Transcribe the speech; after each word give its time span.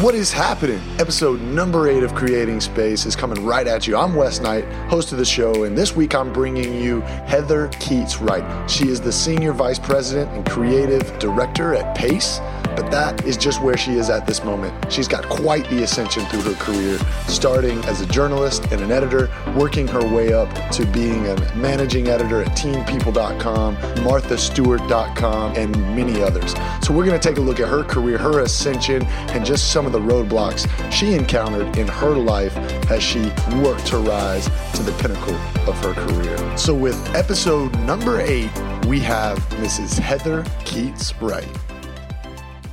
What 0.00 0.14
is 0.14 0.32
happening? 0.32 0.80
Episode 0.98 1.42
number 1.42 1.86
eight 1.86 2.02
of 2.02 2.14
Creating 2.14 2.58
Space 2.58 3.04
is 3.04 3.14
coming 3.14 3.44
right 3.44 3.66
at 3.66 3.86
you. 3.86 3.98
I'm 3.98 4.14
Wes 4.14 4.40
Knight, 4.40 4.64
host 4.88 5.12
of 5.12 5.18
the 5.18 5.26
show, 5.26 5.64
and 5.64 5.76
this 5.76 5.94
week 5.94 6.14
I'm 6.14 6.32
bringing 6.32 6.80
you 6.80 7.02
Heather 7.02 7.68
Keats 7.80 8.18
Wright. 8.18 8.70
She 8.70 8.88
is 8.88 8.98
the 8.98 9.12
Senior 9.12 9.52
Vice 9.52 9.78
President 9.78 10.30
and 10.30 10.48
Creative 10.48 11.18
Director 11.18 11.74
at 11.74 11.94
Pace 11.94 12.38
but 12.80 12.90
that 12.90 13.26
is 13.26 13.36
just 13.36 13.62
where 13.62 13.76
she 13.76 13.92
is 13.96 14.08
at 14.08 14.26
this 14.26 14.42
moment. 14.42 14.90
She's 14.90 15.06
got 15.06 15.28
quite 15.28 15.68
the 15.68 15.82
ascension 15.82 16.24
through 16.26 16.42
her 16.42 16.54
career, 16.54 16.98
starting 17.28 17.78
as 17.84 18.00
a 18.00 18.06
journalist 18.06 18.64
and 18.72 18.80
an 18.80 18.90
editor, 18.90 19.30
working 19.54 19.86
her 19.88 20.02
way 20.02 20.32
up 20.32 20.48
to 20.70 20.86
being 20.86 21.26
a 21.26 21.54
managing 21.54 22.08
editor 22.08 22.40
at 22.40 22.48
teenpeople.com, 22.56 23.76
marthastewart.com, 23.76 25.56
and 25.56 25.72
many 25.94 26.22
others. 26.22 26.54
So 26.80 26.94
we're 26.94 27.04
going 27.04 27.20
to 27.20 27.28
take 27.28 27.36
a 27.36 27.42
look 27.42 27.60
at 27.60 27.68
her 27.68 27.84
career, 27.84 28.16
her 28.16 28.40
ascension, 28.40 29.04
and 29.04 29.44
just 29.44 29.72
some 29.72 29.84
of 29.84 29.92
the 29.92 30.00
roadblocks 30.00 30.66
she 30.90 31.12
encountered 31.12 31.76
in 31.76 31.86
her 31.86 32.14
life 32.14 32.56
as 32.90 33.02
she 33.02 33.20
worked 33.56 33.86
to 33.88 33.98
rise 33.98 34.46
to 34.72 34.82
the 34.82 34.92
pinnacle 35.02 35.34
of 35.68 35.76
her 35.84 35.92
career. 35.92 36.56
So 36.56 36.74
with 36.74 36.96
episode 37.14 37.78
number 37.80 38.22
eight, 38.22 38.50
we 38.86 39.00
have 39.00 39.38
Mrs. 39.60 39.98
Heather 39.98 40.44
Keats 40.64 41.12
Wright. 41.20 41.69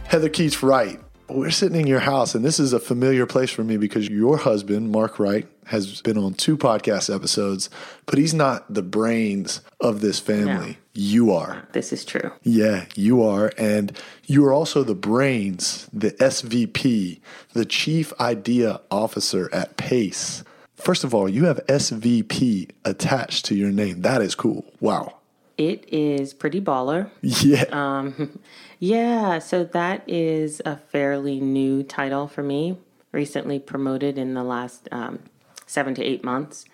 Heather 0.07 0.29
Keats 0.29 0.63
Wright. 0.63 1.02
We're 1.29 1.52
sitting 1.52 1.81
in 1.81 1.88
your 1.88 1.99
house, 1.99 2.34
and 2.34 2.45
this 2.45 2.61
is 2.61 2.71
a 2.71 2.79
familiar 2.79 3.25
place 3.25 3.49
for 3.49 3.61
me 3.65 3.75
because 3.75 4.07
your 4.07 4.38
husband, 4.38 4.89
Mark 4.89 5.20
Wright, 5.20 5.45
has 5.65 6.02
been 6.02 6.17
on 6.17 6.34
two 6.34 6.57
podcast 6.57 7.13
episodes, 7.13 7.70
but 8.05 8.17
he's 8.17 8.34
not 8.34 8.73
the 8.73 8.81
brains 8.81 9.59
of 9.81 9.99
this 9.99 10.21
family. 10.21 10.70
No. 10.71 10.75
You 10.93 11.31
are. 11.34 11.67
This 11.73 11.91
is 11.91 12.05
true. 12.05 12.31
Yeah, 12.43 12.85
you 12.95 13.21
are. 13.21 13.51
And 13.57 13.99
you 14.25 14.45
are 14.45 14.53
also 14.53 14.84
the 14.84 14.95
brains, 14.95 15.89
the 15.91 16.12
SVP, 16.12 17.20
the 17.51 17.65
Chief 17.65 18.13
Idea 18.21 18.79
Officer 18.89 19.53
at 19.53 19.76
PACE. 19.76 20.45
First 20.76 21.04
of 21.04 21.13
all, 21.13 21.27
you 21.27 21.45
have 21.45 21.60
SVP 21.67 22.70
attached 22.85 23.43
to 23.48 23.55
your 23.55 23.71
name. 23.71 24.04
That 24.04 24.21
is 24.21 24.35
cool. 24.35 24.73
Wow. 24.79 25.17
It 25.57 25.91
is 25.91 26.34
pretty 26.34 26.62
baller. 26.62 27.10
Yeah. 27.21 27.65
Um, 27.71 28.39
yeah. 28.79 29.39
So 29.39 29.63
that 29.63 30.03
is 30.07 30.61
a 30.65 30.77
fairly 30.77 31.39
new 31.39 31.83
title 31.83 32.27
for 32.27 32.43
me. 32.43 32.77
Recently 33.11 33.59
promoted 33.59 34.17
in 34.17 34.33
the 34.33 34.43
last 34.43 34.87
um, 34.91 35.20
seven 35.65 35.95
to 35.95 36.03
eight 36.03 36.23
months. 36.23 36.65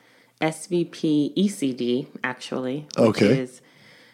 SVP 0.41 1.33
ECD, 1.35 2.07
actually. 2.23 2.87
Okay. 2.97 3.39
Is 3.39 3.61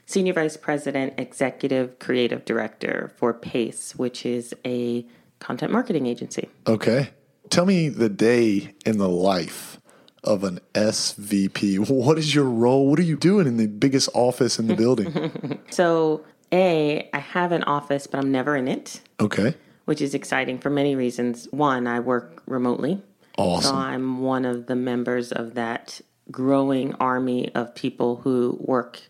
Senior 0.06 0.34
Vice 0.34 0.58
President, 0.58 1.14
Executive 1.18 2.00
Creative 2.00 2.44
Director 2.44 3.12
for 3.16 3.34
PACE, 3.34 3.96
which 3.96 4.26
is 4.26 4.56
a 4.66 5.06
content 5.40 5.72
marketing 5.72 6.06
agency. 6.06 6.50
Okay. 6.68 7.10
Tell 7.50 7.66
me 7.66 7.90
the 7.90 8.10
day 8.10 8.74
in 8.86 8.98
the 8.98 9.10
life 9.10 9.80
of 10.24 10.44
an 10.44 10.60
SVP. 10.74 11.90
What 11.92 12.18
is 12.18 12.36
your 12.36 12.46
role? 12.46 12.90
What 12.90 13.00
are 13.00 13.04
you 13.04 13.18
doing 13.18 13.48
in 13.48 13.58
the 13.58 13.68
biggest 13.68 14.10
office 14.14 14.60
in 14.60 14.68
the 14.68 14.76
building? 14.76 15.60
so, 15.70 16.26
A, 16.52 17.10
I 17.14 17.20
have 17.20 17.52
an 17.52 17.64
office, 17.64 18.08
but 18.08 18.20
I'm 18.20 18.32
never 18.32 18.56
in 18.56 18.68
it. 18.68 19.02
Okay. 19.20 19.56
Which 19.86 20.02
is 20.02 20.14
exciting 20.14 20.60
for 20.60 20.70
many 20.70 20.96
reasons. 20.96 21.48
One, 21.52 21.88
I 21.88 22.00
work 22.00 22.44
remotely. 22.46 23.02
Awesome. 23.38 23.72
So 23.72 23.76
I'm 23.76 24.22
one 24.22 24.46
of 24.46 24.68
the 24.68 24.76
members 24.76 25.32
of 25.32 25.56
that 25.56 26.02
growing 26.32 26.94
army 26.96 27.54
of 27.56 27.74
people 27.74 28.18
who 28.18 28.58
work 28.62 29.02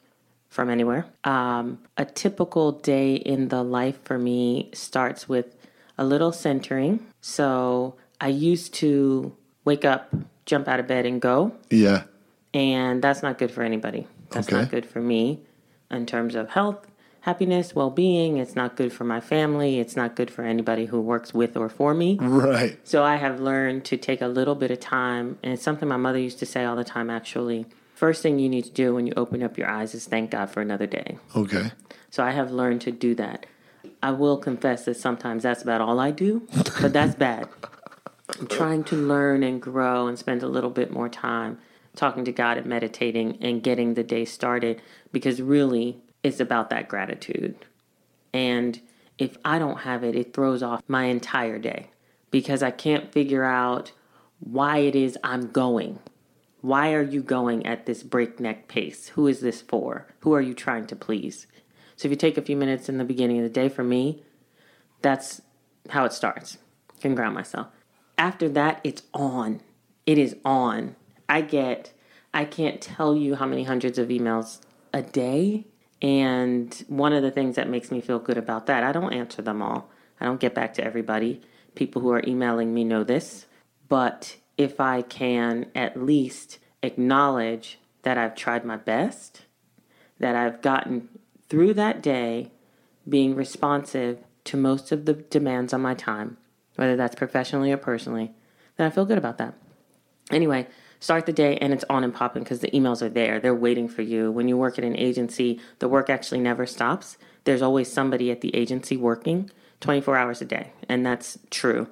from 0.49 0.69
anywhere. 0.69 1.05
Um, 1.23 1.79
a 1.97 2.05
typical 2.05 2.71
day 2.71 3.15
in 3.15 3.49
the 3.49 3.63
life 3.63 3.99
for 4.03 4.17
me 4.17 4.69
starts 4.73 5.27
with 5.27 5.55
a 5.97 6.05
little 6.05 6.31
centering. 6.31 7.05
So 7.21 7.95
I 8.21 8.29
used 8.29 8.73
to 8.75 9.35
wake 9.65 9.85
up 9.85 10.13
jump 10.49 10.67
out 10.67 10.79
of 10.79 10.87
bed 10.87 11.05
and 11.05 11.21
go. 11.21 11.53
Yeah. 11.69 12.03
And 12.53 13.01
that's 13.01 13.21
not 13.21 13.37
good 13.37 13.51
for 13.51 13.61
anybody. 13.61 14.07
That's 14.31 14.47
okay. 14.47 14.61
not 14.61 14.71
good 14.71 14.85
for 14.85 14.99
me 14.99 15.41
in 15.91 16.05
terms 16.05 16.35
of 16.35 16.49
health, 16.49 16.87
happiness, 17.21 17.75
well 17.75 17.89
being. 17.89 18.37
It's 18.37 18.55
not 18.55 18.75
good 18.75 18.93
for 18.93 19.03
my 19.03 19.19
family. 19.19 19.79
It's 19.79 19.95
not 19.95 20.15
good 20.15 20.31
for 20.31 20.43
anybody 20.43 20.85
who 20.85 21.01
works 21.01 21.33
with 21.33 21.57
or 21.57 21.69
for 21.69 21.93
me. 21.93 22.17
Right. 22.19 22.79
So 22.83 23.03
I 23.03 23.17
have 23.17 23.39
learned 23.39 23.85
to 23.85 23.97
take 23.97 24.21
a 24.21 24.27
little 24.27 24.55
bit 24.55 24.71
of 24.71 24.79
time. 24.79 25.37
And 25.43 25.53
it's 25.53 25.63
something 25.63 25.87
my 25.87 25.97
mother 25.97 26.19
used 26.19 26.39
to 26.39 26.45
say 26.45 26.65
all 26.65 26.75
the 26.75 26.83
time, 26.83 27.09
actually. 27.09 27.65
First 27.95 28.23
thing 28.23 28.39
you 28.39 28.47
need 28.47 28.63
to 28.65 28.71
do 28.71 28.95
when 28.95 29.07
you 29.07 29.13
open 29.17 29.43
up 29.43 29.57
your 29.57 29.69
eyes 29.69 29.93
is 29.93 30.05
thank 30.05 30.31
God 30.31 30.49
for 30.49 30.61
another 30.61 30.87
day. 30.87 31.17
Okay. 31.35 31.71
So 32.09 32.23
I 32.23 32.31
have 32.31 32.51
learned 32.51 32.81
to 32.81 32.91
do 32.91 33.13
that. 33.15 33.45
I 34.01 34.11
will 34.11 34.37
confess 34.37 34.85
that 34.85 34.95
sometimes 34.95 35.43
that's 35.43 35.61
about 35.61 35.81
all 35.81 35.99
I 35.99 36.11
do, 36.11 36.47
but 36.81 36.93
that's 36.93 37.15
bad. 37.15 37.49
I'm 38.39 38.47
trying 38.47 38.83
to 38.85 38.95
learn 38.95 39.43
and 39.43 39.61
grow 39.61 40.07
and 40.07 40.17
spend 40.17 40.43
a 40.43 40.47
little 40.47 40.69
bit 40.69 40.91
more 40.91 41.09
time 41.09 41.57
talking 41.95 42.23
to 42.25 42.31
God 42.31 42.57
and 42.57 42.67
meditating 42.67 43.37
and 43.41 43.61
getting 43.61 43.95
the 43.95 44.03
day 44.03 44.23
started 44.25 44.81
because 45.11 45.41
really 45.41 45.97
it's 46.23 46.39
about 46.39 46.69
that 46.69 46.87
gratitude. 46.87 47.55
And 48.33 48.79
if 49.17 49.37
I 49.43 49.59
don't 49.59 49.79
have 49.79 50.03
it, 50.03 50.15
it 50.15 50.33
throws 50.33 50.63
off 50.63 50.81
my 50.87 51.05
entire 51.05 51.59
day 51.59 51.87
because 52.31 52.61
I 52.63 52.71
can't 52.71 53.11
figure 53.11 53.43
out 53.43 53.91
why 54.39 54.79
it 54.79 54.95
is 54.95 55.17
I'm 55.23 55.51
going. 55.51 55.99
Why 56.61 56.93
are 56.93 57.03
you 57.03 57.21
going 57.21 57.65
at 57.65 57.85
this 57.85 58.03
breakneck 58.03 58.67
pace? 58.67 59.09
Who 59.09 59.27
is 59.27 59.41
this 59.41 59.61
for? 59.61 60.07
Who 60.19 60.33
are 60.33 60.41
you 60.41 60.53
trying 60.53 60.87
to 60.87 60.95
please? 60.95 61.47
So 61.95 62.07
if 62.07 62.11
you 62.11 62.17
take 62.17 62.37
a 62.37 62.41
few 62.41 62.55
minutes 62.55 62.89
in 62.89 62.97
the 62.97 63.03
beginning 63.05 63.37
of 63.37 63.43
the 63.43 63.49
day 63.49 63.69
for 63.69 63.83
me, 63.83 64.23
that's 65.01 65.41
how 65.89 66.05
it 66.05 66.13
starts. 66.13 66.57
I 66.97 67.01
can 67.01 67.15
ground 67.15 67.35
myself 67.35 67.67
after 68.19 68.49
that, 68.49 68.81
it's 68.83 69.03
on. 69.13 69.61
It 70.05 70.17
is 70.17 70.35
on. 70.43 70.97
I 71.27 71.41
get, 71.41 71.93
I 72.33 72.43
can't 72.45 72.81
tell 72.81 73.15
you 73.15 73.35
how 73.35 73.45
many 73.45 73.63
hundreds 73.63 73.97
of 73.97 74.09
emails 74.09 74.59
a 74.93 75.01
day. 75.01 75.65
And 76.01 76.73
one 76.87 77.13
of 77.13 77.23
the 77.23 77.31
things 77.31 77.55
that 77.55 77.69
makes 77.69 77.91
me 77.91 78.01
feel 78.01 78.19
good 78.19 78.37
about 78.37 78.67
that, 78.67 78.83
I 78.83 78.91
don't 78.91 79.13
answer 79.13 79.41
them 79.41 79.61
all. 79.61 79.89
I 80.19 80.25
don't 80.25 80.39
get 80.39 80.55
back 80.55 80.73
to 80.75 80.83
everybody. 80.83 81.41
People 81.75 82.01
who 82.01 82.11
are 82.11 82.23
emailing 82.25 82.73
me 82.73 82.83
know 82.83 83.03
this. 83.03 83.45
But 83.87 84.37
if 84.57 84.79
I 84.79 85.01
can 85.01 85.67
at 85.75 86.01
least 86.01 86.59
acknowledge 86.81 87.79
that 88.03 88.17
I've 88.17 88.35
tried 88.35 88.63
my 88.63 88.77
best, 88.77 89.45
that 90.19 90.35
I've 90.35 90.61
gotten 90.61 91.09
through 91.49 91.73
that 91.75 92.01
day 92.01 92.51
being 93.07 93.35
responsive 93.35 94.23
to 94.45 94.57
most 94.57 94.91
of 94.91 95.05
the 95.05 95.13
demands 95.13 95.73
on 95.73 95.81
my 95.81 95.93
time, 95.93 96.37
whether 96.75 96.95
that's 96.95 97.15
professionally 97.15 97.71
or 97.71 97.77
personally, 97.77 98.31
then 98.77 98.87
I 98.87 98.89
feel 98.89 99.05
good 99.05 99.17
about 99.17 99.37
that. 99.39 99.53
Anyway, 100.31 100.67
start 100.99 101.25
the 101.25 101.33
day 101.33 101.57
and 101.57 101.73
it's 101.73 101.85
on 101.89 102.03
and 102.03 102.13
popping 102.13 102.43
because 102.43 102.59
the 102.59 102.71
emails 102.71 103.01
are 103.01 103.09
there. 103.09 103.39
They're 103.39 103.55
waiting 103.55 103.87
for 103.87 104.01
you. 104.01 104.31
When 104.31 104.47
you 104.47 104.57
work 104.57 104.77
at 104.77 104.83
an 104.83 104.97
agency, 104.97 105.59
the 105.79 105.87
work 105.87 106.09
actually 106.09 106.41
never 106.41 106.65
stops. 106.65 107.17
There's 107.45 107.61
always 107.61 107.91
somebody 107.91 108.31
at 108.31 108.41
the 108.41 108.55
agency 108.55 108.97
working 108.97 109.49
24 109.79 110.17
hours 110.17 110.41
a 110.41 110.45
day, 110.45 110.73
and 110.87 111.05
that's 111.05 111.39
true. 111.49 111.87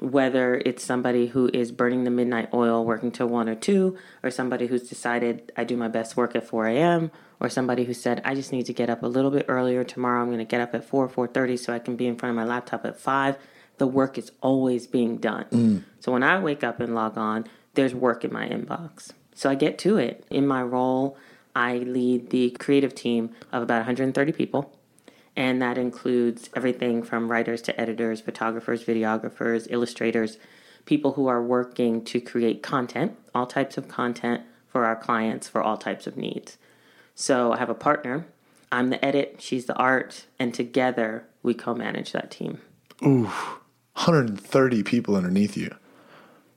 Whether 0.00 0.56
it's 0.66 0.84
somebody 0.84 1.28
who 1.28 1.48
is 1.54 1.70
burning 1.70 2.04
the 2.04 2.10
midnight 2.10 2.48
oil 2.52 2.84
working 2.84 3.12
till 3.12 3.28
1 3.28 3.48
or 3.48 3.54
2, 3.54 3.96
or 4.22 4.30
somebody 4.30 4.66
who's 4.66 4.88
decided 4.88 5.52
I 5.56 5.64
do 5.64 5.76
my 5.76 5.88
best 5.88 6.16
work 6.16 6.34
at 6.34 6.46
4 6.46 6.66
a.m., 6.66 7.10
or 7.38 7.48
somebody 7.48 7.84
who 7.84 7.94
said 7.94 8.20
I 8.24 8.34
just 8.34 8.52
need 8.52 8.66
to 8.66 8.72
get 8.72 8.90
up 8.90 9.02
a 9.02 9.06
little 9.06 9.30
bit 9.30 9.46
earlier 9.48 9.84
tomorrow. 9.84 10.20
I'm 10.20 10.26
going 10.26 10.38
to 10.38 10.44
get 10.44 10.60
up 10.60 10.74
at 10.74 10.84
4, 10.84 11.08
4:30 11.08 11.58
so 11.58 11.72
I 11.72 11.78
can 11.78 11.96
be 11.96 12.06
in 12.06 12.16
front 12.16 12.30
of 12.30 12.36
my 12.36 12.44
laptop 12.44 12.84
at 12.84 12.98
5 12.98 13.36
the 13.78 13.86
work 13.88 14.16
is 14.16 14.30
always 14.40 14.86
being 14.86 15.16
done. 15.16 15.44
Mm. 15.50 15.82
So 15.98 16.12
when 16.12 16.22
I 16.22 16.38
wake 16.38 16.62
up 16.62 16.78
and 16.78 16.94
log 16.94 17.18
on, 17.18 17.46
there's 17.74 17.94
work 17.94 18.24
in 18.24 18.32
my 18.32 18.48
inbox. 18.48 19.10
So 19.34 19.50
I 19.50 19.54
get 19.54 19.78
to 19.78 19.96
it. 19.96 20.24
In 20.30 20.46
my 20.46 20.62
role, 20.62 21.16
I 21.54 21.78
lead 21.78 22.30
the 22.30 22.50
creative 22.50 22.94
team 22.94 23.30
of 23.50 23.62
about 23.62 23.78
130 23.78 24.32
people. 24.32 24.78
And 25.34 25.62
that 25.62 25.78
includes 25.78 26.50
everything 26.54 27.02
from 27.02 27.30
writers 27.30 27.62
to 27.62 27.80
editors, 27.80 28.20
photographers, 28.20 28.84
videographers, 28.84 29.66
illustrators, 29.70 30.36
people 30.84 31.12
who 31.12 31.26
are 31.26 31.42
working 31.42 32.04
to 32.04 32.20
create 32.20 32.62
content, 32.62 33.16
all 33.34 33.46
types 33.46 33.78
of 33.78 33.88
content 33.88 34.42
for 34.68 34.84
our 34.84 34.96
clients 34.96 35.48
for 35.48 35.62
all 35.62 35.76
types 35.76 36.06
of 36.06 36.16
needs. 36.16 36.58
So 37.14 37.52
I 37.52 37.58
have 37.58 37.70
a 37.70 37.74
partner. 37.74 38.26
I'm 38.70 38.90
the 38.90 39.02
edit, 39.04 39.36
she's 39.38 39.66
the 39.66 39.74
art, 39.74 40.26
and 40.38 40.54
together 40.54 41.26
we 41.42 41.52
co 41.52 41.74
manage 41.74 42.12
that 42.12 42.30
team. 42.30 42.60
Ooh. 43.04 43.30
130 43.94 44.82
people 44.82 45.14
underneath 45.14 45.56
you. 45.56 45.74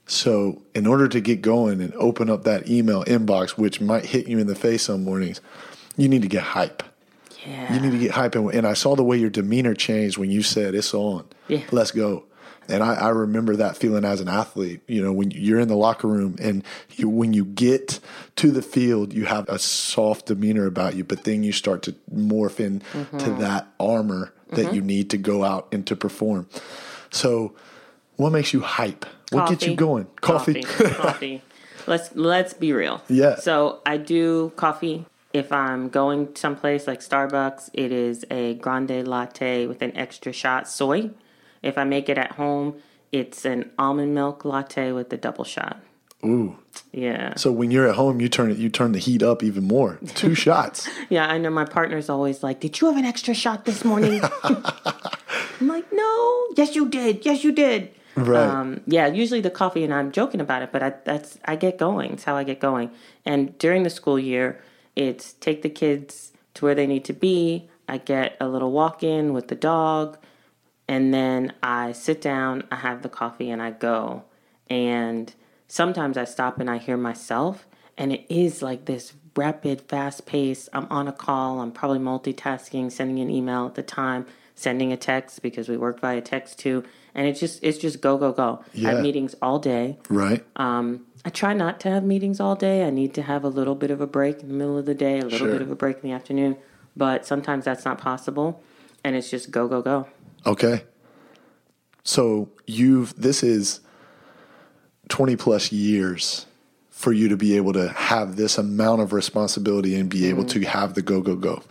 So, 0.08 0.62
in 0.76 0.86
order 0.86 1.08
to 1.08 1.20
get 1.20 1.42
going 1.42 1.82
and 1.82 1.94
open 1.96 2.30
up 2.30 2.44
that 2.44 2.70
email 2.70 3.04
inbox, 3.06 3.52
which 3.52 3.82
might 3.82 4.06
hit 4.06 4.28
you 4.28 4.38
in 4.38 4.48
the 4.48 4.56
face 4.56 4.84
some 4.84 5.04
mornings, 5.04 5.42
you 5.98 6.08
need 6.08 6.22
to 6.22 6.28
get 6.28 6.44
hype. 6.44 6.84
Yeah. 7.46 7.74
You 7.74 7.80
need 7.80 7.92
to 7.92 8.00
get 8.00 8.12
hype. 8.12 8.36
And, 8.36 8.54
and 8.54 8.68
I 8.68 8.74
saw 8.74 8.96
the 8.96 9.04
way 9.04 9.18
your 9.18 9.30
demeanor 9.30 9.74
changed 9.74 10.18
when 10.18 10.30
you 10.30 10.44
said, 10.44 10.76
It's 10.76 10.94
on. 10.94 11.26
Yeah. 11.48 11.64
Let's 11.72 11.92
go. 11.92 12.26
And 12.68 12.82
I, 12.84 12.96
I, 12.96 13.10
remember 13.10 13.56
that 13.58 13.78
feeling 13.78 14.04
as 14.06 14.22
an 14.22 14.28
athlete. 14.28 14.82
You 14.88 15.04
know, 15.04 15.14
when 15.14 15.30
you're 15.32 15.60
in 15.60 15.68
the 15.68 15.78
locker 15.78 16.08
room 16.08 16.36
and 16.42 16.64
you, 16.96 17.08
when 17.08 17.32
you 17.32 17.46
get 17.46 18.00
to 18.38 18.50
the 18.50 18.64
field, 18.64 19.14
you 19.14 19.26
have 19.26 19.48
a 19.50 19.60
soft 19.60 20.28
demeanor 20.28 20.66
about 20.66 20.96
you, 20.96 21.04
but 21.04 21.26
then 21.26 21.44
you 21.44 21.52
start 21.52 21.84
to 21.84 21.96
morph 22.14 22.60
into 22.60 22.84
mm-hmm. 22.92 23.40
that 23.40 23.68
armor 23.80 24.34
that 24.50 24.68
mm-hmm. 24.68 24.76
you 24.76 24.82
need 24.82 25.12
to 25.12 25.18
go 25.18 25.44
out 25.44 25.68
and 25.72 25.86
to 25.88 25.96
perform. 25.96 26.48
So 27.12 27.54
What 28.16 28.32
makes 28.32 28.54
you 28.54 28.62
hype? 28.62 29.06
What 29.32 29.50
gets 29.50 29.66
you 29.66 29.76
going? 29.76 30.08
Coffee. 30.22 30.64
Coffee. 30.64 30.94
coffee. 30.94 31.42
Let's 31.88 32.16
let's 32.16 32.54
be 32.56 32.74
real. 32.74 33.04
Yeah. 33.08 33.36
So 33.36 33.82
I 33.86 33.98
do 33.98 34.52
coffee. 34.56 35.06
If 35.34 35.52
I'm 35.52 35.90
going 35.90 36.36
someplace 36.36 36.88
like 36.88 37.00
Starbucks, 37.02 37.70
it 37.74 37.92
is 37.92 38.26
a 38.32 38.56
grande 38.56 39.08
latte 39.08 39.68
with 39.68 39.84
an 39.84 39.96
extra 39.96 40.34
shot 40.34 40.68
soy. 40.68 41.12
If 41.62 41.78
I 41.78 41.84
make 41.84 42.10
it 42.10 42.18
at 42.18 42.32
home, 42.32 42.82
it's 43.12 43.46
an 43.46 43.72
almond 43.78 44.16
milk 44.16 44.46
latte 44.46 44.94
with 44.94 45.14
a 45.14 45.18
double 45.18 45.44
shot. 45.44 45.80
Ooh. 46.26 46.58
Yeah. 46.92 47.36
So 47.36 47.52
when 47.52 47.72
you're 47.72 47.88
at 47.88 47.96
home, 47.96 48.20
you 48.20 48.30
turn 48.30 48.50
it. 48.52 48.58
You 48.58 48.70
turn 48.70 48.94
the 48.94 49.00
heat 49.00 49.22
up 49.22 49.44
even 49.44 49.64
more. 49.66 50.00
Two 50.16 50.34
shots. 50.46 50.90
Yeah, 51.10 51.28
I 51.28 51.38
know 51.38 51.50
my 51.50 51.66
partner's 51.66 52.10
always 52.10 52.42
like, 52.42 52.60
Did 52.60 52.82
you 52.82 52.88
have 52.88 52.98
an 52.98 53.06
extra 53.06 53.34
shot 53.34 53.66
this 53.66 53.86
morning? 53.86 54.22
I'm 54.44 55.68
like, 55.68 55.92
No. 55.92 56.48
Yes, 56.56 56.76
you 56.76 56.90
did. 56.90 57.26
Yes, 57.26 57.44
you 57.44 57.52
did. 57.52 57.94
Right. 58.16 58.48
Um, 58.48 58.82
yeah, 58.88 59.08
usually 59.08 59.42
the 59.42 59.50
coffee, 59.50 59.84
and 59.84 59.94
I'm 59.94 60.12
joking 60.12 60.40
about 60.40 60.62
it, 60.62 60.72
but 60.72 60.82
I, 60.82 60.94
that's 61.04 61.38
I 61.46 61.56
get 61.56 61.78
going. 61.78 62.14
It's 62.14 62.24
how 62.24 62.36
I 62.36 62.44
get 62.44 62.60
going. 62.60 62.92
And 63.26 63.58
during 63.58 63.84
the 63.84 63.90
school 63.90 64.18
year, 64.18 64.62
it's 64.96 65.34
take 65.34 65.62
the 65.62 65.70
kids 65.70 66.32
to 66.56 66.66
where 66.66 66.76
they 66.76 66.88
need 66.88 67.04
to 67.06 67.14
be. 67.14 67.70
I 67.88 67.98
get 67.98 68.38
a 68.40 68.48
little 68.48 68.72
walk 68.72 69.04
in 69.04 69.34
with 69.34 69.50
the 69.50 69.56
dog, 69.56 70.18
and 70.88 71.14
then 71.14 71.54
I 71.62 71.92
sit 71.92 72.22
down. 72.22 72.64
I 72.72 72.78
have 72.78 73.02
the 73.02 73.10
coffee, 73.10 73.50
and 73.52 73.62
I 73.62 73.72
go. 73.72 74.24
And 74.70 75.34
sometimes 75.68 76.18
I 76.18 76.24
stop 76.24 76.60
and 76.60 76.70
I 76.70 76.78
hear 76.78 76.98
myself, 76.98 77.68
and 77.98 78.14
it 78.14 78.26
is 78.30 78.62
like 78.62 78.86
this 78.86 79.14
rapid, 79.36 79.82
fast 79.82 80.26
pace. 80.26 80.70
I'm 80.74 80.88
on 80.90 81.08
a 81.08 81.12
call. 81.12 81.60
I'm 81.60 81.72
probably 81.72 82.00
multitasking, 82.00 82.92
sending 82.92 83.20
an 83.20 83.30
email 83.30 83.66
at 83.66 83.76
the 83.76 83.84
time, 83.84 84.26
sending 84.56 84.92
a 84.94 84.98
text 84.98 85.42
because 85.42 85.68
we 85.70 85.78
work 85.78 86.00
via 86.00 86.22
text 86.22 86.58
too. 86.60 86.84
And 87.14 87.28
it's 87.28 87.40
just 87.40 87.64
it's 87.64 87.78
just 87.78 88.02
go 88.02 88.18
go 88.18 88.32
go. 88.34 88.64
I 88.76 88.80
have 88.92 89.02
meetings 89.02 89.36
all 89.42 89.60
day. 89.60 89.98
right. 90.10 90.44
Um, 90.56 91.06
I 91.24 91.30
try 91.30 91.54
not 91.54 91.80
to 91.82 91.90
have 91.90 92.04
meetings 92.04 92.40
all 92.40 92.56
day. 92.56 92.86
I 92.86 92.90
need 92.92 93.14
to 93.16 93.22
have 93.24 93.44
a 93.44 93.48
little 93.50 93.74
bit 93.76 93.90
of 93.90 94.00
a 94.00 94.06
break 94.08 94.42
in 94.42 94.48
the 94.48 94.54
middle 94.54 94.78
of 94.78 94.86
the 94.86 94.94
day, 94.94 95.20
a 95.20 95.24
little 95.24 95.40
Sure. 95.40 95.52
bit 95.52 95.62
of 95.62 95.72
a 95.72 95.76
break 95.76 95.96
in 96.04 96.10
the 96.10 96.12
afternoon. 96.16 96.56
But 96.96 97.26
sometimes 97.26 97.66
that's 97.66 97.84
not 97.84 97.98
possible, 97.98 98.62
and 99.04 99.16
it's 99.16 99.30
just 99.30 99.50
go 99.52 99.68
go 99.68 99.82
go. 99.82 100.08
Okay. 100.46 100.84
So 102.04 102.50
you've 102.68 103.16
this 103.20 103.42
is 103.44 103.80
20 105.10 105.36
plus 105.36 105.72
years 105.72 106.46
for 106.90 107.12
you 107.12 107.28
to 107.30 107.38
be 107.38 107.56
able 107.58 107.74
to 107.74 107.90
have 107.90 108.36
this 108.36 108.58
amount 108.58 109.02
of 109.02 109.12
responsibility 109.14 109.96
and 109.96 110.10
be 110.10 110.28
able 110.28 110.46
to 110.46 110.62
have 110.62 110.94
the 110.94 111.02
go 111.02 111.22
go 111.22 111.36
go. 111.36 111.62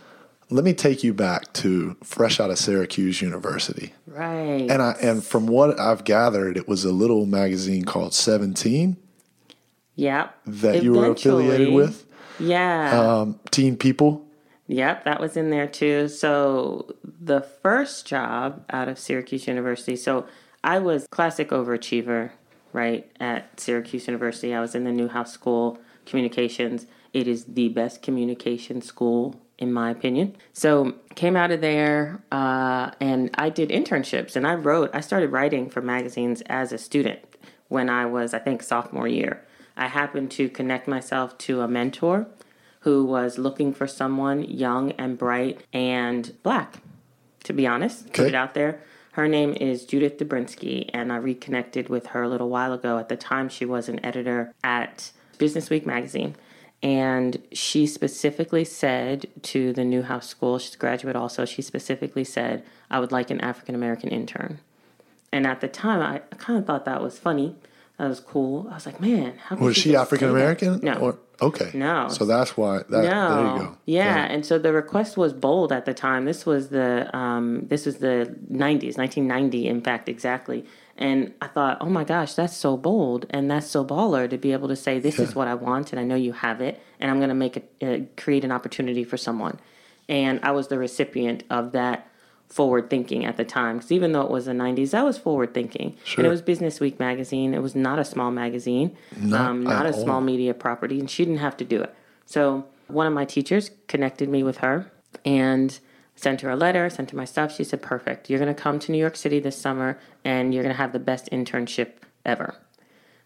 Let 0.49 0.63
me 0.63 0.73
take 0.73 1.03
you 1.03 1.13
back 1.13 1.51
to 1.53 1.97
fresh 2.03 2.39
out 2.39 2.51
of 2.51 2.59
Syracuse 2.59 3.21
University. 3.21 3.93
Right. 4.05 4.69
And 4.69 4.81
I 4.81 4.91
and 5.01 5.23
from 5.23 5.47
what 5.47 5.79
I've 5.79 6.03
gathered 6.03 6.55
it 6.57 6.67
was 6.67 6.85
a 6.85 6.91
little 6.91 7.25
magazine 7.25 7.83
called 7.83 8.13
17 8.13 8.97
Yep. 9.95 10.37
that 10.45 10.83
you 10.83 10.93
were 10.93 11.11
affiliated 11.11 11.73
with. 11.73 12.05
Yeah. 12.39 13.19
Um, 13.19 13.39
teen 13.49 13.77
people. 13.77 14.25
Yep, 14.67 15.05
that 15.05 15.19
was 15.21 15.37
in 15.37 15.51
there 15.51 15.67
too. 15.67 16.07
So 16.07 16.95
the 17.03 17.41
first 17.41 18.05
job 18.07 18.65
out 18.69 18.87
of 18.87 18.97
Syracuse 18.97 19.47
University, 19.47 19.95
so 19.95 20.25
I 20.63 20.79
was 20.79 21.07
classic 21.11 21.49
overachiever, 21.49 22.31
right, 22.73 23.09
at 23.19 23.59
Syracuse 23.59 24.07
University. 24.07 24.53
I 24.53 24.59
was 24.59 24.73
in 24.73 24.83
the 24.83 24.91
Newhouse 24.91 25.31
School 25.31 25.79
Communications. 26.05 26.87
It 27.13 27.27
is 27.27 27.45
the 27.45 27.69
best 27.69 28.01
communication 28.01 28.81
school 28.81 29.39
in 29.57 29.71
my 29.71 29.89
opinion. 29.89 30.35
So 30.53 30.95
came 31.15 31.35
out 31.35 31.51
of 31.51 31.61
there 31.61 32.21
uh, 32.31 32.91
and 32.99 33.29
I 33.35 33.49
did 33.49 33.69
internships 33.69 34.35
and 34.35 34.45
I 34.45 34.55
wrote. 34.55 34.89
I 34.93 35.01
started 35.01 35.31
writing 35.31 35.69
for 35.69 35.81
magazines 35.81 36.41
as 36.47 36.71
a 36.71 36.77
student 36.77 37.19
when 37.67 37.89
I 37.89 38.05
was, 38.05 38.33
I 38.33 38.39
think, 38.39 38.63
sophomore 38.63 39.07
year. 39.07 39.45
I 39.77 39.87
happened 39.87 40.31
to 40.31 40.49
connect 40.49 40.87
myself 40.87 41.37
to 41.39 41.61
a 41.61 41.67
mentor 41.67 42.27
who 42.81 43.03
was 43.03 43.37
looking 43.37 43.73
for 43.73 43.87
someone 43.87 44.43
young 44.43 44.91
and 44.93 45.17
bright 45.17 45.61
and 45.73 46.31
black, 46.43 46.81
to 47.43 47.51
be 47.51 47.65
honest. 47.65 48.13
Put 48.13 48.27
it 48.27 48.35
out 48.35 48.53
there. 48.53 48.81
Her 49.13 49.27
name 49.27 49.53
is 49.53 49.85
Judith 49.85 50.17
Dobrinsky, 50.17 50.89
and 50.93 51.11
I 51.11 51.15
reconnected 51.15 51.89
with 51.89 52.07
her 52.07 52.23
a 52.23 52.29
little 52.29 52.49
while 52.49 52.73
ago. 52.73 52.97
At 52.97 53.09
the 53.09 53.15
time, 53.15 53.49
she 53.49 53.65
was 53.65 53.89
an 53.89 54.05
editor 54.05 54.53
at 54.63 55.11
Business 55.37 55.69
Week 55.69 55.85
magazine. 55.85 56.35
And 56.83 57.41
she 57.51 57.87
specifically 57.87 58.63
said 58.63 59.27
to 59.43 59.73
the 59.73 59.83
Newhouse 59.83 60.27
School, 60.27 60.59
she's 60.59 60.75
a 60.75 60.77
graduate 60.77 61.15
also, 61.15 61.45
she 61.45 61.61
specifically 61.61 62.23
said, 62.23 62.63
I 62.91 62.99
would 62.99 63.11
like 63.11 63.31
an 63.31 63.41
African 63.41 63.73
American 63.73 64.09
intern. 64.09 64.59
And 65.31 65.47
at 65.47 65.61
the 65.61 65.67
time, 65.67 66.01
I, 66.01 66.19
kind 66.37 66.59
of 66.59 66.65
thought 66.65 66.85
that 66.85 67.01
was 67.01 67.17
funny. 67.17 67.55
That 67.97 68.07
was 68.07 68.19
cool. 68.19 68.67
I 68.69 68.75
was 68.75 68.85
like, 68.85 68.99
man, 68.99 69.37
how 69.37 69.55
could 69.55 69.65
Was 69.65 69.75
she 69.75 69.81
she 69.83 69.91
just 69.91 69.97
say 69.97 70.01
African? 70.01 70.29
American? 70.29 70.79
No. 70.83 70.93
Or, 70.95 71.17
okay. 71.41 71.71
No. 71.73 72.07
So 72.09 72.25
that's 72.25 72.55
why 72.57 72.79
that 72.89 72.89
No. 72.89 72.99
there 73.01 73.53
you 73.53 73.59
go. 73.59 73.77
Yeah, 73.85 74.25
and 74.25 74.45
so 74.45 74.59
the 74.59 74.73
request 74.73 75.17
was 75.17 75.33
bold 75.33 75.71
at 75.71 75.85
the 75.85 75.93
time. 75.93 76.25
This 76.25 76.45
was 76.45 76.69
the 76.69 77.09
um, 77.17 77.65
this 77.67 77.85
was 77.85 77.97
the 77.97 78.35
'90s, 78.51 78.97
1990, 78.97 79.67
in 79.67 79.81
fact, 79.81 80.09
exactly. 80.09 80.65
And 80.97 81.33
I 81.41 81.47
thought, 81.47 81.79
oh 81.81 81.89
my 81.89 82.05
gosh, 82.05 82.33
that's 82.35 82.55
so 82.55 82.77
bold 82.77 83.25
and 83.29 83.51
that's 83.51 83.67
so 83.67 83.83
baller 83.83 84.29
to 84.29 84.37
be 84.37 84.53
able 84.53 84.69
to 84.69 84.77
say, 84.77 84.97
this 84.99 85.19
is 85.19 85.35
what 85.35 85.47
I 85.47 85.53
want, 85.53 85.91
and 85.91 85.99
I 85.99 86.03
know 86.05 86.15
you 86.15 86.31
have 86.31 86.61
it, 86.61 86.81
and 87.01 87.11
I'm 87.11 87.17
going 87.17 87.29
to 87.29 87.35
make 87.35 87.57
it 87.57 87.71
uh, 87.83 88.21
create 88.21 88.45
an 88.45 88.51
opportunity 88.51 89.03
for 89.03 89.17
someone. 89.17 89.59
And 90.07 90.39
I 90.41 90.51
was 90.51 90.69
the 90.69 90.77
recipient 90.77 91.43
of 91.49 91.73
that 91.73 92.07
forward 92.47 92.89
thinking 92.89 93.25
at 93.25 93.35
the 93.37 93.43
time 93.43 93.77
because 93.77 93.91
even 93.91 94.11
though 94.13 94.21
it 94.21 94.29
was 94.29 94.45
the 94.45 94.51
90s 94.51 94.93
i 94.93 95.01
was 95.01 95.17
forward 95.17 95.51
thinking 95.51 95.97
Sure. 96.03 96.21
and 96.21 96.27
it 96.27 96.29
was 96.29 96.43
business 96.43 96.79
week 96.79 96.99
magazine 96.99 97.55
it 97.55 97.61
was 97.61 97.73
not 97.73 97.97
a 97.97 98.05
small 98.05 98.29
magazine 98.29 98.95
Not 99.19 99.49
um, 99.49 99.63
not 99.63 99.87
a 99.87 99.93
all. 99.93 100.03
small 100.03 100.21
media 100.21 100.53
property 100.53 100.99
and 100.99 101.09
she 101.09 101.25
didn't 101.25 101.39
have 101.39 101.57
to 101.57 101.65
do 101.65 101.81
it 101.81 101.93
so 102.27 102.63
one 102.87 103.07
of 103.07 103.13
my 103.13 103.25
teachers 103.25 103.71
connected 103.87 104.29
me 104.29 104.43
with 104.43 104.57
her 104.57 104.91
and 105.25 105.79
sent 106.15 106.41
her 106.41 106.49
a 106.49 106.55
letter 106.55 106.89
sent 106.89 107.11
her 107.11 107.17
my 107.17 107.25
stuff. 107.25 107.55
She 107.55 107.63
said 107.63 107.81
perfect. 107.81 108.29
You're 108.29 108.39
going 108.39 108.53
to 108.53 108.61
come 108.61 108.79
to 108.79 108.91
new 108.91 108.97
york 108.97 109.15
city 109.15 109.39
this 109.39 109.57
summer 109.57 109.99
and 110.23 110.53
you're 110.53 110.63
going 110.63 110.73
to 110.73 110.81
have 110.81 110.93
the 110.93 110.99
best 110.99 111.29
internship 111.31 111.93
ever. 112.25 112.55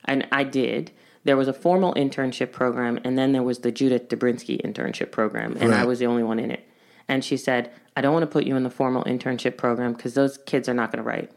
And 0.05 0.27
i 0.31 0.43
did. 0.43 0.91
There 1.23 1.37
was 1.37 1.47
a 1.47 1.53
formal 1.53 1.93
internship 1.93 2.51
program 2.51 2.99
and 3.03 3.17
then 3.17 3.31
there 3.31 3.43
was 3.43 3.59
the 3.59 3.71
judith 3.71 4.07
dobrinsky 4.09 4.61
internship 4.61 5.11
program 5.11 5.57
and 5.59 5.73
i 5.73 5.85
was 5.85 5.99
the 5.99 6.07
only 6.07 6.23
one 6.23 6.39
in 6.39 6.51
it. 6.51 6.67
And 7.07 7.23
she 7.23 7.37
said 7.37 7.71
i 7.95 8.01
don't 8.01 8.13
want 8.13 8.23
to 8.23 8.27
put 8.27 8.45
you 8.45 8.55
in 8.55 8.63
the 8.63 8.69
formal 8.69 9.03
internship 9.03 9.57
program 9.57 9.93
because 9.93 10.13
those 10.13 10.37
kids 10.37 10.67
are 10.67 10.73
not 10.73 10.91
going 10.91 11.03
to 11.03 11.07
write. 11.07 11.31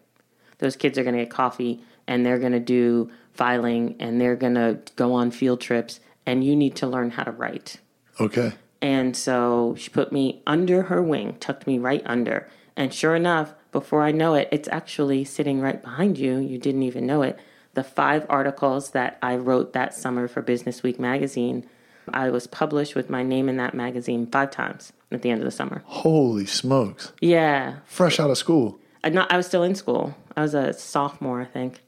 Those 0.59 0.77
kids 0.77 0.97
are 0.97 1.03
going 1.03 1.17
to 1.17 1.23
get 1.23 1.31
coffee 1.31 1.83
and 2.07 2.25
they're 2.25 2.39
going 2.39 2.53
to 2.53 2.61
do 2.61 3.11
filing 3.33 3.97
and 4.01 4.21
they're 4.21 4.37
going 4.37 4.55
to 4.55 4.79
go 4.97 5.15
on 5.15 5.31
field 5.31 5.61
trips 5.61 6.01
and 6.27 6.45
you 6.45 6.55
need 6.55 6.77
to 6.77 6.87
learn 6.87 7.11
how 7.11 7.25
to 7.25 7.31
write. 7.31 7.79
Okay. 8.21 8.53
And 8.83 9.17
so 9.17 9.75
she 9.79 9.89
put 9.89 10.13
me 10.13 10.43
under 10.47 10.83
her 10.83 11.01
wing, 11.03 11.37
tucked 11.39 11.67
me 11.67 11.79
right 11.79 12.03
under. 12.05 12.49
And 12.77 12.93
sure 12.93 13.15
enough, 13.15 13.55
before 13.71 14.03
I 14.03 14.11
know 14.11 14.35
it, 14.35 14.49
it's 14.51 14.69
actually 14.69 15.25
sitting 15.25 15.61
right 15.61 15.81
behind 15.81 16.19
you. 16.19 16.39
You 16.39 16.59
didn't 16.59 16.83
even 16.83 17.07
know 17.07 17.23
it. 17.23 17.39
The 17.75 17.85
five 17.85 18.27
articles 18.29 18.91
that 18.91 19.19
I 19.23 19.37
wrote 19.37 19.73
that 19.73 19.95
summer 19.95 20.27
for 20.29 20.43
Business 20.43 20.83
Week 20.83 20.99
magazine, 20.99 21.65
I 22.13 22.29
was 22.31 22.47
published 22.47 22.95
with 22.95 23.09
my 23.09 23.23
name 23.23 23.49
in 23.49 23.57
that 23.59 23.73
magazine 23.73 24.27
five 24.27 24.51
times 24.51 24.93
at 25.11 25.23
the 25.23 25.31
end 25.31 25.41
of 25.41 25.45
the 25.45 25.51
summer. 25.53 25.83
Holy 25.87 26.45
smokes. 26.45 27.13
Yeah. 27.21 27.77
Fresh 27.87 28.19
out 28.19 28.31
of 28.31 28.37
school. 28.37 28.79
I, 29.05 29.11
not, 29.11 29.31
I 29.33 29.37
was 29.37 29.47
still 29.47 29.63
in 29.63 29.75
school. 29.75 30.15
I 30.37 30.43
was 30.43 30.55
a 30.55 30.73
sophomore, 30.73 31.41
I 31.41 31.45
think. 31.45 31.83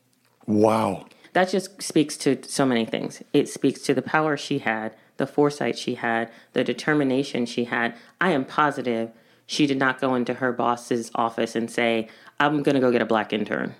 Wow. 0.47 1.07
that 1.33 1.49
just 1.49 1.83
speaks 1.83 2.17
to 2.19 2.41
so 2.47 2.65
many 2.65 2.85
things. 2.85 3.23
It 3.33 3.49
speaks 3.49 3.81
to 3.83 3.95
the 3.95 4.03
power 4.03 4.37
she 4.37 4.59
had, 4.59 4.95
the 5.17 5.27
foresight 5.27 5.79
she 5.79 5.95
had, 5.97 6.31
the 6.53 6.65
determination 6.65 7.47
she 7.47 7.65
had. 7.65 7.95
I 8.21 8.31
am 8.31 8.45
positive 8.45 9.11
she 9.47 9.67
did 9.67 9.79
not 9.79 10.01
go 10.01 10.15
into 10.15 10.35
her 10.35 10.53
boss's 10.53 11.11
office 11.15 11.55
and 11.55 11.71
say, 11.71 12.09
I'm 12.41 12.63
going 12.63 12.75
to 12.75 12.81
go 12.81 12.91
get 12.91 13.03
a 13.03 13.07
black 13.07 13.33
intern. 13.33 13.75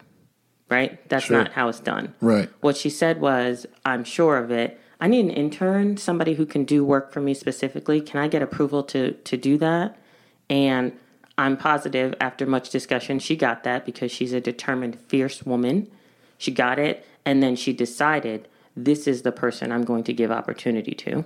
Right? 0.71 1.07
That's 1.09 1.27
Sure. 1.27 1.39
not 1.39 1.53
how 1.53 1.69
it's 1.69 1.81
done. 1.81 2.15
Right. 2.21 2.49
What 2.61 2.77
she 2.77 2.91
said 2.91 3.21
was, 3.21 3.67
I'm 3.85 4.05
sure 4.05 4.39
of 4.39 4.51
it. 4.51 4.81
I 5.01 5.09
need 5.09 5.25
an 5.25 5.31
intern, 5.31 5.97
somebody 5.97 6.35
who 6.35 6.47
can 6.47 6.65
do 6.65 6.85
work 6.85 7.13
for 7.13 7.21
me 7.21 7.35
specifically. 7.35 8.01
Can 8.01 8.21
I 8.21 8.29
get 8.29 8.43
approval 8.43 8.83
to, 8.85 9.13
to 9.13 9.37
do 9.37 9.59
that? 9.59 9.99
And 10.49 10.93
I'm 11.37 11.57
positive 11.57 12.15
after 12.21 12.47
much 12.47 12.71
discussion, 12.71 13.19
she 13.19 13.37
got 13.37 13.65
that 13.65 13.85
because 13.85 14.11
she's 14.13 14.33
a 14.33 14.41
determined, 14.41 14.99
fierce 15.01 15.45
woman. 15.45 15.91
She 16.39 16.51
got 16.51 16.79
it. 16.79 17.07
And 17.27 17.43
then 17.43 17.57
she 17.57 17.73
decided, 17.73 18.49
this 18.77 19.07
is 19.07 19.23
the 19.23 19.33
person 19.33 19.73
I'm 19.73 19.85
going 19.85 20.05
to 20.05 20.13
give 20.13 20.31
opportunity 20.31 20.95
to. 20.95 21.25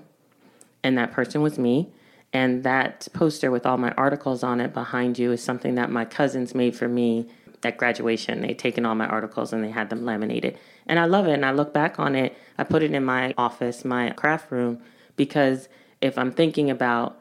And 0.82 0.96
that 0.98 1.12
person 1.12 1.42
was 1.42 1.58
me. 1.58 1.90
And 2.32 2.62
that 2.62 3.08
poster 3.14 3.50
with 3.50 3.64
all 3.64 3.78
my 3.78 3.92
articles 3.92 4.42
on 4.42 4.60
it 4.60 4.74
behind 4.74 5.18
you 5.18 5.32
is 5.32 5.42
something 5.42 5.76
that 5.76 5.90
my 5.90 6.04
cousins 6.04 6.54
made 6.54 6.76
for 6.76 6.88
me 6.88 7.28
at 7.64 7.78
graduation. 7.78 8.42
They'd 8.42 8.58
taken 8.58 8.84
all 8.84 8.94
my 8.94 9.06
articles 9.06 9.52
and 9.52 9.64
they 9.64 9.70
had 9.70 9.90
them 9.90 10.04
laminated. 10.04 10.58
And 10.86 10.98
I 10.98 11.06
love 11.06 11.26
it. 11.26 11.32
And 11.32 11.44
I 11.44 11.52
look 11.52 11.72
back 11.72 11.98
on 11.98 12.14
it, 12.14 12.36
I 12.58 12.64
put 12.64 12.82
it 12.82 12.92
in 12.92 13.04
my 13.04 13.34
office, 13.38 13.84
my 13.84 14.10
craft 14.10 14.50
room, 14.50 14.80
because 15.16 15.68
if 16.00 16.18
I'm 16.18 16.32
thinking 16.32 16.70
about, 16.70 17.18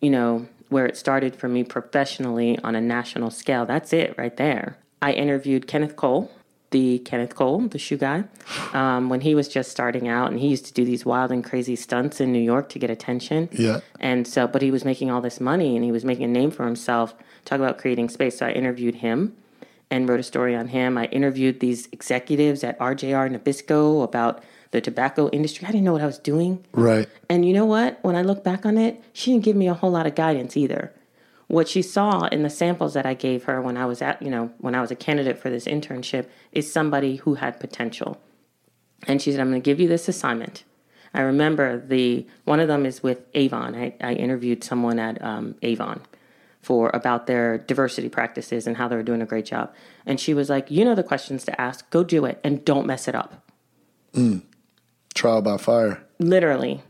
you 0.00 0.10
know, 0.10 0.48
where 0.68 0.86
it 0.86 0.96
started 0.96 1.34
for 1.34 1.48
me 1.48 1.64
professionally 1.64 2.58
on 2.62 2.74
a 2.74 2.80
national 2.80 3.30
scale, 3.30 3.64
that's 3.64 3.92
it 3.92 4.14
right 4.18 4.36
there. 4.36 4.76
I 5.00 5.12
interviewed 5.12 5.66
Kenneth 5.66 5.96
Cole 5.96 6.30
the 6.70 6.98
Kenneth 7.00 7.34
Cole, 7.34 7.60
the 7.60 7.78
shoe 7.78 7.96
guy, 7.96 8.24
um, 8.72 9.08
when 9.08 9.22
he 9.22 9.34
was 9.34 9.48
just 9.48 9.70
starting 9.70 10.08
out, 10.08 10.30
and 10.30 10.38
he 10.38 10.48
used 10.48 10.66
to 10.66 10.72
do 10.72 10.84
these 10.84 11.04
wild 11.04 11.32
and 11.32 11.42
crazy 11.42 11.76
stunts 11.76 12.20
in 12.20 12.32
New 12.32 12.40
York 12.40 12.68
to 12.70 12.78
get 12.78 12.90
attention. 12.90 13.48
Yeah. 13.52 13.80
And 14.00 14.26
so, 14.26 14.46
but 14.46 14.60
he 14.60 14.70
was 14.70 14.84
making 14.84 15.10
all 15.10 15.20
this 15.20 15.40
money, 15.40 15.76
and 15.76 15.84
he 15.84 15.92
was 15.92 16.04
making 16.04 16.24
a 16.24 16.28
name 16.28 16.50
for 16.50 16.64
himself. 16.64 17.14
Talk 17.44 17.58
about 17.58 17.78
creating 17.78 18.10
space. 18.10 18.38
So 18.38 18.46
I 18.46 18.52
interviewed 18.52 18.96
him 18.96 19.36
and 19.90 20.08
wrote 20.08 20.20
a 20.20 20.24
story 20.24 20.54
on 20.54 20.68
him. 20.68 20.98
I 20.98 21.06
interviewed 21.06 21.60
these 21.60 21.88
executives 21.92 22.62
at 22.62 22.78
RJR 22.78 23.34
Nabisco 23.34 24.04
about 24.04 24.42
the 24.70 24.80
tobacco 24.80 25.30
industry. 25.30 25.66
I 25.66 25.70
didn't 25.70 25.84
know 25.84 25.92
what 25.92 26.02
I 26.02 26.06
was 26.06 26.18
doing. 26.18 26.64
Right. 26.72 27.08
And 27.30 27.46
you 27.46 27.54
know 27.54 27.64
what? 27.64 27.98
When 28.02 28.14
I 28.14 28.22
look 28.22 28.44
back 28.44 28.66
on 28.66 28.76
it, 28.76 29.02
she 29.12 29.32
didn't 29.32 29.44
give 29.44 29.56
me 29.56 29.68
a 29.68 29.74
whole 29.74 29.90
lot 29.90 30.06
of 30.06 30.14
guidance 30.14 30.56
either. 30.56 30.92
What 31.48 31.68
she 31.68 31.82
saw 31.82 32.26
in 32.26 32.42
the 32.42 32.50
samples 32.50 32.94
that 32.94 33.06
I 33.06 33.14
gave 33.14 33.44
her 33.44 33.60
when 33.60 33.76
I 33.76 33.86
was 33.86 34.02
at, 34.02 34.20
you 34.22 34.30
know, 34.30 34.52
when 34.58 34.74
I 34.74 34.80
was 34.80 34.90
a 34.90 34.96
candidate 34.96 35.38
for 35.38 35.50
this 35.50 35.64
internship 35.64 36.28
is 36.52 36.70
somebody 36.70 37.16
who 37.16 37.34
had 37.34 37.58
potential. 37.58 38.20
And 39.06 39.20
she 39.20 39.30
said, 39.30 39.40
I'm 39.40 39.50
going 39.50 39.60
to 39.60 39.64
give 39.64 39.80
you 39.80 39.88
this 39.88 40.08
assignment. 40.08 40.64
I 41.14 41.22
remember 41.22 41.78
the 41.78 42.26
one 42.44 42.60
of 42.60 42.68
them 42.68 42.84
is 42.84 43.02
with 43.02 43.22
Avon. 43.34 43.74
I, 43.74 43.94
I 44.00 44.12
interviewed 44.12 44.62
someone 44.62 44.98
at 44.98 45.22
um, 45.22 45.54
Avon 45.62 46.02
for 46.60 46.90
about 46.92 47.26
their 47.26 47.58
diversity 47.58 48.08
practices 48.08 48.66
and 48.66 48.76
how 48.76 48.88
they 48.88 48.96
were 48.96 49.02
doing 49.02 49.22
a 49.22 49.26
great 49.26 49.46
job. 49.46 49.72
And 50.04 50.20
she 50.20 50.34
was 50.34 50.50
like, 50.50 50.70
"You 50.70 50.84
know 50.84 50.94
the 50.94 51.02
questions 51.02 51.44
to 51.44 51.60
ask. 51.60 51.88
Go 51.90 52.04
do 52.04 52.24
it 52.24 52.40
and 52.44 52.64
don't 52.64 52.86
mess 52.86 53.08
it 53.08 53.14
up." 53.14 53.42
Trial 55.14 55.42
by 55.42 55.56
fire. 55.56 56.02
literally. 56.18 56.82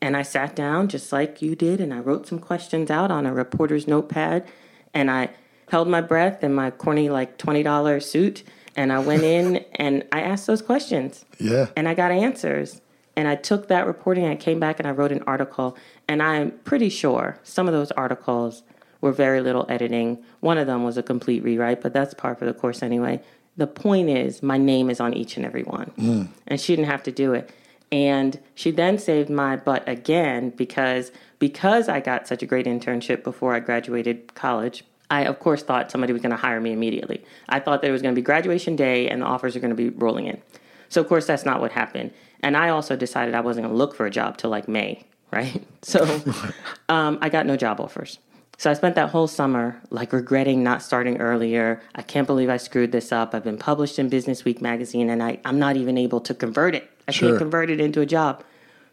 And 0.00 0.16
I 0.16 0.22
sat 0.22 0.54
down 0.56 0.88
just 0.88 1.12
like 1.12 1.42
you 1.42 1.56
did, 1.56 1.80
and 1.80 1.92
I 1.92 1.98
wrote 2.00 2.26
some 2.26 2.38
questions 2.38 2.90
out 2.90 3.10
on 3.10 3.26
a 3.26 3.32
reporter's 3.32 3.86
notepad, 3.86 4.46
and 4.92 5.10
I 5.10 5.30
held 5.70 5.88
my 5.88 6.00
breath 6.00 6.44
in 6.44 6.54
my 6.54 6.70
corny 6.70 7.08
like 7.08 7.38
twenty 7.38 7.62
dollar 7.62 8.00
suit, 8.00 8.42
and 8.76 8.92
I 8.92 8.98
went 8.98 9.22
in 9.22 9.64
and 9.74 10.04
I 10.12 10.20
asked 10.20 10.46
those 10.46 10.62
questions, 10.62 11.24
Yeah. 11.38 11.66
and 11.76 11.88
I 11.88 11.94
got 11.94 12.10
answers. 12.10 12.80
And 13.18 13.26
I 13.28 13.34
took 13.34 13.68
that 13.68 13.86
reporting, 13.86 14.26
I 14.26 14.36
came 14.36 14.60
back 14.60 14.78
and 14.78 14.86
I 14.86 14.90
wrote 14.90 15.10
an 15.10 15.22
article, 15.26 15.74
and 16.06 16.22
I'm 16.22 16.50
pretty 16.64 16.90
sure 16.90 17.38
some 17.44 17.66
of 17.66 17.72
those 17.72 17.90
articles 17.92 18.62
were 19.00 19.10
very 19.12 19.40
little 19.40 19.64
editing. 19.70 20.22
One 20.40 20.58
of 20.58 20.66
them 20.66 20.84
was 20.84 20.98
a 20.98 21.02
complete 21.02 21.42
rewrite, 21.42 21.80
but 21.80 21.94
that's 21.94 22.12
par 22.12 22.34
for 22.34 22.44
the 22.44 22.52
course 22.52 22.82
anyway. 22.82 23.22
The 23.56 23.66
point 23.66 24.10
is, 24.10 24.42
my 24.42 24.58
name 24.58 24.90
is 24.90 25.00
on 25.00 25.14
each 25.14 25.38
and 25.38 25.46
every 25.46 25.62
one, 25.62 25.92
mm. 25.98 26.28
and 26.46 26.60
she 26.60 26.76
didn't 26.76 26.90
have 26.90 27.02
to 27.04 27.10
do 27.10 27.32
it. 27.32 27.48
And 27.92 28.40
she 28.54 28.70
then 28.70 28.98
saved 28.98 29.30
my 29.30 29.56
butt 29.56 29.88
again 29.88 30.50
because 30.50 31.12
because 31.38 31.88
I 31.88 32.00
got 32.00 32.26
such 32.26 32.42
a 32.42 32.46
great 32.46 32.66
internship 32.66 33.22
before 33.22 33.54
I 33.54 33.60
graduated 33.60 34.34
college. 34.34 34.84
I 35.10 35.22
of 35.24 35.38
course 35.38 35.62
thought 35.62 35.90
somebody 35.90 36.12
was 36.12 36.22
going 36.22 36.30
to 36.30 36.36
hire 36.36 36.60
me 36.60 36.72
immediately. 36.72 37.22
I 37.48 37.60
thought 37.60 37.82
that 37.82 37.88
it 37.88 37.92
was 37.92 38.02
going 38.02 38.14
to 38.14 38.18
be 38.20 38.24
graduation 38.24 38.74
day 38.74 39.08
and 39.08 39.22
the 39.22 39.26
offers 39.26 39.54
are 39.54 39.60
going 39.60 39.70
to 39.70 39.76
be 39.76 39.90
rolling 39.90 40.26
in. 40.26 40.42
So 40.88 41.00
of 41.00 41.08
course 41.08 41.26
that's 41.26 41.44
not 41.44 41.60
what 41.60 41.72
happened. 41.72 42.12
And 42.40 42.56
I 42.56 42.70
also 42.70 42.96
decided 42.96 43.34
I 43.34 43.40
wasn't 43.40 43.64
going 43.64 43.74
to 43.74 43.78
look 43.78 43.94
for 43.94 44.06
a 44.06 44.10
job 44.10 44.36
till 44.36 44.50
like 44.50 44.68
May, 44.68 45.04
right? 45.32 45.64
So 45.82 46.20
um, 46.88 47.18
I 47.20 47.28
got 47.28 47.46
no 47.46 47.56
job 47.56 47.80
offers. 47.80 48.18
So 48.58 48.70
I 48.70 48.74
spent 48.74 48.94
that 48.94 49.10
whole 49.10 49.28
summer 49.28 49.80
like 49.90 50.12
regretting 50.12 50.62
not 50.62 50.82
starting 50.82 51.20
earlier. 51.20 51.82
I 51.94 52.02
can't 52.02 52.26
believe 52.26 52.48
I 52.48 52.56
screwed 52.56 52.90
this 52.90 53.12
up. 53.12 53.34
I've 53.34 53.44
been 53.44 53.58
published 53.58 53.98
in 53.98 54.08
Business 54.08 54.44
Week 54.44 54.62
magazine 54.62 55.10
and 55.10 55.22
I, 55.22 55.38
I'm 55.44 55.58
not 55.58 55.76
even 55.76 55.98
able 55.98 56.20
to 56.22 56.34
convert 56.34 56.74
it. 56.74 56.90
I 57.08 57.12
Sure. 57.12 57.30
can't 57.30 57.38
convert 57.38 57.70
it 57.70 57.80
into 57.80 58.00
a 58.00 58.06
job. 58.06 58.42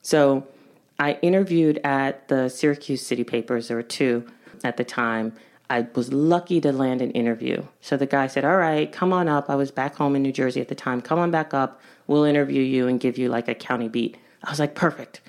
So 0.01 0.45
I 0.99 1.17
interviewed 1.21 1.79
at 1.83 2.27
the 2.27 2.49
Syracuse 2.49 3.05
City 3.05 3.23
Papers. 3.23 3.67
There 3.67 3.77
were 3.77 3.83
two 3.83 4.25
at 4.63 4.77
the 4.77 4.83
time. 4.83 5.33
I 5.69 5.87
was 5.95 6.13
lucky 6.13 6.61
to 6.61 6.71
land 6.71 7.01
an 7.01 7.11
interview. 7.11 7.63
So 7.81 7.97
the 7.97 8.05
guy 8.05 8.27
said, 8.27 8.45
All 8.45 8.57
right, 8.57 8.91
come 8.91 9.11
on 9.13 9.27
up. 9.27 9.49
I 9.49 9.55
was 9.55 9.71
back 9.71 9.95
home 9.95 10.15
in 10.15 10.21
New 10.21 10.31
Jersey 10.31 10.61
at 10.61 10.67
the 10.67 10.75
time. 10.75 11.01
Come 11.01 11.17
on 11.19 11.31
back 11.31 11.53
up. 11.53 11.81
We'll 12.05 12.25
interview 12.25 12.61
you 12.61 12.87
and 12.87 12.99
give 12.99 13.17
you 13.17 13.29
like 13.29 13.47
a 13.47 13.55
county 13.55 13.87
beat. 13.87 14.17
I 14.43 14.49
was 14.51 14.59
like, 14.59 14.75
Perfect. 14.75 15.21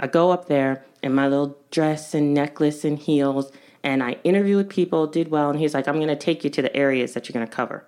I 0.00 0.06
go 0.08 0.30
up 0.32 0.48
there 0.48 0.84
in 1.02 1.14
my 1.14 1.28
little 1.28 1.56
dress 1.70 2.14
and 2.14 2.34
necklace 2.34 2.84
and 2.84 2.98
heels, 2.98 3.52
and 3.84 4.02
I 4.02 4.12
interview 4.24 4.56
with 4.56 4.68
people, 4.68 5.06
did 5.06 5.30
well. 5.30 5.50
And 5.50 5.60
he's 5.60 5.74
like, 5.74 5.86
I'm 5.86 5.96
going 5.96 6.08
to 6.08 6.16
take 6.16 6.42
you 6.42 6.50
to 6.50 6.62
the 6.62 6.74
areas 6.74 7.12
that 7.14 7.28
you're 7.28 7.34
going 7.34 7.46
to 7.46 7.52
cover. 7.54 7.84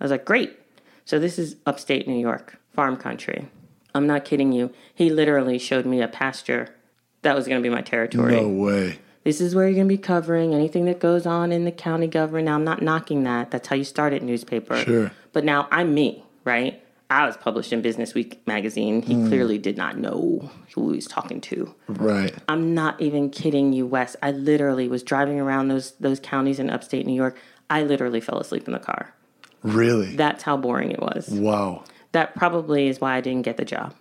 I 0.00 0.04
was 0.04 0.10
like, 0.10 0.24
Great. 0.24 0.58
So 1.04 1.18
this 1.18 1.38
is 1.38 1.56
upstate 1.66 2.08
New 2.08 2.18
York, 2.18 2.58
farm 2.74 2.96
country. 2.96 3.46
I'm 3.94 4.06
not 4.06 4.24
kidding 4.24 4.52
you. 4.52 4.72
He 4.94 5.10
literally 5.10 5.58
showed 5.58 5.86
me 5.86 6.00
a 6.00 6.08
pasture 6.08 6.74
that 7.22 7.36
was 7.36 7.46
going 7.46 7.62
to 7.62 7.68
be 7.68 7.74
my 7.74 7.82
territory. 7.82 8.34
No 8.34 8.48
way. 8.48 8.98
This 9.24 9.40
is 9.40 9.54
where 9.54 9.66
you're 9.66 9.76
going 9.76 9.88
to 9.88 9.94
be 9.94 10.02
covering 10.02 10.52
anything 10.52 10.86
that 10.86 10.98
goes 10.98 11.26
on 11.26 11.52
in 11.52 11.64
the 11.64 11.70
county 11.70 12.08
government. 12.08 12.46
Now, 12.46 12.56
I'm 12.56 12.64
not 12.64 12.82
knocking 12.82 13.22
that. 13.24 13.52
That's 13.52 13.68
how 13.68 13.76
you 13.76 13.84
start 13.84 14.12
at 14.12 14.22
newspaper. 14.22 14.76
Sure. 14.76 15.12
But 15.32 15.44
now 15.44 15.68
I'm 15.70 15.94
me, 15.94 16.24
right? 16.44 16.82
I 17.08 17.26
was 17.26 17.36
published 17.36 17.72
in 17.72 17.82
Business 17.82 18.14
Week 18.14 18.44
magazine. 18.46 19.02
He 19.02 19.14
mm. 19.14 19.28
clearly 19.28 19.58
did 19.58 19.76
not 19.76 19.98
know 19.98 20.50
who 20.74 20.90
he 20.90 20.96
was 20.96 21.06
talking 21.06 21.40
to. 21.42 21.72
Right. 21.86 22.34
I'm 22.48 22.74
not 22.74 23.00
even 23.00 23.28
kidding 23.30 23.72
you, 23.72 23.86
Wes. 23.86 24.16
I 24.22 24.32
literally 24.32 24.88
was 24.88 25.02
driving 25.02 25.38
around 25.38 25.68
those 25.68 25.92
those 26.00 26.18
counties 26.18 26.58
in 26.58 26.70
upstate 26.70 27.06
New 27.06 27.14
York. 27.14 27.36
I 27.68 27.82
literally 27.82 28.20
fell 28.20 28.38
asleep 28.38 28.66
in 28.66 28.72
the 28.72 28.78
car. 28.78 29.14
Really? 29.62 30.16
That's 30.16 30.42
how 30.42 30.56
boring 30.56 30.90
it 30.90 31.00
was. 31.00 31.28
Wow. 31.28 31.84
That 32.12 32.34
probably 32.34 32.88
is 32.88 33.00
why 33.00 33.16
I 33.16 33.20
didn't 33.20 33.42
get 33.42 33.56
the 33.56 33.64
job. 33.64 33.94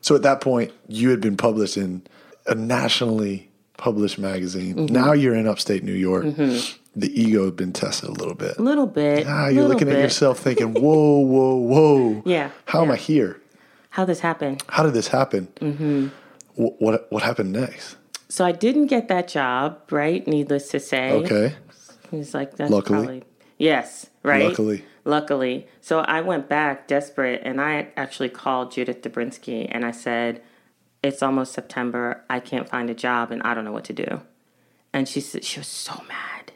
So 0.00 0.14
at 0.14 0.22
that 0.22 0.40
point, 0.40 0.72
you 0.88 1.10
had 1.10 1.20
been 1.20 1.36
published 1.36 1.76
in 1.76 2.02
a 2.46 2.54
nationally 2.54 3.50
published 3.76 4.18
magazine. 4.18 4.76
Mm-hmm. 4.76 4.94
Now 4.94 5.12
you're 5.12 5.34
in 5.34 5.46
upstate 5.46 5.82
New 5.82 5.92
York. 5.94 6.24
The 6.96 7.20
ego 7.20 7.46
had 7.46 7.56
been 7.56 7.72
tested 7.72 8.08
a 8.08 8.12
little 8.12 8.34
bit. 8.34 8.56
A 8.56 8.62
little 8.62 8.86
bit. 8.86 9.26
Ah, 9.26 9.48
you're 9.48 9.66
looking 9.66 9.88
at 9.88 9.98
yourself 9.98 10.38
thinking, 10.38 10.74
whoa, 10.80 11.18
whoa, 11.18 11.56
whoa. 11.56 12.22
Yeah, 12.24 12.50
How 12.66 12.82
am. 12.82 12.90
I 12.92 12.96
here? 12.96 13.40
How 13.90 14.04
this 14.04 14.20
happened? 14.20 14.62
How 14.68 14.84
did 14.84 14.94
this 14.94 15.08
happen? 15.08 15.48
Mm-hmm. 15.56 16.08
what, 16.54 17.10
what 17.10 17.22
happened 17.22 17.52
next? 17.52 17.96
So 18.28 18.44
I 18.44 18.52
didn't 18.52 18.86
get 18.86 19.08
that 19.08 19.26
job, 19.28 19.80
right? 19.90 20.26
Needless 20.26 20.68
to 20.70 20.80
say. 20.80 21.10
Okay. 21.12 21.54
He's 22.10 22.34
like, 22.34 22.56
that's 22.56 22.70
Luckily. 22.70 22.98
probably 22.98 23.22
yes, 23.58 24.10
right. 24.22 24.44
Luckily. 24.44 24.84
Luckily. 25.04 25.66
So 25.80 26.00
I 26.00 26.20
went 26.20 26.48
back 26.48 26.86
desperate, 26.88 27.42
and 27.44 27.60
I 27.60 27.88
actually 27.96 28.30
called 28.30 28.72
Judith 28.72 29.02
Dobrinsky, 29.02 29.68
and 29.70 29.84
I 29.84 29.90
said, 29.90 30.42
"It's 31.02 31.22
almost 31.22 31.52
September. 31.52 32.24
I 32.28 32.40
can't 32.40 32.68
find 32.68 32.90
a 32.90 32.94
job, 32.94 33.30
and 33.30 33.42
I 33.42 33.54
don't 33.54 33.64
know 33.64 33.72
what 33.72 33.84
to 33.84 33.92
do." 33.92 34.22
And 34.92 35.08
she 35.08 35.20
said 35.20 35.44
she 35.44 35.60
was 35.60 35.68
so 35.68 36.02
mad. 36.08 36.52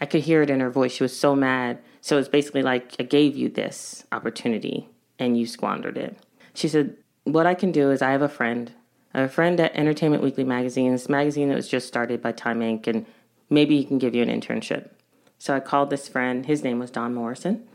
I 0.00 0.06
could 0.06 0.22
hear 0.22 0.42
it 0.42 0.50
in 0.50 0.60
her 0.60 0.70
voice. 0.70 0.92
She 0.92 1.02
was 1.02 1.16
so 1.16 1.34
mad. 1.34 1.78
So 2.00 2.18
it's 2.18 2.28
basically 2.28 2.62
like 2.62 2.94
I 2.98 3.02
gave 3.02 3.36
you 3.36 3.48
this 3.48 4.04
opportunity, 4.12 4.88
and 5.18 5.38
you 5.38 5.46
squandered 5.46 5.98
it. 5.98 6.16
She 6.54 6.68
said, 6.68 6.96
"What 7.24 7.46
I 7.46 7.54
can 7.54 7.72
do 7.72 7.90
is 7.90 8.02
I 8.02 8.12
have 8.12 8.22
a 8.22 8.28
friend." 8.28 8.72
I 9.14 9.22
have 9.22 9.30
a 9.30 9.32
friend 9.32 9.58
at 9.58 9.74
Entertainment 9.74 10.22
Weekly 10.22 10.44
magazine, 10.44 10.92
this 10.92 11.08
magazine 11.08 11.48
that 11.48 11.56
was 11.56 11.68
just 11.68 11.88
started 11.88 12.20
by 12.20 12.30
Time 12.30 12.60
Inc., 12.60 12.86
and 12.86 13.06
maybe 13.48 13.78
he 13.78 13.84
can 13.84 13.98
give 13.98 14.14
you 14.14 14.22
an 14.22 14.28
internship. 14.28 14.90
So 15.38 15.54
I 15.54 15.60
called 15.60 15.90
this 15.90 16.08
friend. 16.08 16.46
His 16.46 16.64
name 16.64 16.78
was 16.78 16.90
Don 16.90 17.14
Morrison. 17.14 17.66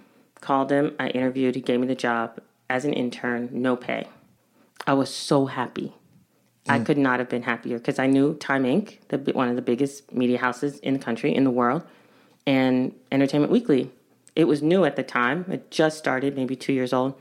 Called 0.41 0.71
him. 0.71 0.95
I 0.99 1.07
interviewed. 1.09 1.55
He 1.55 1.61
gave 1.61 1.79
me 1.79 1.87
the 1.87 1.95
job 1.95 2.39
as 2.69 2.85
an 2.85 2.93
intern, 2.93 3.49
no 3.51 3.75
pay. 3.75 4.07
I 4.85 4.93
was 4.93 5.13
so 5.13 5.45
happy. 5.45 5.93
I 6.67 6.79
could 6.79 6.97
not 6.97 7.19
have 7.19 7.27
been 7.27 7.43
happier 7.43 7.77
because 7.77 7.99
I 7.99 8.07
knew 8.07 8.35
Time 8.35 8.63
Inc., 8.63 8.99
the, 9.09 9.17
one 9.33 9.49
of 9.49 9.57
the 9.57 9.61
biggest 9.61 10.13
media 10.13 10.37
houses 10.37 10.79
in 10.79 10.93
the 10.93 10.99
country, 10.99 11.35
in 11.35 11.43
the 11.43 11.51
world, 11.51 11.83
and 12.47 12.95
Entertainment 13.11 13.51
Weekly. 13.51 13.91
It 14.35 14.45
was 14.45 14.61
new 14.61 14.85
at 14.85 14.95
the 14.95 15.03
time. 15.03 15.45
It 15.49 15.71
just 15.71 15.97
started, 15.97 16.35
maybe 16.35 16.55
two 16.55 16.71
years 16.71 16.93
old. 16.93 17.15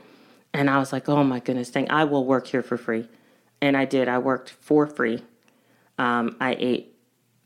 And 0.53 0.69
I 0.69 0.77
was 0.77 0.93
like, 0.93 1.09
oh 1.09 1.23
my 1.23 1.39
goodness, 1.39 1.69
thing, 1.69 1.91
I 1.91 2.05
will 2.05 2.25
work 2.25 2.47
here 2.47 2.63
for 2.63 2.77
free. 2.77 3.09
And 3.61 3.75
I 3.75 3.85
did. 3.85 4.07
I 4.07 4.17
worked 4.17 4.49
for 4.49 4.87
free. 4.87 5.23
Um, 5.97 6.37
I 6.39 6.55
ate 6.57 6.95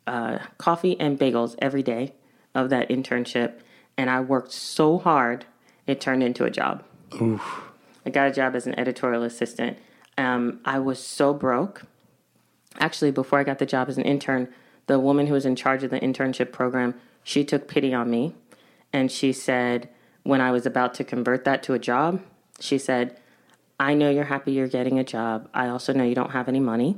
uh, 0.06 0.40
coffee 0.58 1.00
and 1.00 1.20
bagels 1.20 1.56
every 1.60 1.84
day 1.84 2.14
of 2.58 2.70
that 2.72 2.90
internship, 2.90 3.60
and 3.98 4.10
I 4.10 4.20
worked 4.20 4.52
so 4.52 4.98
hard 4.98 5.46
it 5.86 6.02
turned 6.02 6.24
into 6.24 6.44
a 6.44 6.50
job. 6.50 6.84
I 8.06 8.10
got 8.10 8.28
a 8.28 8.34
job 8.34 8.56
as 8.56 8.68
an 8.68 8.78
editorial 8.78 9.24
assistant. 9.24 9.78
Um, 10.18 10.60
I 10.66 10.80
was 10.80 11.00
so 11.02 11.34
broke. 11.34 11.84
Actually, 12.80 13.12
before 13.12 13.40
I 13.40 13.44
got 13.44 13.60
the 13.60 13.66
job 13.66 13.88
as 13.88 13.98
an 13.98 14.04
intern, 14.04 14.50
the 14.88 15.00
woman 15.00 15.28
who 15.28 15.34
was 15.34 15.46
in 15.46 15.56
charge 15.56 15.84
of 15.84 15.92
the 15.92 16.00
internship 16.00 16.52
program, 16.52 16.96
she 17.24 17.46
took 17.46 17.68
pity 17.68 17.94
on 17.94 18.10
me, 18.10 18.34
and 18.92 19.12
she 19.12 19.32
said, 19.32 19.90
when 20.24 20.42
I 20.42 20.52
was 20.52 20.66
about 20.66 20.94
to 20.96 21.04
convert 21.04 21.46
that 21.46 21.64
to 21.64 21.74
a 21.74 21.80
job, 21.80 22.22
she 22.60 22.78
said, 22.78 23.18
I 23.80 23.94
know 23.94 24.10
you're 24.10 24.26
happy 24.26 24.52
you're 24.52 24.68
getting 24.68 24.98
a 24.98 25.04
job. 25.04 25.48
I 25.54 25.68
also 25.68 25.94
know 25.94 26.04
you 26.04 26.16
don't 26.16 26.32
have 26.32 26.50
any 26.50 26.60
money. 26.60 26.98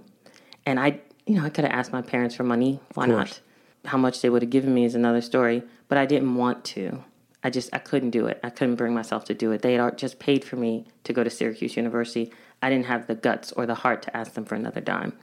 And 0.65 0.79
I, 0.79 1.01
you 1.25 1.35
know, 1.35 1.43
I 1.43 1.49
could 1.49 1.65
have 1.65 1.73
asked 1.73 1.91
my 1.91 2.01
parents 2.01 2.35
for 2.35 2.43
money. 2.43 2.79
Why 2.93 3.05
not? 3.07 3.41
How 3.89 3.97
much 3.97 4.21
they 4.21 4.29
would 4.29 4.43
have 4.43 4.51
given 4.51 4.73
me 4.73 4.85
is 4.85 4.95
another 4.95 5.21
story, 5.21 5.63
but 5.87 5.97
I 5.97 6.05
didn't 6.05 6.35
want 6.35 6.63
to. 6.75 7.03
I 7.43 7.49
just, 7.49 7.69
I 7.73 7.79
couldn't 7.79 8.11
do 8.11 8.27
it. 8.27 8.39
I 8.43 8.49
couldn't 8.49 8.75
bring 8.75 8.93
myself 8.93 9.25
to 9.25 9.33
do 9.33 9.51
it. 9.51 9.61
They 9.61 9.73
had 9.73 9.97
just 9.97 10.19
paid 10.19 10.43
for 10.43 10.57
me 10.57 10.85
to 11.05 11.13
go 11.13 11.23
to 11.23 11.29
Syracuse 11.29 11.75
University. 11.77 12.31
I 12.61 12.69
didn't 12.69 12.85
have 12.87 13.07
the 13.07 13.15
guts 13.15 13.51
or 13.53 13.65
the 13.65 13.75
heart 13.75 14.01
to 14.03 14.15
ask 14.15 14.33
them 14.33 14.45
for 14.45 14.55
another 14.55 14.81
dime. 14.81 15.13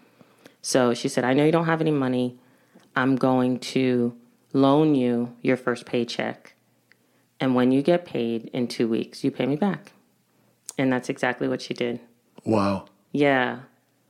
So 0.62 0.94
she 0.94 1.08
said, 1.08 1.24
I 1.24 1.32
know 1.34 1.44
you 1.44 1.52
don't 1.52 1.66
have 1.66 1.80
any 1.80 1.90
money. 1.92 2.38
I'm 2.96 3.16
going 3.16 3.58
to 3.60 4.16
loan 4.52 4.94
you 4.94 5.34
your 5.42 5.56
first 5.58 5.86
paycheck 5.86 6.54
And 7.40 7.54
when 7.54 7.70
you 7.70 7.82
get 7.82 8.04
paid 8.04 8.46
in 8.52 8.68
two 8.68 8.88
weeks, 8.88 9.22
you 9.24 9.30
pay 9.30 9.46
me 9.46 9.56
back. 9.56 9.92
And 10.78 10.92
that's 10.92 11.08
exactly 11.08 11.48
what 11.48 11.62
she 11.62 11.74
did. 11.74 12.00
Wow. 12.44 12.86
Yeah. 13.12 13.60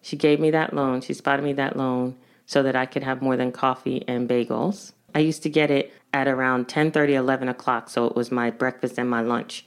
She 0.02 0.16
gave 0.16 0.40
me 0.40 0.50
that 0.52 0.72
loan. 0.74 1.00
She 1.00 1.14
spotted 1.14 1.42
me 1.44 1.52
that 1.54 1.76
loan 1.76 2.16
so 2.46 2.62
that 2.62 2.74
I 2.76 2.86
could 2.86 3.02
have 3.02 3.20
more 3.20 3.36
than 3.36 3.52
coffee 3.52 4.04
and 4.08 4.28
bagels. 4.28 4.92
I 5.14 5.18
used 5.20 5.42
to 5.44 5.48
get 5.50 5.70
it 5.70 5.92
at 6.12 6.28
around 6.28 6.68
10 6.68 6.90
30, 6.92 7.14
11 7.14 7.48
o'clock. 7.48 7.90
So 7.90 8.06
it 8.06 8.14
was 8.16 8.30
my 8.30 8.50
breakfast 8.50 8.98
and 8.98 9.08
my 9.10 9.20
lunch. 9.20 9.66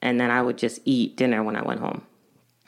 And 0.00 0.20
then 0.20 0.30
I 0.30 0.42
would 0.42 0.58
just 0.58 0.80
eat 0.84 1.16
dinner 1.16 1.42
when 1.42 1.56
I 1.56 1.62
went 1.62 1.80
home. 1.80 2.02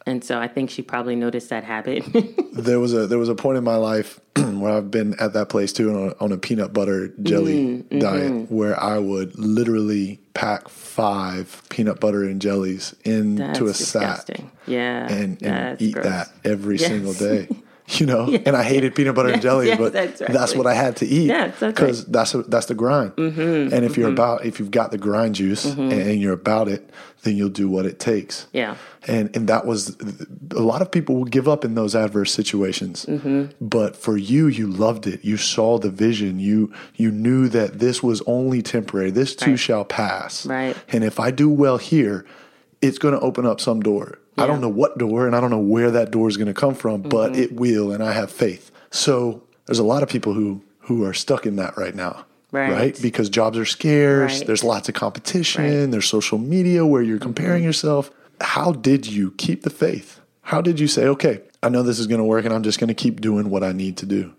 And 0.06 0.22
so 0.22 0.38
I 0.38 0.48
think 0.48 0.68
she 0.70 0.82
probably 0.82 1.16
noticed 1.16 1.48
that 1.48 1.64
habit. 1.64 2.04
there 2.52 2.78
was 2.78 2.92
a 2.92 3.06
there 3.06 3.18
was 3.18 3.28
a 3.30 3.34
point 3.34 3.56
in 3.58 3.64
my 3.64 3.76
life 3.76 4.20
where 4.36 4.70
I've 4.72 4.90
been 4.90 5.14
at 5.18 5.32
that 5.32 5.48
place 5.48 5.72
too 5.72 5.90
on 5.90 6.08
a, 6.10 6.24
on 6.24 6.30
a 6.32 6.36
peanut 6.36 6.72
butter 6.74 7.08
jelly 7.22 7.56
Mm-hmm, 7.56 7.98
diet 8.00 8.50
where 8.50 8.78
I 8.78 8.98
would 8.98 9.38
literally 9.38 10.20
pack 10.34 10.68
five 10.68 11.62
peanut 11.70 12.00
butter 12.00 12.22
and 12.24 12.40
jellies 12.40 12.94
into 13.04 13.42
That's 13.42 13.60
a 13.60 13.74
sack. 13.74 14.40
Yeah. 14.66 15.10
and, 15.10 15.42
and 15.42 15.80
eat 15.80 15.94
gross. 15.94 16.04
that 16.04 16.28
every 16.44 16.76
Yes. 16.76 16.88
single 16.88 17.14
day. 17.14 17.48
You 17.98 18.06
know, 18.06 18.32
and 18.46 18.56
I 18.56 18.62
hated 18.62 18.94
peanut 18.94 19.14
butter 19.14 19.28
and 19.28 19.42
jelly, 19.42 19.76
but 19.76 19.92
that's 19.92 20.18
that's, 20.18 20.54
what 20.54 20.66
I 20.66 20.72
had 20.72 20.96
to 20.96 21.06
eat 21.06 21.26
Yes, 21.26 21.50
that's 21.60 21.62
right. 21.62 21.74
because 21.74 22.06
that's 22.06 22.32
that's 22.48 22.64
the 22.66 22.74
grind. 22.74 23.14
Mm-hmm, 23.16 23.74
and 23.74 23.84
if 23.84 23.98
you're 23.98 24.08
about 24.10 24.46
if 24.46 24.58
you've 24.58 24.70
got 24.70 24.90
the 24.90 24.96
grind 24.96 25.34
juice 25.34 25.66
Mm-hmm. 25.66 25.92
and 25.92 26.18
you're 26.18 26.32
about 26.32 26.66
it, 26.68 26.88
then 27.24 27.36
you'll 27.36 27.50
do 27.50 27.68
what 27.68 27.84
it 27.84 27.98
takes. 27.98 28.46
Yeah. 28.54 28.76
And 29.06 29.36
and 29.36 29.48
that 29.50 29.66
was 29.66 29.96
a 30.52 30.60
lot 30.62 30.80
of 30.80 30.90
people 30.90 31.16
will 31.16 31.24
give 31.26 31.46
up 31.46 31.62
in 31.62 31.74
those 31.74 31.94
adverse 31.94 32.32
situations. 32.32 33.04
Mm-hmm. 33.04 33.52
But 33.60 33.96
for 33.96 34.16
you, 34.16 34.46
you 34.46 34.66
loved 34.66 35.06
it. 35.06 35.22
You 35.22 35.36
saw 35.36 35.78
the 35.78 35.90
vision. 35.90 36.38
You 36.38 36.72
you 36.96 37.10
knew 37.10 37.48
that 37.50 37.80
this 37.80 38.02
was 38.02 38.22
only 38.26 38.62
temporary. 38.62 39.10
This 39.10 39.36
too 39.36 39.50
Right. 39.52 39.60
shall 39.60 39.84
pass. 39.84 40.46
Right. 40.46 40.74
And 40.88 41.04
if 41.04 41.20
I 41.20 41.30
do 41.30 41.50
well 41.50 41.76
here, 41.76 42.24
it's 42.80 42.98
going 42.98 43.12
to 43.14 43.20
open 43.20 43.44
up 43.44 43.60
some 43.60 43.80
door. 43.80 44.18
I 44.36 44.46
don't 44.46 44.60
know 44.60 44.68
what 44.68 44.98
door 44.98 45.26
and 45.26 45.36
I 45.36 45.40
don't 45.40 45.50
know 45.50 45.58
where 45.58 45.90
that 45.92 46.10
door 46.10 46.28
is 46.28 46.36
going 46.36 46.48
to 46.48 46.54
come 46.54 46.74
from, 46.74 47.02
but 47.02 47.32
Mm-hmm. 47.32 47.42
it 47.42 47.52
will 47.52 47.92
and 47.92 48.02
I 48.02 48.12
have 48.12 48.30
faith. 48.32 48.70
So 48.90 49.42
there's 49.66 49.78
a 49.78 49.84
lot 49.84 50.02
of 50.02 50.08
people 50.08 50.34
who 50.34 50.62
who 50.80 51.04
are 51.04 51.14
stuck 51.14 51.46
in 51.46 51.56
that 51.56 51.76
right 51.78 51.94
now. 51.94 52.26
Right. 52.52 52.96
Because 53.00 53.28
jobs 53.30 53.56
are 53.58 53.64
scarce, 53.64 54.38
Right. 54.38 54.46
there's 54.46 54.62
lots 54.62 54.88
of 54.88 54.94
competition, 54.94 55.64
Right. 55.64 55.72
Mm-hmm. 55.72 55.90
there's 55.92 56.06
social 56.06 56.38
media 56.38 56.84
where 56.86 57.02
you're 57.02 57.18
comparing 57.18 57.64
yourself. 57.64 58.10
How 58.40 58.72
did 58.72 59.06
you 59.06 59.30
keep 59.38 59.62
the 59.62 59.70
faith? 59.70 60.20
How 60.42 60.60
did 60.60 60.78
you 60.78 60.86
say, 60.88 61.06
okay, 61.06 61.40
I 61.62 61.68
know 61.70 61.82
this 61.82 61.98
is 61.98 62.06
going 62.06 62.18
to 62.18 62.24
work 62.24 62.44
and 62.44 62.52
I'm 62.52 62.62
just 62.62 62.78
going 62.78 62.88
to 62.88 62.94
keep 62.94 63.20
doing 63.22 63.48
what 63.50 63.64
I 63.64 63.72
need 63.72 63.96
to 63.98 64.06
do? 64.06 64.34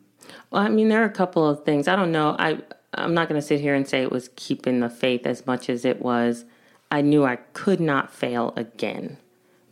Well, 0.52 0.62
I 0.62 0.70
mean, 0.70 0.88
there 0.90 1.02
are 1.02 1.06
a 1.06 1.10
couple 1.10 1.48
of 1.50 1.66
things. 1.66 1.88
I 1.88 1.96
don't 1.96 2.12
know. 2.12 2.36
I 2.38 2.60
I'm 2.94 3.14
not 3.14 3.28
going 3.28 3.42
to 3.42 3.46
sit 3.46 3.60
here 3.60 3.74
and 3.76 3.86
say 3.88 4.04
it 4.04 4.12
was 4.12 4.30
keeping 4.38 4.80
the 4.80 4.90
faith 4.90 5.26
as 5.26 5.46
much 5.48 5.68
as 5.70 5.84
it 5.84 6.02
was. 6.02 6.46
I 6.92 7.02
knew 7.02 7.26
I 7.26 7.38
could 7.54 7.80
not 7.82 8.14
fail 8.14 8.54
again 8.56 9.18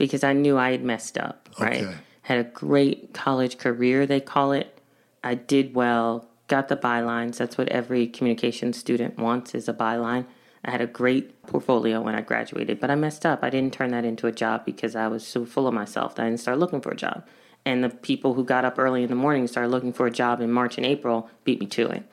because 0.06 0.24
I 0.24 0.34
knew 0.34 0.58
I 0.58 0.72
had 0.72 0.84
messed 0.84 1.18
up. 1.18 1.50
Right. 1.60 1.84
Okay. 1.84 1.96
Had 2.24 2.40
a 2.40 2.44
great 2.44 3.14
college 3.14 3.58
career, 3.58 4.06
they 4.06 4.22
call 4.22 4.54
it. 4.54 4.80
I 5.24 5.36
did 5.36 5.76
well. 5.76 6.28
Got 6.48 6.68
the 6.68 6.76
bylines. 6.78 7.38
That's 7.38 7.58
what 7.58 7.70
every 7.70 8.08
communication 8.08 8.74
student 8.74 9.18
wants 9.18 9.56
is 9.56 9.68
a 9.68 9.74
byline. 9.74 10.26
I 10.66 10.72
had 10.72 10.82
a 10.82 10.88
great 10.88 11.46
portfolio 11.46 12.02
when 12.02 12.16
I 12.16 12.22
graduated, 12.22 12.80
but 12.80 12.90
I 12.90 12.96
messed 12.96 13.26
up. 13.26 13.40
I 13.44 13.50
didn't 13.50 13.74
turn 13.74 13.92
that 13.92 14.06
into 14.06 14.28
a 14.28 14.32
job 14.32 14.66
because 14.66 14.96
I 14.96 15.08
was 15.08 15.26
so 15.26 15.46
full 15.46 15.68
of 15.68 15.74
myself 15.74 16.16
that 16.16 16.24
I 16.24 16.30
didn't 16.30 16.40
start 16.40 16.60
looking 16.60 16.80
for 16.80 16.92
a 16.92 16.96
job. 16.96 17.26
And 17.66 17.84
the 17.84 17.90
people 17.90 18.34
who 18.34 18.44
got 18.44 18.66
up 18.66 18.80
early 18.80 19.04
in 19.04 19.10
the 19.10 19.16
morning 19.16 19.42
and 19.42 19.50
started 19.50 19.70
looking 19.70 19.94
for 19.94 20.06
a 20.06 20.12
job 20.12 20.42
in 20.42 20.52
March 20.52 20.78
and 20.78 20.86
April 20.86 21.30
beat 21.44 21.60
me 21.60 21.66
to 21.68 21.88
it. 21.88 22.04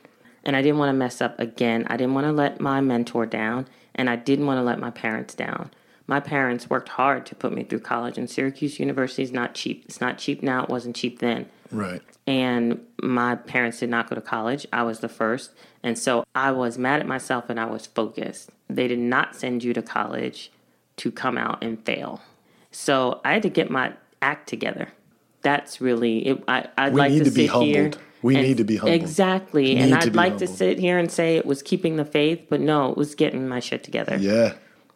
And 0.44 0.56
I 0.56 0.62
didn't 0.62 0.78
want 0.78 0.90
to 0.90 0.94
mess 0.94 1.20
up 1.20 1.38
again. 1.38 1.86
I 1.88 1.96
didn't 1.96 2.14
want 2.14 2.26
to 2.26 2.32
let 2.32 2.60
my 2.60 2.80
mentor 2.80 3.26
down, 3.26 3.68
and 3.94 4.08
I 4.08 4.16
didn't 4.16 4.46
want 4.46 4.58
to 4.58 4.62
let 4.62 4.78
my 4.78 4.90
parents 4.90 5.34
down. 5.34 5.70
My 6.10 6.18
parents 6.18 6.68
worked 6.68 6.88
hard 6.88 7.24
to 7.26 7.36
put 7.36 7.52
me 7.52 7.62
through 7.62 7.78
college, 7.80 8.18
and 8.18 8.28
Syracuse 8.28 8.80
University 8.80 9.22
is 9.22 9.30
not 9.30 9.54
cheap. 9.54 9.84
It's 9.84 10.00
not 10.00 10.18
cheap 10.18 10.42
now, 10.42 10.64
it 10.64 10.68
wasn't 10.68 10.96
cheap 10.96 11.20
then 11.20 11.46
Right. 11.70 12.02
and 12.26 12.80
my 13.00 13.36
parents 13.36 13.78
did 13.78 13.90
not 13.90 14.10
go 14.10 14.16
to 14.16 14.20
college. 14.20 14.66
I 14.72 14.82
was 14.82 14.98
the 14.98 15.08
first. 15.08 15.52
And 15.84 15.96
so 15.96 16.24
I 16.34 16.50
was 16.50 16.76
mad 16.78 16.98
at 16.98 17.06
myself 17.06 17.48
and 17.48 17.60
I 17.60 17.66
was 17.66 17.86
focused. 17.86 18.50
They 18.68 18.88
did 18.88 18.98
not 18.98 19.36
send 19.36 19.62
you 19.62 19.72
to 19.72 19.82
college 19.82 20.50
to 20.96 21.12
come 21.12 21.38
out 21.38 21.62
and 21.62 21.80
fail. 21.86 22.20
So 22.72 23.20
I 23.24 23.34
had 23.34 23.42
to 23.44 23.48
get 23.48 23.70
my 23.70 23.92
act 24.20 24.48
together. 24.48 24.88
That's 25.42 25.80
really 25.80 26.26
it. 26.26 26.42
I, 26.48 26.66
I'd 26.76 26.92
We 26.92 26.98
like 27.02 27.12
need 27.12 27.18
to, 27.20 27.24
to 27.26 27.30
be 27.30 27.46
sit 27.46 27.62
here. 27.62 27.90
We 28.20 28.34
and- 28.34 28.44
need 28.48 28.56
to 28.56 28.64
be 28.64 28.76
humbled. 28.78 29.00
Exactly. 29.00 29.76
And 29.76 29.94
I'd 29.94 30.16
like 30.16 30.38
to 30.38 30.48
sit 30.48 30.80
here 30.80 30.98
and 30.98 31.08
say 31.10 31.36
it 31.36 31.46
was 31.46 31.62
keeping 31.62 31.94
the 31.94 32.04
faith, 32.04 32.46
but 32.48 32.60
no, 32.60 32.90
it 32.90 32.96
was 32.96 33.14
getting 33.14 33.46
my 33.48 33.60
shit 33.60 33.84
together. 33.84 34.16
Yeah. 34.18 34.54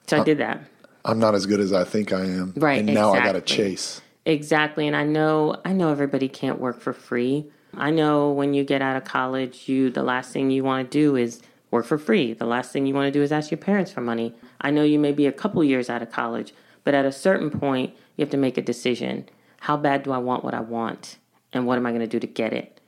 So 0.08 0.20
I 0.20 0.24
did 0.24 0.38
that. 0.38 0.60
I'm 1.04 1.18
not 1.18 1.34
as 1.34 1.46
good 1.46 1.60
as 1.60 1.72
I 1.72 1.84
think 1.84 2.12
I 2.12 2.22
am. 2.24 2.54
Right, 2.56 2.78
And 2.78 2.94
now 2.94 3.12
I 3.12 3.20
got 3.20 3.32
to 3.32 3.40
chase. 3.40 4.00
Exactly, 4.26 4.86
and 4.86 4.96
I 4.96 5.04
know 5.04 5.60
I 5.64 5.72
know 5.72 5.90
everybody 5.90 6.28
can't 6.28 6.58
work 6.58 6.80
for 6.80 6.92
free. 6.94 7.46
I 7.76 7.90
know 7.90 8.30
when 8.30 8.54
you 8.54 8.64
get 8.64 8.80
out 8.80 8.96
of 8.96 9.04
college, 9.04 9.68
you 9.68 9.90
the 9.90 10.02
last 10.02 10.32
thing 10.32 10.50
you 10.50 10.64
want 10.64 10.90
to 10.90 10.98
do 10.98 11.16
is 11.16 11.42
work 11.70 11.84
for 11.84 11.98
free. 11.98 12.32
The 12.32 12.46
last 12.46 12.72
thing 12.72 12.86
you 12.86 12.94
want 12.94 13.06
to 13.12 13.18
do 13.18 13.22
is 13.22 13.32
ask 13.32 13.50
your 13.50 13.58
parents 13.58 13.90
for 13.92 14.00
money. 14.00 14.34
I 14.60 14.70
know 14.70 14.82
you 14.82 14.98
may 14.98 15.12
be 15.12 15.26
a 15.26 15.32
couple 15.32 15.62
years 15.62 15.90
out 15.90 16.00
of 16.00 16.10
college, 16.10 16.54
but 16.84 16.94
at 16.94 17.04
a 17.04 17.12
certain 17.12 17.50
point, 17.50 17.94
you 18.16 18.22
have 18.22 18.30
to 18.30 18.36
make 18.38 18.56
a 18.56 18.62
decision. 18.62 19.28
How 19.60 19.76
bad 19.76 20.04
do 20.04 20.12
I 20.12 20.18
want 20.18 20.44
what 20.44 20.54
I 20.54 20.60
want? 20.60 21.18
And 21.52 21.66
what 21.66 21.76
am 21.76 21.84
I 21.84 21.90
going 21.90 22.00
to 22.00 22.06
do 22.06 22.20
to 22.20 22.26
get 22.26 22.52
it? 22.52 22.80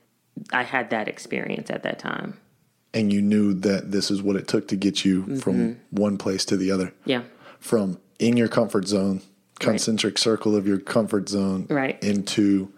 I 0.53 0.63
had 0.63 0.91
that 0.91 1.09
experience 1.09 1.69
at 1.71 1.83
that 1.83 1.99
time. 1.99 2.39
And 2.95 3.13
you 3.13 3.21
knew 3.21 3.53
that 3.55 3.93
this 3.93 4.11
is 4.11 4.23
what 4.23 4.37
it 4.37 4.49
took 4.49 4.69
to 4.69 4.77
get 4.77 5.05
you 5.05 5.23
Mm-hmm. 5.23 5.39
from 5.39 5.81
one 5.91 6.17
place 6.17 6.45
to 6.47 6.57
the 6.57 6.71
other. 6.71 6.95
Yeah. 7.05 7.23
From 7.59 7.99
in 8.19 8.37
your 8.37 8.49
comfort 8.49 8.87
zone, 8.89 9.23
concentric 9.59 10.19
circle 10.19 10.55
of 10.57 10.67
your 10.67 10.79
comfort 10.79 11.29
zone, 11.29 11.67
Right. 11.69 12.03
into 12.03 12.73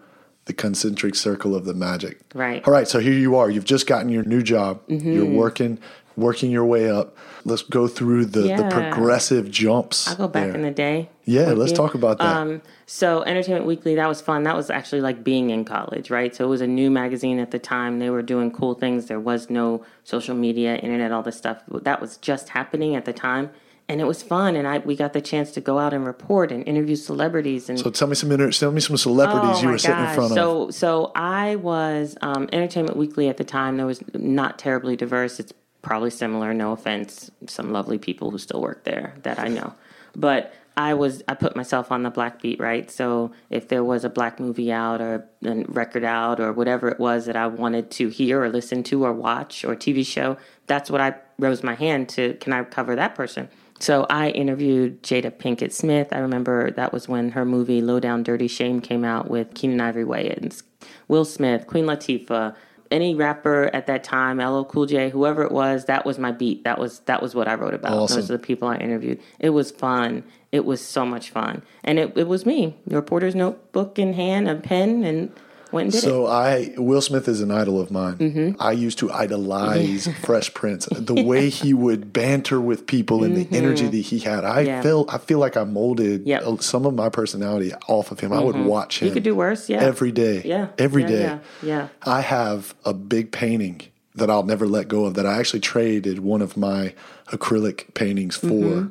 the 0.47 0.53
concentric 0.53 1.15
circle 1.15 1.55
of 1.55 1.65
the 1.65 1.75
magic. 1.75 2.21
Right. 2.35 2.67
All 2.67 2.73
right. 2.73 2.89
So 2.89 3.01
here 3.01 3.13
you 3.13 3.37
are. 3.37 3.51
You've 3.51 3.65
just 3.67 3.87
gotten 3.87 4.09
your 4.09 4.25
new 4.25 4.43
job. 4.43 4.81
Mm-hmm. 4.89 5.13
You're 5.13 5.27
working, 5.27 5.79
working 6.17 6.51
your 6.51 6.65
way 6.65 6.91
up. 6.91 7.17
Let's 7.45 7.63
go 7.63 7.87
through 7.87 8.27
the, 8.27 8.41
the 8.57 8.69
progressive 8.71 9.51
jumps. 9.51 10.09
I'll 10.09 10.17
go 10.17 10.29
back 10.29 10.47
there. 10.47 10.55
in 10.55 10.63
the 10.63 10.71
day. 10.71 11.11
Yeah, 11.25 11.49
let's 11.53 11.73
you. 11.73 11.77
talk 11.77 11.95
about 11.95 12.19
that. 12.19 12.25
Um, 12.37 12.63
so 12.87 13.23
Entertainment 13.23 13.67
Weekly, 13.67 13.95
that 13.97 14.09
was 14.09 14.21
fun. 14.23 14.43
That 14.45 14.57
was 14.57 14.71
actually 14.71 15.03
like 15.03 15.23
being 15.23 15.51
in 15.51 15.65
college, 15.67 16.11
right? 16.11 16.35
So 16.35 16.45
it 16.45 16.49
was 16.49 16.63
a 16.63 16.67
new 16.67 16.91
magazine 16.91 17.39
at 17.39 17.51
the 17.51 17.59
time. 17.59 17.99
They 17.99 18.09
were 18.11 18.23
doing 18.23 18.51
cool 18.51 18.75
things. 18.75 19.07
There 19.07 19.21
was 19.21 19.51
no 19.51 19.85
social 20.05 20.35
media, 20.35 20.77
internet, 20.77 21.13
all 21.13 21.23
this 21.23 21.37
stuff. 21.37 21.63
That 21.69 22.01
was 22.01 22.17
just 22.17 22.49
happening 22.51 22.97
at 22.97 23.05
the 23.05 23.13
time. 23.13 23.51
And 23.91 24.03
it 24.03 24.05
was 24.05 24.23
fun, 24.23 24.55
and 24.55 24.69
I 24.69 24.79
we 24.79 24.97
got 24.97 25.15
the 25.15 25.21
chance 25.23 25.51
to 25.53 25.63
go 25.63 25.79
out 25.79 25.95
and 25.95 26.05
report 26.05 26.53
and 26.53 26.67
interview 26.69 26.95
celebrities 26.95 27.71
and 27.71 27.79
so 27.79 27.89
tell 27.91 28.07
me 28.07 28.15
some 28.15 28.31
inter- 28.31 28.51
tell 28.51 28.71
me 28.71 28.83
some 28.83 28.99
celebrities 28.99 29.57
Oh 29.59 29.63
you 29.63 29.69
were 29.71 29.79
sitting 29.79 29.97
in 29.97 30.05
gosh. 30.05 30.15
front 30.15 30.31
of. 30.33 30.37
so, 30.37 30.71
So 30.71 31.13
I 31.15 31.57
was 31.57 32.15
um, 32.21 32.51
Entertainment 32.53 32.99
Weekly 32.99 33.29
at 33.31 33.39
the 33.39 33.45
time. 33.45 33.79
There 33.79 33.87
was 33.87 34.03
not 34.13 34.59
terribly 34.59 34.95
diverse. 34.95 35.41
It's 35.41 35.55
probably 35.81 36.11
similar. 36.11 36.53
No 36.53 36.73
offense, 36.73 37.31
some 37.47 37.73
lovely 37.73 37.97
people 37.97 38.31
who 38.31 38.37
still 38.37 38.61
work 38.61 38.85
there 38.85 39.15
that 39.23 39.39
I 39.39 39.49
know, 39.49 39.73
but 40.15 40.53
I 40.77 40.93
was 40.95 41.23
I 41.27 41.33
put 41.35 41.57
myself 41.57 41.91
on 41.91 42.03
the 42.03 42.11
black 42.11 42.43
beat, 42.43 42.61
right? 42.61 42.91
So 42.91 43.33
if 43.49 43.69
there 43.69 43.83
was 43.83 44.05
a 44.05 44.11
black 44.11 44.39
movie 44.39 44.71
out 44.71 45.01
or 45.01 45.25
a 45.45 45.55
record 45.67 46.05
out 46.05 46.41
or 46.41 46.53
whatever 46.53 46.89
it 46.89 47.01
was 47.01 47.25
that 47.25 47.37
I 47.37 47.47
wanted 47.47 47.91
to 47.93 48.09
hear 48.09 48.43
or 48.43 48.51
listen 48.51 48.83
to 48.85 49.05
or 49.05 49.13
watch 49.15 49.65
or 49.65 49.75
TV 49.75 50.05
show, 50.07 50.37
that's 50.67 50.91
what 50.91 51.01
I 51.01 51.15
rose 51.39 51.63
my 51.65 51.75
hand 51.75 52.11
to. 52.11 52.35
Can 52.35 52.53
I 52.53 52.63
cover 52.65 52.95
that 52.95 53.15
person? 53.15 53.49
So 53.81 54.07
I 54.11 54.31
interviewed 54.31 55.03
Jada 55.03 55.31
Pinkett 55.31 55.73
Smith. 55.73 56.09
I 56.13 56.19
remember 56.19 56.71
that 56.73 56.93
was 56.93 57.09
when 57.09 57.31
her 57.31 57.45
movie 57.45 57.81
Low 57.81 58.01
Down 58.01 58.23
Dirty 58.23 58.49
Shame 58.49 58.81
came 58.81 59.05
out 59.05 59.31
with 59.31 59.55
Keenen 59.55 59.81
Ivory 59.81 60.05
Wayans, 60.05 60.63
Will 61.07 61.25
Smith, 61.25 61.67
Queen 61.67 61.85
Latifah, 61.85 62.55
any 62.91 63.15
rapper 63.15 63.71
at 63.75 63.87
that 63.87 64.03
time, 64.05 64.39
LL 64.39 64.65
Cool 64.65 64.87
J, 64.87 65.11
whoever 65.11 65.43
it 65.43 65.53
was, 65.53 65.85
that 65.87 66.07
was 66.07 66.19
my 66.19 66.33
beat. 66.33 66.65
That 66.65 66.79
was 66.79 67.01
that 67.01 67.23
was 67.23 67.35
what 67.35 67.49
I 67.49 67.55
wrote 67.55 67.75
about. 67.75 67.93
Awesome. 67.93 68.17
Those 68.17 68.31
are 68.31 68.37
the 68.37 68.43
people 68.43 68.69
I 68.69 68.77
interviewed. 68.77 69.21
It 69.39 69.51
was 69.51 69.71
fun. 69.71 70.25
It 70.53 70.65
was 70.65 70.81
so 70.81 71.05
much 71.05 71.31
fun. 71.31 71.63
And 71.85 71.99
it, 71.99 72.17
it 72.17 72.27
was 72.27 72.47
me, 72.47 72.77
reporter's 72.87 73.35
notebook 73.35 73.99
in 73.99 74.15
hand, 74.15 74.49
a 74.49 74.57
pen, 74.57 75.05
and 75.05 75.33
went 75.73 75.91
did 75.93 75.99
it. 75.99 76.01
So 76.03 76.27
I 76.27 76.75
Will 76.77 77.01
Smith 77.01 77.29
is 77.29 77.41
an 77.41 77.51
idol 77.51 77.81
of 77.81 77.91
mine. 77.91 78.17
Mm-hmm. 78.17 78.61
I 78.63 78.73
used 78.73 78.99
to 78.99 79.11
idolize 79.11 80.09
Fresh 80.25 80.55
Prince. 80.55 80.89
The 81.09 81.23
way 81.23 81.49
he 81.51 81.73
would 81.75 82.13
banter 82.13 82.61
with 82.61 82.87
people 82.87 83.25
and 83.25 83.37
the 83.37 83.57
energy 83.57 83.87
that 83.89 83.97
he 83.97 84.19
had. 84.21 84.45
I 84.45 84.59
Mm-hmm. 84.59 84.67
Yeah. 84.67 84.83
feel 84.83 85.07
I 85.09 85.19
feel 85.19 85.39
like 85.39 85.57
I 85.57 85.65
molded 85.65 86.27
Yep. 86.27 86.43
Mm-hmm. 86.43 86.61
some 86.61 86.87
of 86.87 86.95
my 86.95 87.09
personality 87.09 87.73
off 87.89 88.11
of 88.11 88.21
him. 88.21 88.33
I 88.33 88.41
would 88.41 88.57
watch 88.57 89.01
him 89.01 89.09
You 89.09 89.15
could 89.15 89.23
do 89.23 89.35
worse, 89.35 89.69
yeah. 89.69 89.81
every 89.81 90.13
day. 90.13 90.43
Yeah. 90.45 90.69
Every 90.79 91.03
Yeah, 91.03 91.09
day. 91.09 91.21
yeah, 91.23 91.39
yeah. 91.63 91.89
I 92.03 92.21
have 92.21 92.75
a 92.85 92.93
big 92.95 93.31
painting 93.33 93.83
that 94.15 94.29
I'll 94.31 94.43
never 94.43 94.67
let 94.67 94.89
go 94.89 95.05
of 95.05 95.15
that 95.15 95.27
I 95.27 95.39
actually 95.39 95.61
traded 95.61 96.19
one 96.21 96.43
of 96.43 96.57
my 96.57 96.93
acrylic 97.29 97.95
paintings 97.95 98.37
for. 98.37 98.47
Mm-hmm. 98.49 98.89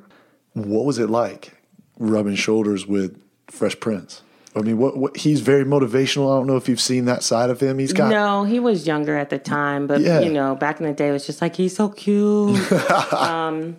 What 0.71 0.85
was 0.85 0.97
it 0.99 1.09
like 1.09 1.53
rubbing 1.99 2.35
shoulders 2.35 2.87
with 2.87 3.19
Fresh 3.47 3.79
Prince? 3.79 4.21
I 4.58 4.62
mean, 4.62 4.78
what, 4.78 4.98
what 4.98 5.17
he's 5.17 5.41
very 5.41 5.63
motivational. 5.63 6.34
I 6.34 6.38
don't 6.38 6.48
know 6.48 6.58
if 6.58 6.67
you've 6.67 6.82
seen 6.82 7.06
that 7.06 7.24
side 7.24 7.50
of 7.50 7.60
him. 7.60 7.80
He's 7.80 7.93
got 7.93 8.10
No, 8.10 8.43
he 8.43 8.60
was 8.60 8.88
younger 8.88 9.17
at 9.17 9.30
the 9.30 9.39
time, 9.39 9.88
but 9.88 10.02
Yeah. 10.02 10.22
you 10.22 10.32
know, 10.32 10.56
back 10.56 10.80
in 10.80 10.86
the 10.86 10.93
day, 10.93 11.10
it 11.10 11.12
was 11.12 11.26
just 11.26 11.41
like 11.41 11.56
he's 11.56 11.76
so 11.76 11.89
cute. 11.89 12.72
um, 13.13 13.78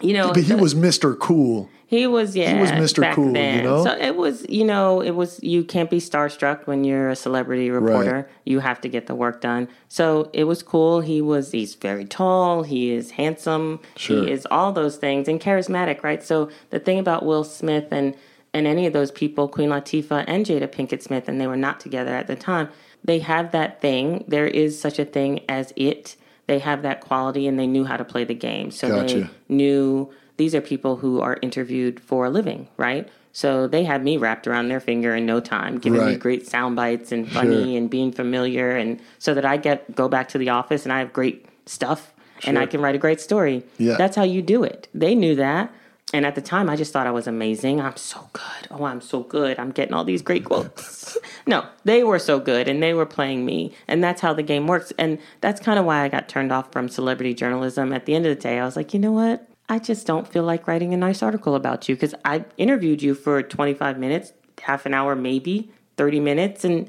you 0.00 0.12
know, 0.12 0.32
But 0.32 0.42
he 0.42 0.54
was 0.54 0.74
Mr. 0.74 1.18
Cool. 1.18 1.68
He 1.88 2.08
was, 2.08 2.34
yeah. 2.34 2.52
He 2.52 2.60
was 2.60 2.72
Mr. 2.72 3.00
back 3.00 3.14
Cool, 3.14 3.28
you 3.36 3.62
know? 3.62 3.84
So 3.84 3.96
it 3.96 4.16
was, 4.16 4.44
you 4.48 4.64
know, 4.64 5.00
it 5.00 5.12
was, 5.12 5.38
you 5.40 5.62
can't 5.62 5.88
be 5.88 5.98
starstruck 5.98 6.66
when 6.66 6.82
you're 6.82 7.10
a 7.10 7.16
celebrity 7.16 7.70
reporter. 7.70 8.28
You 8.44 8.58
have 8.58 8.80
to 8.80 8.88
get 8.88 9.06
the 9.06 9.14
work 9.14 9.40
done. 9.40 9.68
So 9.88 10.28
it 10.32 10.44
was 10.44 10.64
cool. 10.64 11.00
He 11.00 11.22
was, 11.22 11.52
he's 11.52 11.76
very 11.76 12.04
tall. 12.04 12.64
He 12.64 12.90
is 12.90 13.12
handsome. 13.12 13.78
Sure. 13.94 14.24
He 14.24 14.32
is 14.32 14.48
all 14.50 14.72
those 14.72 14.96
things 14.96 15.28
and 15.28 15.40
charismatic, 15.40 16.02
right? 16.02 16.24
So 16.24 16.50
the 16.70 16.80
thing 16.80 16.98
about 16.98 17.24
Will 17.24 17.44
Smith 17.44 17.92
and, 17.92 18.16
and 18.56 18.66
any 18.66 18.86
of 18.86 18.92
those 18.94 19.10
people, 19.10 19.48
Queen 19.48 19.68
Latifah 19.68 20.24
and 20.26 20.46
Jada 20.46 20.66
Pinkett 20.66 21.02
Smith, 21.02 21.28
and 21.28 21.38
they 21.40 21.46
were 21.46 21.56
not 21.58 21.78
together 21.78 22.14
at 22.14 22.26
the 22.26 22.36
time, 22.36 22.68
they 23.04 23.18
have 23.18 23.52
that 23.52 23.80
thing. 23.82 24.24
There 24.26 24.46
is 24.46 24.80
such 24.80 24.98
a 24.98 25.04
thing 25.04 25.40
as 25.48 25.72
it. 25.76 26.16
They 26.46 26.58
have 26.60 26.80
that 26.82 27.00
quality 27.02 27.46
and 27.46 27.58
they 27.58 27.66
knew 27.66 27.84
how 27.84 27.96
to 27.98 28.04
play 28.04 28.24
the 28.24 28.34
game. 28.34 28.70
So 28.70 28.88
Gotcha. 28.88 29.14
they 29.20 29.28
knew 29.54 30.10
these 30.38 30.54
are 30.54 30.60
people 30.62 30.96
who 30.96 31.20
are 31.20 31.38
interviewed 31.42 32.00
for 32.00 32.24
a 32.24 32.30
living, 32.30 32.68
right? 32.78 33.06
So 33.32 33.66
they 33.66 33.84
had 33.84 34.02
me 34.02 34.16
wrapped 34.16 34.46
around 34.46 34.68
their 34.68 34.80
finger 34.80 35.14
in 35.14 35.26
no 35.26 35.40
time, 35.40 35.76
giving 35.78 36.06
me 36.06 36.16
great 36.16 36.46
sound 36.46 36.76
bites 36.76 37.12
and 37.12 37.30
funny 37.30 37.64
Sure. 37.64 37.76
and 37.76 37.90
being 37.90 38.10
familiar, 38.10 38.70
and 38.74 38.98
so 39.18 39.34
that 39.34 39.44
I 39.44 39.58
get 39.58 39.94
go 39.94 40.08
back 40.08 40.28
to 40.30 40.38
the 40.38 40.48
office 40.48 40.84
and 40.84 40.92
I 40.94 41.00
have 41.00 41.12
great 41.12 41.44
stuff 41.66 42.14
and 42.44 42.58
I 42.58 42.64
can 42.64 42.80
write 42.80 42.94
a 42.94 42.98
great 42.98 43.20
story. 43.20 43.62
Yeah. 43.76 43.96
That's 43.98 44.16
how 44.16 44.22
you 44.22 44.40
do 44.40 44.64
it. 44.64 44.88
They 44.94 45.14
knew 45.14 45.34
that. 45.36 45.70
And 46.12 46.24
at 46.24 46.36
the 46.36 46.40
time, 46.40 46.70
I 46.70 46.76
just 46.76 46.92
thought 46.92 47.06
I 47.06 47.10
was 47.10 47.26
amazing. 47.26 47.80
I'm 47.80 47.96
so 47.96 48.28
good. 48.32 48.68
Oh, 48.70 48.84
I'm 48.84 49.00
so 49.00 49.20
good. 49.24 49.58
I'm 49.58 49.72
getting 49.72 49.92
all 49.92 50.04
these 50.04 50.22
great 50.22 50.44
quotes. 50.44 51.18
no, 51.48 51.66
they 51.84 52.04
were 52.04 52.20
so 52.20 52.38
good 52.38 52.68
and 52.68 52.80
they 52.80 52.94
were 52.94 53.06
playing 53.06 53.44
me. 53.44 53.72
And 53.88 54.04
that's 54.04 54.20
how 54.20 54.32
the 54.32 54.44
game 54.44 54.68
works. 54.68 54.92
And 54.98 55.18
that's 55.40 55.60
kind 55.60 55.80
of 55.80 55.84
why 55.84 56.02
I 56.04 56.08
got 56.08 56.28
turned 56.28 56.52
off 56.52 56.70
from 56.70 56.88
celebrity 56.88 57.34
journalism. 57.34 57.92
At 57.92 58.06
the 58.06 58.14
end 58.14 58.24
of 58.24 58.36
the 58.36 58.40
day, 58.40 58.60
I 58.60 58.64
was 58.64 58.76
like, 58.76 58.94
you 58.94 59.00
know 59.00 59.10
what? 59.10 59.48
I 59.68 59.80
just 59.80 60.06
don't 60.06 60.28
feel 60.28 60.44
like 60.44 60.68
writing 60.68 60.94
a 60.94 60.96
nice 60.96 61.24
article 61.24 61.56
about 61.56 61.88
you 61.88 61.96
because 61.96 62.14
I 62.24 62.44
interviewed 62.56 63.02
you 63.02 63.14
for 63.16 63.42
25 63.42 63.98
minutes, 63.98 64.32
half 64.62 64.86
an 64.86 64.94
hour, 64.94 65.16
maybe 65.16 65.72
30 65.96 66.20
minutes. 66.20 66.64
And 66.64 66.88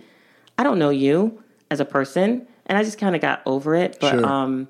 I 0.60 0.64
don't 0.64 0.78
know 0.78 0.92
you 0.92 1.44
as 1.72 1.80
a 1.80 1.86
person. 1.86 2.48
And 2.68 2.78
I 2.78 2.84
just 2.84 3.00
kind 3.00 3.16
of 3.16 3.22
got 3.22 3.42
over 3.48 3.74
it. 3.74 3.98
But, 4.00 4.12
Sure. 4.12 4.26
um, 4.28 4.68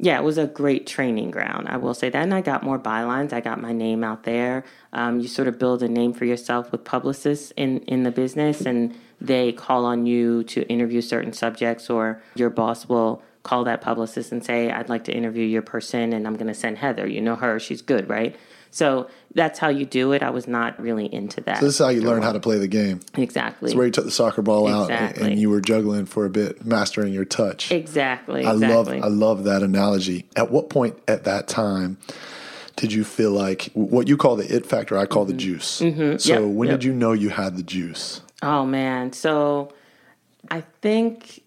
yeah, 0.00 0.16
it 0.16 0.22
was 0.22 0.38
a 0.38 0.46
great 0.46 0.86
training 0.86 1.32
ground. 1.32 1.68
I 1.68 1.76
will 1.76 1.94
say 1.94 2.08
that. 2.08 2.22
And 2.22 2.32
I 2.32 2.40
got 2.40 2.62
more 2.62 2.78
bylines. 2.78 3.32
I 3.32 3.40
got 3.40 3.60
my 3.60 3.72
name 3.72 4.04
out 4.04 4.22
there. 4.22 4.64
Um, 4.92 5.18
you 5.18 5.26
sort 5.26 5.48
of 5.48 5.58
build 5.58 5.82
a 5.82 5.88
name 5.88 6.12
for 6.12 6.24
yourself 6.24 6.70
with 6.70 6.84
publicists 6.84 7.52
in, 7.56 7.80
in 7.80 8.04
the 8.04 8.12
business, 8.12 8.60
and 8.60 8.94
they 9.20 9.52
call 9.52 9.84
on 9.84 10.06
you 10.06 10.44
to 10.44 10.62
interview 10.68 11.00
certain 11.00 11.32
subjects, 11.32 11.90
or 11.90 12.22
your 12.36 12.48
boss 12.48 12.88
will 12.88 13.22
call 13.42 13.64
that 13.64 13.80
publicist 13.80 14.30
and 14.30 14.44
say, 14.44 14.70
I'd 14.70 14.88
like 14.88 15.04
to 15.04 15.12
interview 15.12 15.44
your 15.44 15.62
person, 15.62 16.12
and 16.12 16.26
I'm 16.26 16.34
going 16.36 16.46
to 16.46 16.54
send 16.54 16.78
Heather. 16.78 17.06
You 17.06 17.20
know 17.20 17.34
her, 17.34 17.58
she's 17.58 17.82
good, 17.82 18.08
right? 18.08 18.36
So 18.70 19.08
that's 19.38 19.60
how 19.60 19.68
you 19.68 19.86
do 19.86 20.10
it. 20.10 20.20
I 20.20 20.30
was 20.30 20.48
not 20.48 20.80
really 20.80 21.12
into 21.14 21.40
that. 21.42 21.60
So 21.60 21.66
this 21.66 21.74
is 21.74 21.78
how 21.78 21.90
you 21.90 22.02
learn 22.02 22.22
how 22.22 22.32
to 22.32 22.40
play 22.40 22.58
the 22.58 22.66
game. 22.66 22.98
exactly. 23.16 23.70
It's 23.70 23.76
where 23.76 23.86
you 23.86 23.92
took 23.92 24.04
the 24.04 24.10
soccer 24.10 24.42
ball 24.42 24.66
out 24.66 24.90
and, 24.90 25.38
you 25.38 25.48
were 25.48 25.60
juggling 25.60 26.06
for 26.06 26.24
a 26.24 26.30
bit, 26.30 26.66
mastering 26.66 27.12
your 27.12 27.24
touch. 27.24 27.70
exactly. 27.70 28.44
I 28.44 28.50
love 28.50 28.88
I 28.88 29.06
love 29.06 29.44
that 29.44 29.62
analogy. 29.62 30.26
At 30.34 30.50
what 30.50 30.70
point 30.70 30.98
at 31.06 31.22
that 31.24 31.46
time 31.46 31.98
did 32.74 32.92
you 32.92 33.04
feel 33.04 33.30
like 33.30 33.70
what 33.74 34.08
you 34.08 34.16
call 34.16 34.34
the 34.34 34.52
it 34.52 34.66
factor? 34.66 34.98
I 34.98 35.06
call 35.06 35.24
the 35.24 35.34
juice. 35.34 35.66
So 35.66 35.84
Mm-hmm. 35.84 36.28
Yep, 36.28 36.42
when 36.42 36.68
yep. 36.68 36.80
did 36.80 36.84
you 36.84 36.92
know 36.92 37.12
you 37.12 37.28
had 37.28 37.56
the 37.56 37.62
juice? 37.62 38.20
Oh 38.42 38.66
man, 38.66 39.12
so 39.12 39.72
I 40.50 40.62
think 40.82 41.42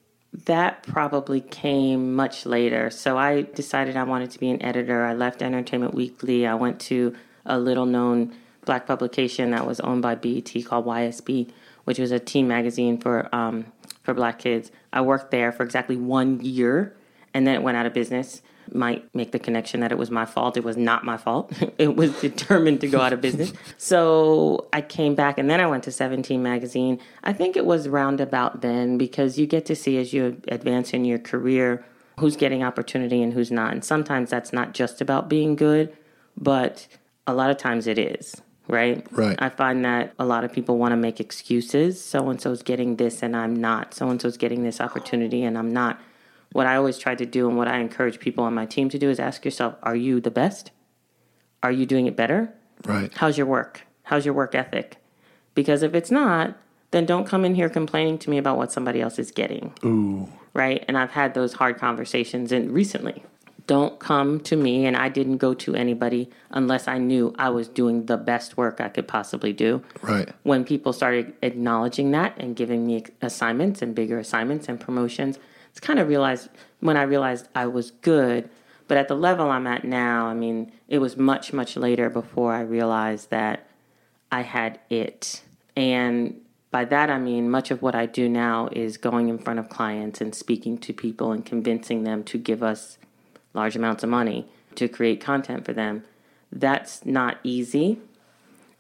that 0.46 0.84
probably 0.84 1.42
came 1.42 2.16
much 2.16 2.46
later. 2.46 2.90
So 2.90 3.18
I 3.18 3.42
decided 3.42 3.98
I 3.98 4.04
wanted 4.04 4.32
to 4.32 4.40
be 4.40 4.50
an 4.50 4.62
editor. 4.62 5.04
I 5.04 5.14
left 5.14 5.42
Entertainment 5.42 5.94
Weekly. 5.94 6.48
I 6.48 6.56
went 6.56 6.80
to 6.82 7.14
a 7.46 7.58
little 7.58 7.86
known 7.86 8.34
black 8.66 8.86
publication 8.86 9.52
that 9.52 9.66
was 9.66 9.80
owned 9.80 10.02
by 10.02 10.16
BET 10.16 10.52
called 10.66 10.86
YSB, 10.86 11.50
which 11.86 12.00
was 12.00 12.12
a 12.12 12.20
teen 12.20 12.48
magazine 12.48 12.98
for 12.98 13.34
um, 13.34 13.66
for 14.04 14.14
black 14.14 14.40
kids. 14.40 14.72
I 14.94 15.02
worked 15.02 15.32
there 15.32 15.52
for 15.52 15.64
exactly 15.64 15.96
one 15.96 16.40
year, 16.42 16.96
and 17.34 17.46
then 17.46 17.56
it 17.56 17.64
went 17.64 17.78
out 17.78 17.86
of 17.86 17.94
business. 17.94 18.42
Might 18.74 19.14
make 19.14 19.32
the 19.32 19.40
connection 19.40 19.82
that 19.82 19.92
it 19.92 19.98
was 19.98 20.10
my 20.10 20.26
fault. 20.26 20.56
It 20.56 20.64
was 20.64 20.78
not 20.78 21.04
my 21.04 21.18
fault. 21.18 21.52
it 21.78 21.96
was 21.96 22.18
determined 22.22 22.80
to 22.82 22.88
go 22.88 23.02
out 23.02 23.12
of 23.12 23.20
business. 23.20 23.52
So 23.78 24.68
I 24.72 24.82
came 24.82 25.16
back, 25.16 25.38
and 25.38 25.50
then 25.50 25.60
I 25.60 25.68
went 25.68 25.84
to 25.86 25.92
17 25.92 26.42
magazine. 26.42 27.00
I 27.24 27.34
think 27.34 27.58
it 27.58 27.66
was 27.66 27.90
roundabout 27.90 28.62
then 28.62 28.98
because 28.98 29.38
you 29.38 29.48
get 29.48 29.66
to 29.66 29.76
see 29.76 29.98
as 29.98 30.14
you 30.14 30.40
advance 30.48 30.94
in 30.94 31.04
your 31.04 31.20
career 31.20 31.84
who's 32.20 32.38
getting 32.38 32.64
opportunity 32.64 33.22
and 33.22 33.34
who's 33.34 33.52
not. 33.52 33.74
And 33.74 33.84
sometimes 33.84 34.30
that's 34.30 34.54
not 34.54 34.74
just 34.74 35.02
about 35.02 35.28
being 35.28 35.56
good, 35.56 35.96
but 36.38 36.88
a 37.28 37.34
lot 37.34 37.50
of 37.50 37.58
times 37.58 37.88
it 37.88 37.98
is, 37.98 38.42
right? 38.68 39.06
Right. 39.12 39.42
I 39.42 39.50
find 39.50 39.86
that 39.86 40.14
a 40.20 40.26
lot 40.26 40.44
of 40.44 40.52
people 40.52 40.78
want 40.78 40.92
to 40.92 40.98
make 40.98 41.20
excuses. 41.20 42.04
So 42.04 42.30
and 42.30 42.42
so's 42.42 42.64
getting 42.64 42.96
this 42.96 43.22
and 43.24 43.36
I'm 43.36 43.56
not. 43.56 43.94
So 43.94 44.10
and 44.10 44.22
so's 44.22 44.38
getting 44.38 44.64
this 44.64 44.82
opportunity 44.82 45.44
and 45.44 45.58
I'm 45.58 45.72
not. 45.72 46.00
What 46.52 46.68
I 46.68 46.76
always 46.76 46.98
try 46.98 47.16
to 47.16 47.26
do 47.26 47.48
and 47.48 47.58
what 47.58 47.68
I 47.68 47.80
encourage 47.80 48.20
people 48.20 48.44
on 48.44 48.54
my 48.54 48.66
team 48.66 48.90
to 48.90 49.00
do 49.00 49.10
is 49.10 49.20
ask 49.20 49.46
yourself, 49.46 49.76
are 49.84 49.96
you 49.96 50.20
the 50.20 50.32
best? 50.32 50.72
Are 51.64 51.72
you 51.72 51.86
doing 51.86 52.08
it 52.08 52.16
better? 52.16 52.54
Right. 52.86 53.12
How's 53.16 53.38
your 53.38 53.48
work? 53.48 53.82
How's 54.04 54.26
your 54.26 54.34
work 54.34 54.54
ethic? 54.54 54.98
Because 55.56 55.84
if 55.84 55.94
it's 55.94 56.12
not, 56.12 56.58
then 56.92 57.06
don't 57.06 57.26
come 57.26 57.46
in 57.46 57.56
here 57.56 57.70
complaining 57.70 58.18
to 58.20 58.30
me 58.30 58.38
about 58.38 58.58
what 58.58 58.72
somebody 58.72 59.02
else 59.02 59.18
is 59.18 59.32
getting 59.32 59.74
Ooh. 59.86 60.28
right? 60.54 60.84
And 60.88 60.98
I've 60.98 61.12
had 61.12 61.34
those 61.34 61.54
hard 61.54 61.78
conversations 61.78 62.52
and 62.52 62.72
recently. 62.72 63.24
Don't 63.68 64.00
come 64.00 64.40
to 64.42 64.56
me, 64.56 64.86
and 64.86 64.98
I 64.98 65.10
didn't 65.10 65.38
go 65.38 65.54
to 65.54 65.76
anybody 65.76 66.30
unless 66.50 66.88
I 66.88 66.98
knew 66.98 67.34
I 67.38 67.50
was 67.50 67.68
doing 67.68 68.06
the 68.06 68.18
best 68.18 68.58
work 68.58 68.82
I 68.82 68.90
could 68.90 69.08
possibly 69.08 69.54
do. 69.54 69.84
Right. 70.02 70.30
When 70.44 70.66
people 70.66 70.94
started 70.94 71.34
acknowledging 71.42 72.12
that 72.12 72.36
and 72.38 72.56
giving 72.56 72.86
me 72.88 73.04
assignments 73.22 73.82
and 73.82 73.94
bigger 73.94 74.20
assignments 74.20 74.68
and 74.68 74.80
promotions, 74.80 75.38
it's 75.70 75.80
kind 75.80 76.00
of 76.00 76.08
realized 76.08 76.50
when 76.80 76.98
I 76.98 77.04
realized 77.04 77.48
I 77.56 77.68
was 77.68 77.92
good. 77.92 78.50
But 78.88 78.98
at 78.98 79.08
the 79.08 79.16
level 79.16 79.50
I'm 79.50 79.68
at 79.68 79.86
now, 79.86 80.26
I 80.26 80.34
mean, 80.34 80.74
it 80.90 80.98
was 80.98 81.16
much, 81.16 81.54
much 81.54 81.78
later 81.78 82.10
before 82.10 82.54
I 82.54 82.62
realized 82.62 83.30
that 83.30 83.68
I 84.32 84.42
had 84.42 84.80
it. 84.90 85.42
And 85.78 86.42
by 86.72 86.86
that, 86.86 87.10
I 87.10 87.18
mean, 87.18 87.50
much 87.50 87.72
of 87.72 87.82
what 87.82 87.96
I 87.96 88.06
do 88.06 88.28
now 88.28 88.70
is 88.72 88.98
going 88.98 89.30
in 89.30 89.38
front 89.38 89.60
of 89.60 89.70
clients 89.70 90.20
and 90.20 90.36
speaking 90.36 90.78
to 90.80 90.94
people 90.94 91.32
and 91.32 91.46
convincing 91.46 92.04
them 92.04 92.24
to 92.26 92.38
give 92.38 92.64
us 92.64 92.98
large 93.54 93.76
amounts 93.76 94.04
of 94.04 94.10
money 94.10 94.48
to 94.76 94.88
create 94.88 95.22
content 95.22 95.66
for 95.66 95.74
them. 95.74 96.04
That's 96.52 97.06
not 97.06 97.38
easy. 97.44 98.00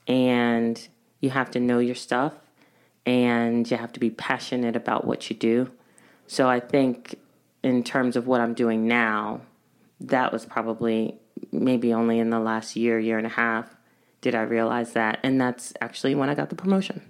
And 0.07 0.87
you 1.19 1.29
have 1.29 1.51
to 1.51 1.59
know 1.59 1.79
your 1.79 1.95
stuff 1.95 2.33
and 3.05 3.69
you 3.69 3.77
have 3.77 3.93
to 3.93 3.99
be 3.99 4.09
passionate 4.09 4.75
about 4.75 5.05
what 5.05 5.29
you 5.29 5.35
do. 5.35 5.71
So 6.27 6.49
I 6.49 6.59
think, 6.59 7.15
in 7.63 7.83
terms 7.83 8.15
of 8.15 8.27
what 8.27 8.41
I'm 8.41 8.53
doing 8.53 8.87
now, 8.87 9.41
that 9.99 10.31
was 10.31 10.45
probably 10.45 11.15
maybe 11.51 11.93
only 11.93 12.19
in 12.19 12.29
the 12.29 12.39
last 12.39 12.75
year, 12.75 12.99
year 12.99 13.17
and 13.17 13.27
a 13.27 13.31
half 13.31 13.75
did 14.21 14.35
I 14.35 14.41
realize 14.41 14.93
that. 14.93 15.19
And 15.23 15.41
that's 15.41 15.73
actually 15.81 16.15
when 16.15 16.29
I 16.29 16.35
got 16.35 16.49
the 16.49 16.55
promotion. 16.55 17.01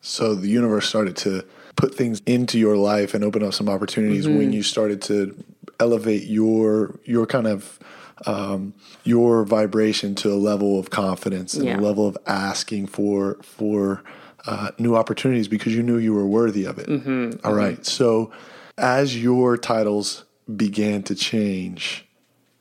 So 0.00 0.34
the 0.34 0.48
universe 0.48 0.88
started 0.88 1.16
to 1.18 1.44
put 1.76 1.94
things 1.94 2.20
into 2.26 2.58
your 2.58 2.76
life 2.76 3.14
and 3.14 3.22
open 3.24 3.42
up 3.42 3.52
some 3.54 3.68
opportunities 3.68 4.26
Mm-hmm. 4.26 4.38
when 4.38 4.52
you 4.52 4.62
started 4.62 5.02
to 5.02 5.36
elevate 5.78 6.24
your 6.24 6.98
your 7.04 7.26
kind 7.26 7.46
of 7.46 7.78
um, 8.26 8.72
your 9.04 9.44
vibration 9.44 10.14
to 10.16 10.32
a 10.32 10.34
level 10.36 10.78
of 10.80 10.88
confidence 10.90 11.54
and 11.54 11.64
Yeah. 11.66 11.78
a 11.78 11.82
level 11.82 12.06
of 12.08 12.16
asking 12.26 12.86
for 12.86 13.36
for 13.42 14.02
uh, 14.46 14.70
new 14.78 14.96
opportunities 14.96 15.48
because 15.48 15.74
you 15.74 15.82
knew 15.82 15.98
you 15.98 16.14
were 16.14 16.26
worthy 16.26 16.64
of 16.64 16.78
it. 16.78 16.86
Mm-hmm. 16.88 17.44
All 17.46 17.52
right. 17.54 17.84
So 17.84 18.30
as 18.78 19.20
your 19.22 19.56
titles 19.58 20.24
began 20.54 21.02
to 21.04 21.14
change, 21.14 22.06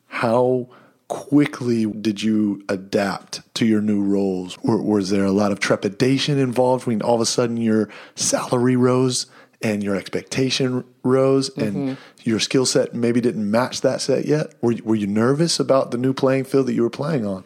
how 0.08 0.68
quickly 1.08 1.86
did 1.86 2.24
you 2.24 2.64
adapt 2.68 3.42
to 3.56 3.66
your 3.66 3.82
new 3.82 4.02
roles? 4.02 4.58
Or 4.64 4.82
was 4.82 5.10
there 5.10 5.26
a 5.26 5.32
lot 5.32 5.52
of 5.52 5.60
trepidation 5.60 6.40
involved 6.40 6.88
when 6.88 7.02
all 7.02 7.16
of 7.16 7.22
a 7.22 7.26
sudden 7.26 7.58
your 7.58 7.90
salary 8.16 8.76
rose 8.76 9.28
and 9.62 9.84
your 9.84 9.96
expectation 9.96 10.84
rose 11.04 11.50
and 11.58 11.76
mm-hmm. 11.76 11.94
your 12.24 12.40
skill 12.40 12.66
set 12.66 12.94
maybe 12.94 13.22
didn't 13.22 13.50
match 13.50 13.82
that 13.82 14.02
set 14.02 14.26
yet? 14.26 14.54
Were, 14.62 14.76
were 14.84 14.96
you 14.96 15.08
nervous 15.08 15.60
about 15.60 15.92
the 15.92 15.98
new 15.98 16.14
playing 16.14 16.46
field 16.46 16.68
that 16.68 16.74
you 16.74 16.84
were 16.84 16.90
playing 16.90 17.26
on? 17.26 17.44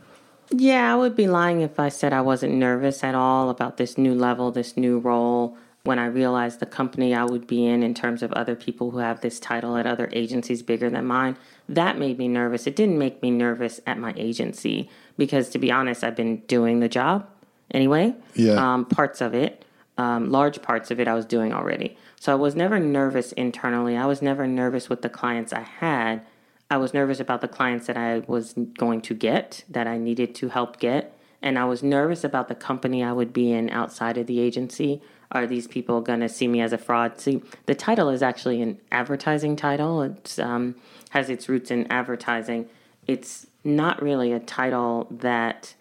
Yeah, 0.52 0.91
I 0.91 0.95
would 0.95 1.15
be 1.15 1.28
lying 1.28 1.62
if 1.62 1.80
I 1.80 1.89
said 1.89 2.12
I 2.12 2.22
wasn't 2.22 2.56
nervous 2.56 3.04
at 3.04 3.13
all 3.13 3.50
about 3.50 3.78
this 3.78 3.98
new 3.98 4.15
level, 4.15 4.52
this 4.52 4.76
new 4.76 5.00
role. 5.00 5.58
When 5.84 6.00
I 6.00 6.08
realized 6.08 6.60
the 6.60 6.65
company 6.65 7.15
I 7.15 7.24
would 7.24 7.48
be 7.48 7.65
in, 7.65 7.84
in 7.84 7.93
terms 7.93 8.22
of 8.22 8.34
other 8.34 8.56
people 8.56 8.91
who 8.91 8.98
have 8.98 9.22
this 9.22 9.39
title 9.39 9.78
at 9.78 9.86
other 9.86 10.10
agencies 10.12 10.62
bigger 10.62 10.89
than 10.89 11.06
mine, 11.06 11.38
that 11.70 11.98
made 11.98 12.18
me 12.18 12.28
nervous. 12.28 12.68
It 12.68 12.76
didn't 12.76 12.98
make 12.98 13.22
me 13.22 13.32
nervous 13.32 13.80
at 13.86 13.98
my 13.98 14.14
agency 14.18 14.90
because, 15.18 15.50
to 15.50 15.60
be 15.60 15.72
honest, 15.72 16.04
I've 16.04 16.16
been 16.16 16.38
doing 16.48 16.80
the 16.80 16.90
job 16.90 17.30
anyway. 17.72 18.16
Yeah. 18.34 18.54
Um, 18.54 18.86
parts 18.86 19.22
of 19.22 19.34
it, 19.34 19.64
um, 19.98 20.32
large 20.32 20.62
parts 20.62 20.90
of 20.92 21.00
it, 21.00 21.08
I 21.08 21.14
was 21.14 21.26
doing 21.26 21.54
already. 21.54 21.96
So 22.20 22.32
I 22.32 22.36
was 22.36 22.56
never 22.56 22.80
nervous 22.80 23.32
internally. 23.34 23.96
I 23.96 24.06
was 24.08 24.22
never 24.22 24.48
nervous 24.48 24.90
with 24.90 25.04
the 25.04 25.10
clients 25.10 25.54
I 25.54 25.62
had. 25.62 26.22
I 26.72 26.78
was 26.78 26.94
nervous 26.94 27.20
about 27.20 27.42
the 27.42 27.48
clients 27.48 27.88
that 27.88 27.98
I 27.98 28.20
was 28.28 28.54
going 28.78 29.02
to 29.02 29.14
get, 29.14 29.64
that 29.70 29.88
I 29.88 29.98
needed 29.98 30.36
to 30.36 30.50
help 30.50 30.80
get. 30.80 31.18
And 31.42 31.58
I 31.58 31.66
was 31.66 31.82
nervous 31.82 32.24
about 32.24 32.48
the 32.48 32.56
company 32.56 33.04
I 33.04 33.14
would 33.14 33.32
be 33.32 33.52
in 33.52 33.70
outside 33.70 34.18
of 34.18 34.28
the 34.28 34.40
agency. 34.40 35.02
Are 35.32 35.46
these 35.46 35.68
people 35.68 36.02
going 36.02 36.22
to 36.22 36.30
see 36.30 36.48
me 36.48 36.62
as 36.62 36.74
a 36.74 36.78
fraud? 36.78 37.20
See, 37.20 37.42
the 37.68 37.76
title 37.76 38.10
is 38.10 38.24
actually 38.24 38.62
an 38.62 38.80
advertising 38.92 39.56
title. 39.56 40.02
It 40.02 40.39
um, 40.39 40.76
has 41.12 41.30
its 41.30 41.48
roots 41.48 41.70
in 41.70 41.92
advertising. 41.92 42.68
It's 43.06 43.46
not 43.63 44.02
really 44.02 44.32
a 44.32 44.39
title 44.39 45.08
that 45.12 45.76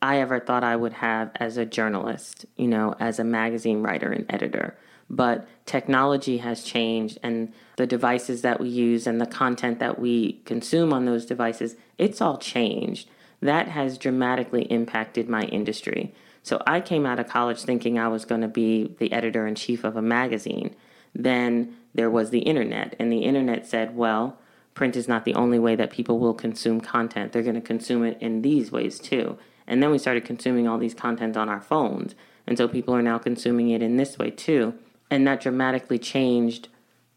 I 0.00 0.18
ever 0.18 0.38
thought 0.38 0.64
I 0.64 0.76
would 0.76 0.94
have 0.94 1.30
as 1.36 1.56
a 1.56 1.66
journalist, 1.66 2.46
you 2.56 2.68
know, 2.68 2.94
as 3.00 3.18
a 3.18 3.24
magazine 3.24 3.82
writer 3.82 4.10
and 4.10 4.26
editor. 4.28 4.76
But 5.08 5.46
technology 5.66 6.38
has 6.38 6.64
changed, 6.64 7.18
and 7.22 7.52
the 7.76 7.86
devices 7.86 8.42
that 8.42 8.60
we 8.60 8.68
use 8.68 9.06
and 9.06 9.20
the 9.20 9.26
content 9.26 9.78
that 9.78 9.98
we 9.98 10.40
consume 10.44 10.92
on 10.92 11.04
those 11.04 11.26
devices, 11.26 11.76
it's 11.98 12.20
all 12.20 12.38
changed. 12.38 13.08
That 13.40 13.68
has 13.68 13.98
dramatically 13.98 14.62
impacted 14.62 15.28
my 15.28 15.42
industry. 15.42 16.14
So 16.42 16.62
I 16.66 16.80
came 16.80 17.06
out 17.06 17.20
of 17.20 17.28
college 17.28 17.62
thinking 17.62 17.98
I 17.98 18.08
was 18.08 18.24
going 18.24 18.40
to 18.40 18.48
be 18.48 18.94
the 18.98 19.12
editor 19.12 19.46
in 19.46 19.54
chief 19.54 19.84
of 19.84 19.96
a 19.96 20.02
magazine. 20.02 20.74
Then 21.14 21.76
there 21.94 22.10
was 22.10 22.30
the 22.30 22.40
internet, 22.40 22.96
and 22.98 23.12
the 23.12 23.24
internet 23.24 23.66
said, 23.66 23.94
well, 23.94 24.38
print 24.74 24.96
is 24.96 25.08
not 25.08 25.24
the 25.24 25.34
only 25.34 25.58
way 25.58 25.76
that 25.76 25.90
people 25.90 26.18
will 26.18 26.34
consume 26.34 26.80
content. 26.80 27.32
They're 27.32 27.42
going 27.42 27.54
to 27.54 27.60
consume 27.60 28.04
it 28.04 28.18
in 28.20 28.42
these 28.42 28.72
ways 28.72 28.98
too. 28.98 29.38
And 29.66 29.82
then 29.82 29.90
we 29.90 29.98
started 29.98 30.24
consuming 30.24 30.66
all 30.66 30.78
these 30.78 30.94
content 30.94 31.36
on 31.36 31.48
our 31.48 31.60
phones. 31.60 32.14
And 32.46 32.58
so 32.58 32.66
people 32.66 32.94
are 32.94 33.02
now 33.02 33.18
consuming 33.18 33.70
it 33.70 33.82
in 33.82 33.96
this 33.96 34.18
way 34.18 34.30
too. 34.30 34.74
And 35.10 35.26
that 35.26 35.40
dramatically 35.40 35.98
changed 35.98 36.68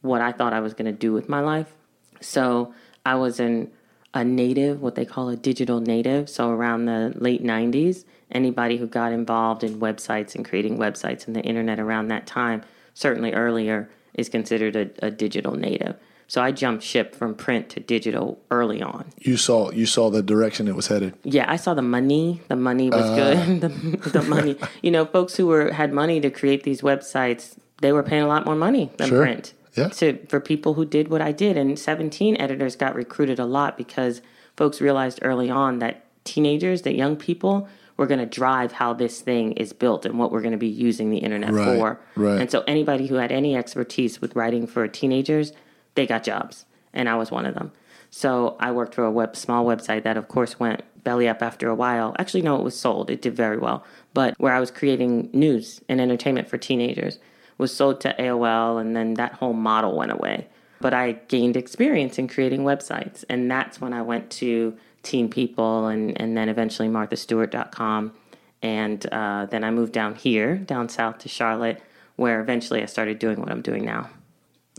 what 0.01 0.21
I 0.21 0.31
thought 0.31 0.53
I 0.53 0.59
was 0.59 0.73
going 0.73 0.85
to 0.85 0.97
do 0.97 1.13
with 1.13 1.29
my 1.29 1.39
life. 1.39 1.73
So 2.21 2.73
I 3.05 3.15
was 3.15 3.39
an, 3.39 3.71
a 4.13 4.23
native, 4.23 4.81
what 4.81 4.95
they 4.95 5.05
call 5.05 5.29
a 5.29 5.35
digital 5.35 5.79
native. 5.79 6.29
So 6.29 6.49
around 6.49 6.85
the 6.85 7.13
late 7.15 7.43
90s, 7.43 8.03
anybody 8.35 8.77
who 8.77 8.85
got 8.85 9.11
involved 9.11 9.63
in 9.63 9.79
websites 9.79 10.35
and 10.35 10.45
creating 10.45 10.77
websites 10.77 11.25
and 11.25 11.35
the 11.35 11.41
internet 11.41 11.79
around 11.79 12.09
that 12.09 12.27
time, 12.27 12.61
certainly 12.93 13.33
earlier, 13.33 13.89
is 14.13 14.29
considered 14.29 14.75
a, 14.75 14.89
a 15.07 15.09
digital 15.09 15.55
native. 15.55 15.95
So 16.27 16.41
I 16.41 16.51
jumped 16.51 16.83
ship 16.83 17.15
from 17.15 17.35
print 17.35 17.69
to 17.69 17.79
digital 17.79 18.39
early 18.49 18.81
on. 18.81 19.05
You 19.19 19.37
saw 19.37 19.69
you 19.71 19.85
saw 19.85 20.09
the 20.09 20.23
direction 20.23 20.67
it 20.67 20.75
was 20.75 20.87
headed. 20.87 21.13
Yeah, 21.23 21.45
I 21.47 21.55
saw 21.55 21.73
the 21.75 21.83
money. 21.83 22.41
The 22.47 22.55
money 22.55 22.89
was 22.89 23.01
uh. 23.01 23.15
good. 23.15 23.61
the, 23.61 24.09
the 24.09 24.21
money. 24.23 24.57
You 24.81 24.91
know, 24.91 25.05
folks 25.05 25.35
who 25.35 25.47
were 25.47 25.71
had 25.71 25.93
money 25.93 26.19
to 26.21 26.31
create 26.31 26.63
these 26.63 26.81
websites, 26.81 27.57
they 27.81 27.91
were 27.91 28.03
paying 28.03 28.23
a 28.23 28.27
lot 28.27 28.45
more 28.45 28.55
money 28.55 28.91
than 28.97 29.09
sure. 29.09 29.21
print. 29.21 29.53
Yeah. 29.75 29.89
To 29.89 30.25
for 30.27 30.39
people 30.39 30.73
who 30.73 30.85
did 30.85 31.09
what 31.09 31.21
I 31.21 31.31
did, 31.31 31.57
and 31.57 31.77
17 31.77 32.37
editors 32.37 32.75
got 32.75 32.95
recruited 32.95 33.39
a 33.39 33.45
lot 33.45 33.77
because 33.77 34.21
folks 34.57 34.81
realized 34.81 35.19
early 35.21 35.49
on 35.51 35.79
that 35.79 36.05
teenagers, 36.23 36.81
that 36.81 36.95
young 36.95 37.15
people, 37.15 37.67
were 37.97 38.07
going 38.07 38.19
to 38.19 38.25
drive 38.25 38.73
how 38.73 38.93
this 38.93 39.21
thing 39.21 39.53
is 39.53 39.71
built 39.73 40.05
and 40.05 40.19
what 40.19 40.31
we're 40.31 40.41
going 40.41 40.51
to 40.51 40.57
be 40.57 40.67
using 40.67 41.09
the 41.09 41.19
internet 41.19 41.51
right, 41.51 41.77
for. 41.77 41.99
Right. 42.15 42.41
And 42.41 42.51
so 42.51 42.63
anybody 42.67 43.07
who 43.07 43.15
had 43.15 43.31
any 43.31 43.55
expertise 43.55 44.19
with 44.19 44.35
writing 44.35 44.67
for 44.67 44.87
teenagers 44.87 45.53
they 45.95 46.05
got 46.05 46.23
jobs, 46.23 46.65
and 46.93 47.09
I 47.09 47.15
was 47.15 47.31
one 47.31 47.45
of 47.45 47.55
them. 47.55 47.71
So 48.11 48.55
I 48.59 48.71
worked 48.71 48.93
for 48.93 49.03
a 49.03 49.11
web 49.11 49.35
small 49.35 49.65
website 49.65 50.03
that, 50.03 50.17
of 50.17 50.27
course, 50.27 50.59
went 50.59 50.83
belly 51.03 51.27
up 51.27 51.41
after 51.41 51.69
a 51.69 51.75
while. 51.75 52.15
Actually, 52.19 52.43
no, 52.43 52.55
it 52.55 52.63
was 52.63 52.77
sold. 52.77 53.09
It 53.09 53.21
did 53.21 53.35
very 53.35 53.57
well, 53.57 53.83
but 54.13 54.35
where 54.37 54.53
I 54.53 54.59
was 54.59 54.71
creating 54.71 55.29
news 55.33 55.81
and 55.89 55.99
entertainment 55.99 56.47
for 56.47 56.57
teenagers 56.57 57.19
was 57.57 57.73
sold 57.73 58.01
to 58.01 58.15
AOL, 58.19 58.79
and 58.79 58.95
then 58.95 59.15
that 59.15 59.33
whole 59.33 59.53
model 59.53 59.95
went 59.95 60.11
away. 60.11 60.47
But 60.81 60.93
I 60.93 61.13
gained 61.13 61.55
experience 61.55 62.19
in 62.19 62.27
creating 62.27 62.63
websites, 62.63 63.23
and 63.29 63.49
that's 63.49 63.79
when 63.79 63.93
I 63.93 64.01
went 64.01 64.29
to 64.31 64.77
Teen 65.05 65.29
People 65.29 65.87
and, 65.87 66.19
and 66.19 66.35
then 66.35 66.49
eventually 66.49 66.89
MarthaStewart.com. 66.89 68.13
And 68.61 69.05
uh, 69.11 69.45
then 69.45 69.63
I 69.63 69.71
moved 69.71 69.93
down 69.93 70.15
here, 70.15 70.57
down 70.57 70.89
south 70.89 71.19
to 71.19 71.29
Charlotte, 71.29 71.81
where 72.15 72.41
eventually 72.41 72.81
I 72.81 72.87
started 72.87 73.19
doing 73.19 73.39
what 73.39 73.51
I'm 73.51 73.61
doing 73.61 73.85
now. 73.85 74.09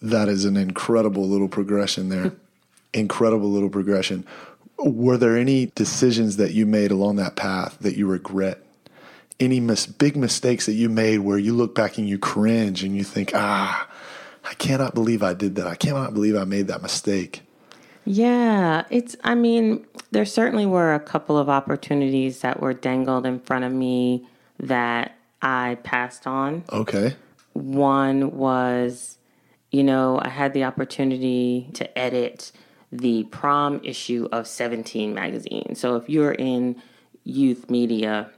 That 0.02 0.28
is 0.28 0.44
an 0.44 0.56
incredible 0.56 1.26
little 1.26 1.48
progression 1.48 2.08
there. 2.08 2.32
incredible 2.92 3.50
little 3.50 3.70
progression. 3.70 4.26
Were 4.78 5.16
there 5.16 5.36
any 5.36 5.66
decisions 5.74 6.36
that 6.36 6.52
you 6.52 6.66
made 6.66 6.90
along 6.90 7.16
that 7.16 7.36
path 7.36 7.78
that 7.80 7.96
you 7.96 8.06
regret? 8.06 8.62
Any 9.38 9.60
mis- 9.60 9.86
big 9.86 10.16
mistakes 10.16 10.66
that 10.66 10.74
you 10.74 10.88
made 10.88 11.18
where 11.18 11.38
you 11.38 11.54
look 11.54 11.74
back 11.74 11.98
and 11.98 12.08
you 12.08 12.18
cringe 12.18 12.82
and 12.82 12.96
you 12.96 13.04
think, 13.04 13.32
ah, 13.34 13.88
I 14.44 14.54
cannot 14.54 14.94
believe 14.94 15.22
I 15.22 15.34
did 15.34 15.56
that. 15.56 15.66
I 15.66 15.74
cannot 15.74 16.14
believe 16.14 16.36
I 16.36 16.44
made 16.44 16.68
that 16.68 16.82
mistake. 16.82 17.42
Yeah, 18.06 18.84
it's, 18.88 19.16
I 19.24 19.34
mean, 19.34 19.84
there 20.12 20.24
certainly 20.24 20.64
were 20.64 20.94
a 20.94 21.00
couple 21.00 21.36
of 21.36 21.48
opportunities 21.48 22.40
that 22.40 22.60
were 22.60 22.72
dangled 22.72 23.26
in 23.26 23.40
front 23.40 23.64
of 23.64 23.72
me 23.72 24.26
that 24.60 25.16
I 25.42 25.76
passed 25.82 26.26
on. 26.26 26.64
Okay. 26.72 27.14
One 27.52 28.36
was 28.36 29.16
you 29.70 29.84
know, 29.84 30.18
I 30.22 30.28
had 30.28 30.54
the 30.54 30.64
opportunity 30.64 31.68
to 31.74 31.98
edit 31.98 32.52
the 32.92 33.24
prom 33.24 33.80
issue 33.82 34.28
of 34.32 34.46
17 34.46 35.12
magazine. 35.12 35.74
So 35.74 35.96
if 35.96 36.08
you're 36.08 36.32
in 36.32 36.80
youth 37.24 37.68
media, 37.68 38.30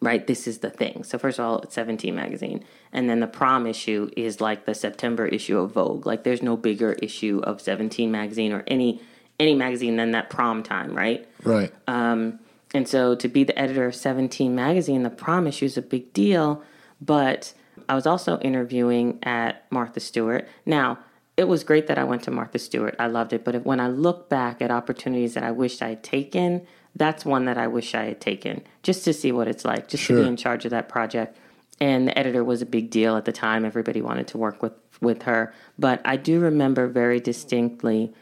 right, 0.00 0.26
this 0.26 0.46
is 0.46 0.58
the 0.58 0.70
thing. 0.70 1.02
So 1.04 1.18
first 1.18 1.38
of 1.38 1.44
all, 1.44 1.58
it's 1.58 1.74
17 1.74 2.14
magazine. 2.14 2.64
And 2.92 3.10
then 3.10 3.20
the 3.20 3.26
prom 3.26 3.66
issue 3.66 4.10
is 4.16 4.40
like 4.40 4.64
the 4.64 4.74
September 4.74 5.26
issue 5.26 5.58
of 5.58 5.72
Vogue. 5.72 6.06
Like 6.06 6.22
there's 6.22 6.42
no 6.42 6.56
bigger 6.56 6.92
issue 6.94 7.40
of 7.44 7.60
17 7.60 8.10
magazine 8.10 8.52
or 8.52 8.64
any 8.66 9.02
any 9.38 9.54
magazine 9.54 9.96
than 9.96 10.12
that 10.12 10.30
prom 10.30 10.62
time, 10.62 10.94
right? 10.94 11.28
Right. 11.44 11.72
Um, 11.86 12.40
and 12.74 12.88
so 12.88 13.14
to 13.16 13.28
be 13.28 13.44
the 13.44 13.58
editor 13.58 13.86
of 13.86 13.94
17 13.94 14.54
magazine, 14.54 15.02
the 15.02 15.10
prom 15.10 15.46
issue 15.46 15.66
is 15.66 15.76
a 15.76 15.82
big 15.82 16.12
deal, 16.12 16.62
but 17.00 17.52
I 17.88 17.94
was 17.94 18.06
also 18.06 18.38
interviewing 18.40 19.18
at 19.22 19.64
Martha 19.70 20.00
Stewart. 20.00 20.48
Now, 20.64 20.98
it 21.36 21.48
was 21.48 21.64
great 21.64 21.86
that 21.86 21.98
I 21.98 22.04
went 22.04 22.22
to 22.24 22.30
Martha 22.30 22.58
Stewart. 22.58 22.96
I 22.98 23.06
loved 23.06 23.32
it. 23.32 23.44
But 23.44 23.54
if, 23.54 23.64
when 23.64 23.78
I 23.80 23.88
look 23.88 24.28
back 24.28 24.62
at 24.62 24.70
opportunities 24.70 25.34
that 25.34 25.42
I 25.42 25.50
wished 25.50 25.82
I 25.82 25.90
had 25.90 26.02
taken, 26.02 26.66
that's 26.94 27.24
one 27.24 27.44
that 27.44 27.58
I 27.58 27.66
wish 27.66 27.94
I 27.94 28.04
had 28.04 28.20
taken 28.20 28.62
just 28.82 29.04
to 29.04 29.12
see 29.12 29.32
what 29.32 29.46
it's 29.46 29.64
like, 29.64 29.88
just 29.88 30.02
sure. 30.02 30.16
to 30.16 30.22
be 30.22 30.28
in 30.28 30.36
charge 30.36 30.64
of 30.64 30.70
that 30.70 30.88
project. 30.88 31.36
And 31.78 32.08
the 32.08 32.18
editor 32.18 32.42
was 32.42 32.62
a 32.62 32.66
big 32.66 32.88
deal 32.88 33.16
at 33.16 33.26
the 33.26 33.32
time. 33.32 33.66
Everybody 33.66 34.00
wanted 34.00 34.28
to 34.28 34.38
work 34.38 34.62
with, 34.62 34.72
with 35.02 35.22
her. 35.22 35.52
But 35.78 36.00
I 36.06 36.16
do 36.16 36.40
remember 36.40 36.86
very 36.88 37.20
distinctly, 37.20 38.14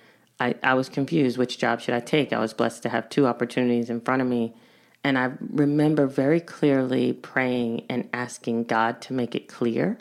I, 0.45 0.55
I 0.63 0.75
was 0.75 0.91
confused 0.91 1.39
which 1.39 1.57
job 1.57 1.81
should 1.81 1.95
I 1.95 2.01
take. 2.01 2.31
I 2.31 2.39
was 2.39 2.53
blessed 2.53 2.83
to 2.83 2.91
have 2.91 3.09
two 3.09 3.27
opportunities 3.27 3.89
in 3.89 4.03
front 4.03 4.21
of 4.21 4.29
me. 4.29 4.55
And 5.03 5.17
I 5.17 5.33
remember 5.41 6.07
very 6.07 6.41
clearly 6.41 7.15
praying 7.15 7.87
and 7.89 8.11
asking 8.13 8.65
God 8.65 9.01
to 9.03 9.15
make 9.15 9.35
it 9.35 9.49
clear. 9.49 9.97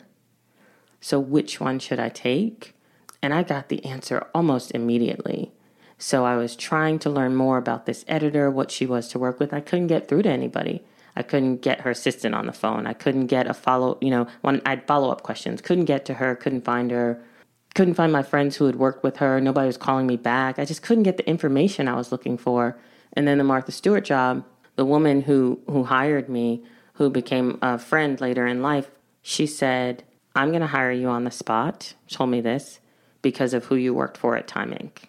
So, 1.00 1.18
which 1.18 1.60
one 1.60 1.78
should 1.78 1.98
I 1.98 2.10
take? 2.10 2.74
And 3.22 3.32
I 3.32 3.42
got 3.42 3.68
the 3.68 3.82
answer 3.86 4.26
almost 4.34 4.72
immediately. 4.72 5.52
So, 5.96 6.26
I 6.26 6.36
was 6.36 6.56
trying 6.56 6.98
to 7.00 7.10
learn 7.10 7.34
more 7.34 7.56
about 7.56 7.86
this 7.86 8.04
editor, 8.06 8.50
what 8.50 8.70
she 8.70 8.84
was 8.84 9.08
to 9.08 9.18
work 9.18 9.40
with. 9.40 9.54
I 9.54 9.60
couldn't 9.60 9.86
get 9.86 10.08
through 10.08 10.22
to 10.22 10.30
anybody. 10.30 10.84
I 11.16 11.22
couldn't 11.22 11.62
get 11.62 11.82
her 11.82 11.90
assistant 11.90 12.34
on 12.34 12.46
the 12.46 12.52
phone. 12.52 12.86
I 12.86 12.92
couldn't 12.92 13.26
get 13.26 13.46
a 13.46 13.54
follow, 13.54 13.96
you 14.02 14.10
know, 14.10 14.26
when 14.42 14.60
I 14.66 14.70
had 14.70 14.86
follow 14.86 15.10
up 15.10 15.22
questions, 15.22 15.62
couldn't 15.62 15.84
get 15.84 16.04
to 16.06 16.14
her, 16.14 16.34
couldn't 16.34 16.64
find 16.64 16.90
her, 16.90 17.22
couldn't 17.74 17.94
find 17.94 18.12
my 18.12 18.22
friends 18.22 18.56
who 18.56 18.66
had 18.66 18.76
worked 18.76 19.02
with 19.02 19.16
her. 19.18 19.40
Nobody 19.40 19.66
was 19.66 19.76
calling 19.76 20.06
me 20.06 20.16
back. 20.16 20.58
I 20.58 20.64
just 20.64 20.82
couldn't 20.82 21.02
get 21.02 21.16
the 21.16 21.28
information 21.28 21.88
I 21.88 21.96
was 21.96 22.12
looking 22.12 22.38
for. 22.38 22.78
And 23.12 23.26
then 23.26 23.38
the 23.38 23.44
Martha 23.44 23.72
Stewart 23.72 24.04
job, 24.04 24.44
the 24.76 24.84
woman 24.84 25.22
who 25.22 25.60
who 25.66 25.84
hired 25.84 26.28
me, 26.28 26.62
who 26.94 27.10
became 27.10 27.58
a 27.62 27.78
friend 27.78 28.20
later 28.20 28.46
in 28.46 28.62
life, 28.62 28.90
she 29.22 29.46
said, 29.46 30.04
"I'm 30.34 30.50
going 30.50 30.60
to 30.60 30.68
hire 30.68 30.92
you 30.92 31.08
on 31.08 31.24
the 31.24 31.30
spot." 31.30 31.94
Told 32.08 32.30
me 32.30 32.40
this 32.40 32.80
because 33.22 33.54
of 33.54 33.64
who 33.64 33.74
you 33.74 33.94
worked 33.94 34.18
for 34.18 34.36
at 34.36 34.46
Time 34.46 34.70
Inc. 34.70 35.08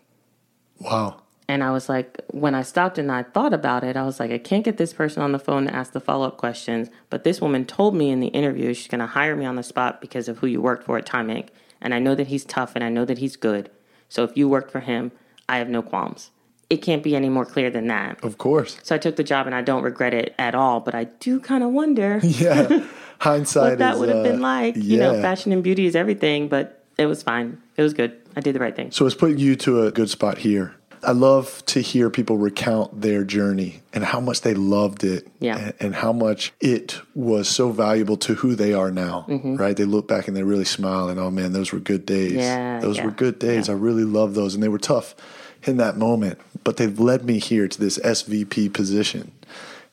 Wow. 0.80 1.21
And 1.47 1.63
I 1.63 1.71
was 1.71 1.88
like, 1.88 2.21
when 2.32 2.56
I 2.56 2.63
stopped 2.63 2.97
and 2.97 3.12
I 3.12 3.21
thought 3.21 3.54
about 3.54 3.84
it, 3.84 3.95
I 3.95 4.04
was 4.04 4.19
like, 4.19 4.32
I 4.32 4.39
can't 4.39 4.65
get 4.65 4.78
this 4.78 4.93
person 4.93 5.21
on 5.21 5.32
the 5.32 5.38
phone 5.38 5.65
to 5.65 5.75
ask 5.75 5.91
the 5.91 5.99
follow 5.99 6.25
up 6.25 6.38
questions. 6.38 6.89
But 7.12 7.23
this 7.23 7.39
woman 7.39 7.65
told 7.65 7.93
me 7.93 8.10
in 8.10 8.19
the 8.19 8.30
interview 8.30 8.73
she's 8.73 8.88
going 8.88 8.99
to 8.99 9.06
hire 9.06 9.36
me 9.36 9.45
on 9.45 9.56
the 9.56 9.62
spot 9.62 10.01
because 10.01 10.28
of 10.28 10.39
who 10.39 10.47
you 10.47 10.60
worked 10.60 10.86
for 10.86 10.97
at 10.97 11.06
Time 11.06 11.28
Inc. 11.28 11.49
And 11.86 11.93
I 11.93 12.00
know 12.00 12.15
that 12.15 12.28
he's 12.28 12.43
tough 12.43 12.76
and 12.76 12.84
I 12.84 12.89
know 12.89 13.06
that 13.06 13.19
he's 13.19 13.38
good. 13.38 13.71
So 14.10 14.24
if 14.24 14.36
you 14.36 14.50
worked 14.50 14.71
for 14.71 14.82
him, 14.82 15.13
I 15.48 15.60
have 15.60 15.69
no 15.69 15.82
qualms 15.82 16.32
it 16.69 16.78
can't 16.78 17.04
be 17.04 17.15
any 17.15 17.30
more 17.30 17.45
clear 17.45 17.69
than 17.69 17.88
that. 17.88 18.24
Of 18.24 18.38
course. 18.38 18.78
So 18.84 18.95
I 18.95 18.98
took 18.98 19.15
the 19.15 19.24
job 19.24 19.45
and 19.45 19.56
I 19.56 19.62
don't 19.62 19.84
regret 19.84 20.13
it 20.13 20.34
at 20.39 20.56
all, 20.56 20.80
but 20.80 20.95
I 20.95 21.06
do 21.06 21.39
kind 21.39 21.63
of 21.63 21.71
wonder. 21.71 22.19
yeah. 22.24 22.86
Hindsight 23.19 23.71
what 23.71 23.80
that 23.80 24.00
would 24.00 24.10
have 24.10 24.19
uh, 24.19 24.24
been 24.24 24.41
like. 24.41 24.76
Yeah. 24.76 24.82
You 24.82 24.98
know, 24.98 25.21
fashion 25.21 25.52
and 25.52 25.63
beauty 25.63 25.86
is 25.86 25.95
everything, 25.95 26.48
but 26.48 26.84
it 26.98 27.06
was 27.06 27.24
fine. 27.24 27.62
It 27.78 27.82
was 27.82 27.93
good. 27.93 28.19
I 28.36 28.41
did 28.41 28.56
the 28.56 28.60
right 28.60 28.76
thing. 28.76 28.91
So 28.91 29.06
it's 29.06 29.15
putting 29.15 29.38
you 29.38 29.56
to 29.58 29.84
a 29.84 29.91
good 29.91 30.10
spot 30.10 30.39
here. 30.39 30.76
I 31.05 31.11
love 31.11 31.63
to 31.67 31.81
hear 31.81 32.09
people 32.09 32.37
recount 32.37 33.01
their 33.01 33.23
journey 33.23 33.81
and 33.93 34.03
how 34.03 34.19
much 34.19 34.41
they 34.41 34.53
loved 34.53 35.03
it 35.03 35.27
yeah. 35.39 35.57
and, 35.57 35.73
and 35.79 35.95
how 35.95 36.11
much 36.11 36.51
it 36.59 36.99
was 37.13 37.47
so 37.47 37.69
valuable 37.69 38.17
to 38.17 38.33
who 38.35 38.55
they 38.55 38.73
are 38.73 38.91
now, 38.91 39.25
mm-hmm. 39.29 39.55
right? 39.55 39.77
They 39.77 39.85
look 39.85 40.07
back 40.07 40.27
and 40.27 40.35
they 40.35 40.43
really 40.43 40.65
smile 40.65 41.09
and, 41.09 41.19
oh 41.19 41.29
man, 41.29 41.53
those 41.53 41.71
were 41.71 41.79
good 41.79 42.05
days. 42.05 42.33
Yeah, 42.33 42.79
those 42.79 42.97
yeah, 42.97 43.05
were 43.05 43.11
good 43.11 43.39
days. 43.39 43.67
yeah. 43.67 43.75
I 43.75 43.77
really 43.77 44.03
love 44.03 44.33
those. 44.33 44.55
And 44.55 44.63
they 44.63 44.67
were 44.67 44.79
tough 44.79 45.15
in 45.63 45.77
that 45.77 45.97
moment, 45.97 46.39
but 46.63 46.77
they've 46.77 46.99
led 46.99 47.23
me 47.23 47.39
here 47.39 47.67
to 47.67 47.79
this 47.79 47.97
SVP 47.99 48.73
position. 48.73 49.31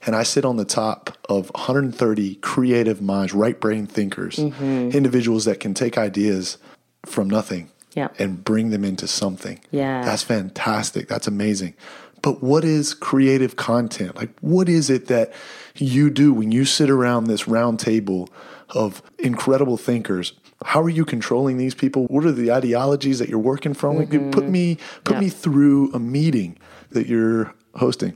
And 0.04 0.16
I 0.16 0.24
sit 0.24 0.44
on 0.44 0.56
the 0.56 0.64
top 0.64 1.16
of 1.28 1.50
130 1.54 2.36
creative 2.36 3.00
minds, 3.00 3.32
right 3.32 3.58
brain 3.58 3.86
thinkers, 3.86 4.38
individuals 4.38 5.44
that 5.44 5.60
can 5.60 5.74
take 5.74 5.96
ideas 5.96 6.58
from 7.06 7.30
nothing 7.30 7.70
Yeah. 7.94 8.08
and 8.18 8.42
bring 8.42 8.70
them 8.70 8.84
into 8.84 9.06
something. 9.06 9.60
Yeah. 9.70 10.02
That's 10.04 10.22
fantastic. 10.22 11.08
That's 11.08 11.26
amazing. 11.26 11.74
But 12.22 12.42
what 12.42 12.64
is 12.64 12.94
creative 12.94 13.56
content? 13.56 14.16
Like, 14.16 14.30
what 14.40 14.68
is 14.68 14.88
it 14.90 15.08
that 15.08 15.32
you 15.76 16.08
do 16.08 16.32
when 16.32 16.52
you 16.52 16.64
sit 16.64 16.88
around 16.88 17.24
this 17.24 17.48
round 17.48 17.80
table 17.80 18.28
of 18.70 19.02
incredible 19.18 19.76
thinkers? 19.76 20.32
How 20.64 20.80
are 20.80 20.88
you 20.88 21.04
controlling 21.04 21.58
these 21.58 21.74
people? 21.74 22.04
What 22.06 22.24
are 22.24 22.30
the 22.32 22.52
ideologies 22.52 23.18
that 23.18 23.28
you're 23.28 23.38
working 23.40 23.74
from? 23.74 23.96
Like, 23.96 24.10
mm-hmm. 24.10 24.30
Put 24.30 24.48
me 24.48 24.78
put 25.04 25.14
Yeah. 25.14 25.20
me 25.20 25.28
through 25.28 25.92
a 25.92 25.98
meeting 25.98 26.56
that 26.90 27.08
you're 27.08 27.52
hosting. 27.74 28.14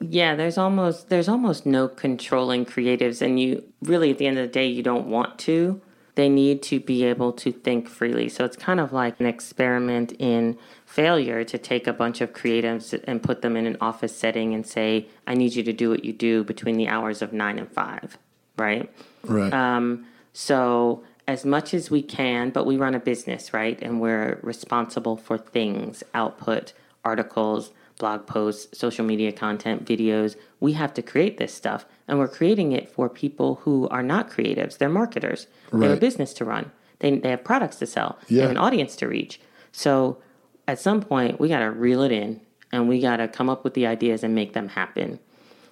Yeah, 0.00 0.36
there's 0.36 0.56
almost 0.56 1.08
there's 1.08 1.28
almost 1.28 1.66
no 1.66 1.88
controlling 1.88 2.64
creatives 2.64 3.20
and 3.20 3.40
you 3.40 3.64
really 3.82 4.12
at 4.12 4.18
the 4.18 4.26
end 4.28 4.38
of 4.38 4.46
the 4.46 4.52
day 4.52 4.66
you 4.68 4.84
don't 4.84 5.08
want 5.08 5.38
to. 5.40 5.80
They 6.18 6.28
need 6.28 6.64
to 6.64 6.80
be 6.80 7.04
able 7.04 7.32
to 7.34 7.52
think 7.52 7.88
freely. 7.88 8.28
So 8.28 8.44
it's 8.44 8.56
kind 8.56 8.80
of 8.80 8.92
like 8.92 9.20
an 9.20 9.26
experiment 9.26 10.10
in 10.18 10.58
failure 10.84 11.44
to 11.44 11.56
take 11.58 11.86
a 11.86 11.92
bunch 11.92 12.20
of 12.20 12.32
creatives 12.32 12.92
and 13.04 13.22
put 13.22 13.40
them 13.40 13.56
in 13.56 13.66
an 13.66 13.76
office 13.80 14.16
setting 14.16 14.52
and 14.52 14.66
say, 14.66 15.06
I 15.28 15.34
need 15.34 15.54
you 15.54 15.62
to 15.62 15.72
do 15.72 15.90
what 15.90 16.04
you 16.04 16.12
do 16.12 16.42
between 16.42 16.76
the 16.76 16.88
hours 16.88 17.22
of 17.22 17.32
nine 17.32 17.56
and 17.56 17.70
five, 17.70 18.18
right? 18.56 18.90
Right. 19.22 19.54
Um, 19.54 20.06
so 20.32 21.04
as 21.28 21.44
much 21.44 21.72
as 21.72 21.88
we 21.88 22.02
can, 22.02 22.50
but 22.50 22.66
we 22.66 22.76
run 22.76 22.96
a 22.96 22.98
business, 22.98 23.54
right? 23.54 23.78
And 23.80 24.00
we're 24.00 24.40
responsible 24.42 25.16
for 25.16 25.38
things, 25.38 26.02
output, 26.14 26.72
articles, 27.04 27.70
blog 27.98 28.26
posts, 28.26 28.78
social 28.78 29.04
media 29.04 29.32
content, 29.32 29.84
videos. 29.84 30.36
We 30.60 30.72
have 30.74 30.94
to 30.94 31.02
create 31.02 31.38
this 31.38 31.52
stuff. 31.52 31.84
And 32.06 32.18
we're 32.18 32.28
creating 32.28 32.72
it 32.72 32.88
for 32.88 33.08
people 33.08 33.56
who 33.56 33.88
are 33.88 34.02
not 34.02 34.30
creatives. 34.30 34.78
They're 34.78 34.88
marketers. 34.88 35.46
They 35.72 35.86
have 35.86 35.98
a 35.98 36.00
business 36.00 36.32
to 36.34 36.44
run. 36.44 36.70
They, 37.00 37.18
they 37.18 37.30
have 37.30 37.44
products 37.44 37.76
to 37.76 37.86
sell. 37.86 38.18
They 38.28 38.42
have 38.42 38.50
an 38.50 38.56
audience 38.56 38.96
to 38.96 39.08
reach. 39.08 39.40
So 39.72 40.18
at 40.66 40.78
some 40.78 41.02
point, 41.02 41.40
we 41.40 41.48
got 41.48 41.60
to 41.60 41.70
reel 41.70 42.02
it 42.02 42.12
in 42.12 42.40
and 42.72 42.88
we 42.88 43.00
got 43.00 43.16
to 43.16 43.28
come 43.28 43.48
up 43.48 43.64
with 43.64 43.74
the 43.74 43.86
ideas 43.86 44.22
and 44.22 44.34
make 44.34 44.52
them 44.52 44.68
happen. 44.68 45.18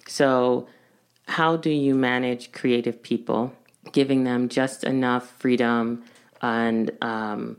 So, 0.07 0.67
how 1.27 1.57
do 1.57 1.69
you 1.69 1.93
manage 1.93 2.53
creative 2.53 3.03
people, 3.03 3.53
giving 3.91 4.23
them 4.23 4.47
just 4.47 4.85
enough 4.85 5.29
freedom 5.37 6.03
and 6.41 6.91
um, 7.01 7.57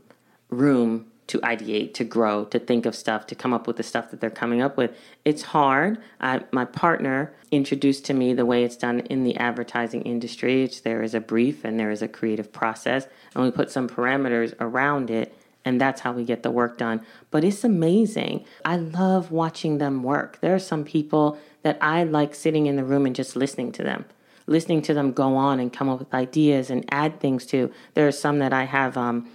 room 0.49 1.08
to 1.29 1.39
ideate, 1.39 1.93
to 1.95 2.03
grow, 2.03 2.45
to 2.45 2.59
think 2.59 2.85
of 2.85 2.95
stuff, 2.95 3.25
to 3.27 3.35
come 3.35 3.53
up 3.53 3.65
with 3.65 3.77
the 3.77 3.83
stuff 3.83 4.11
that 4.11 4.21
they're 4.21 4.29
coming 4.29 4.61
up 4.61 4.77
with? 4.77 4.91
It's 5.25 5.41
hard. 5.41 5.97
I, 6.19 6.41
my 6.51 6.65
partner 6.65 7.33
introduced 7.51 8.05
to 8.05 8.13
me 8.13 8.33
the 8.33 8.45
way 8.45 8.63
it's 8.63 8.77
done 8.77 8.99
in 9.01 9.23
the 9.23 9.35
advertising 9.37 10.03
industry. 10.03 10.63
It's, 10.63 10.81
there 10.81 11.01
is 11.01 11.15
a 11.15 11.19
brief 11.19 11.65
and 11.65 11.79
there 11.79 11.91
is 11.91 12.01
a 12.01 12.07
creative 12.07 12.51
process, 12.51 13.07
and 13.33 13.43
we 13.43 13.51
put 13.51 13.71
some 13.71 13.87
parameters 13.87 14.53
around 14.59 15.09
it 15.09 15.33
and 15.65 15.79
that's 15.79 16.01
how 16.01 16.11
we 16.11 16.23
get 16.23 16.43
the 16.43 16.51
work 16.51 16.77
done. 16.77 17.05
But 17.31 17.43
it's 17.43 17.63
amazing. 17.63 18.45
I 18.65 18.77
love 18.77 19.31
watching 19.31 19.77
them 19.77 20.03
work. 20.03 20.39
There 20.41 20.55
are 20.55 20.59
some 20.59 20.83
people 20.83 21.37
that 21.63 21.77
I 21.81 22.03
like 22.03 22.33
sitting 22.33 22.65
in 22.65 22.75
the 22.75 22.83
room 22.83 23.05
and 23.05 23.15
just 23.15 23.35
listening 23.35 23.71
to 23.73 23.83
them, 23.83 24.05
listening 24.47 24.81
to 24.83 24.93
them 24.93 25.11
go 25.11 25.35
on 25.35 25.59
and 25.59 25.71
come 25.71 25.89
up 25.89 25.99
with 25.99 26.13
ideas 26.13 26.69
and 26.69 26.85
add 26.89 27.19
things 27.19 27.45
to. 27.47 27.71
There 27.93 28.07
are 28.07 28.11
some 28.11 28.39
that 28.39 28.53
I 28.53 28.63
have 28.63 28.97
um, 28.97 29.29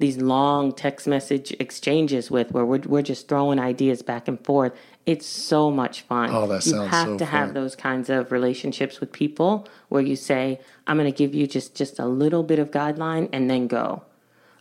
these 0.00 0.16
long 0.16 0.72
text 0.72 1.06
message 1.06 1.52
exchanges 1.60 2.30
with 2.30 2.50
where 2.52 2.64
we're, 2.64 2.80
we're 2.86 3.02
just 3.02 3.28
throwing 3.28 3.58
ideas 3.60 4.02
back 4.02 4.28
and 4.28 4.42
forth. 4.44 4.72
It's 5.04 5.26
so 5.26 5.70
much 5.70 6.00
fun. 6.02 6.30
Oh, 6.32 6.46
that 6.46 6.64
you 6.64 6.72
sounds 6.72 6.90
have 6.90 7.06
so 7.06 7.18
to 7.18 7.24
have 7.26 7.54
those 7.54 7.76
kinds 7.76 8.08
of 8.08 8.32
relationships 8.32 8.98
with 8.98 9.12
people 9.12 9.68
where 9.90 10.02
you 10.02 10.16
say, 10.16 10.58
I'm 10.86 10.96
going 10.96 11.10
to 11.10 11.16
give 11.16 11.34
you 11.34 11.46
just 11.46 11.74
just 11.74 11.98
a 11.98 12.06
little 12.06 12.42
bit 12.42 12.58
of 12.58 12.70
guideline 12.70 13.28
and 13.32 13.50
then 13.50 13.66
go. 13.66 14.02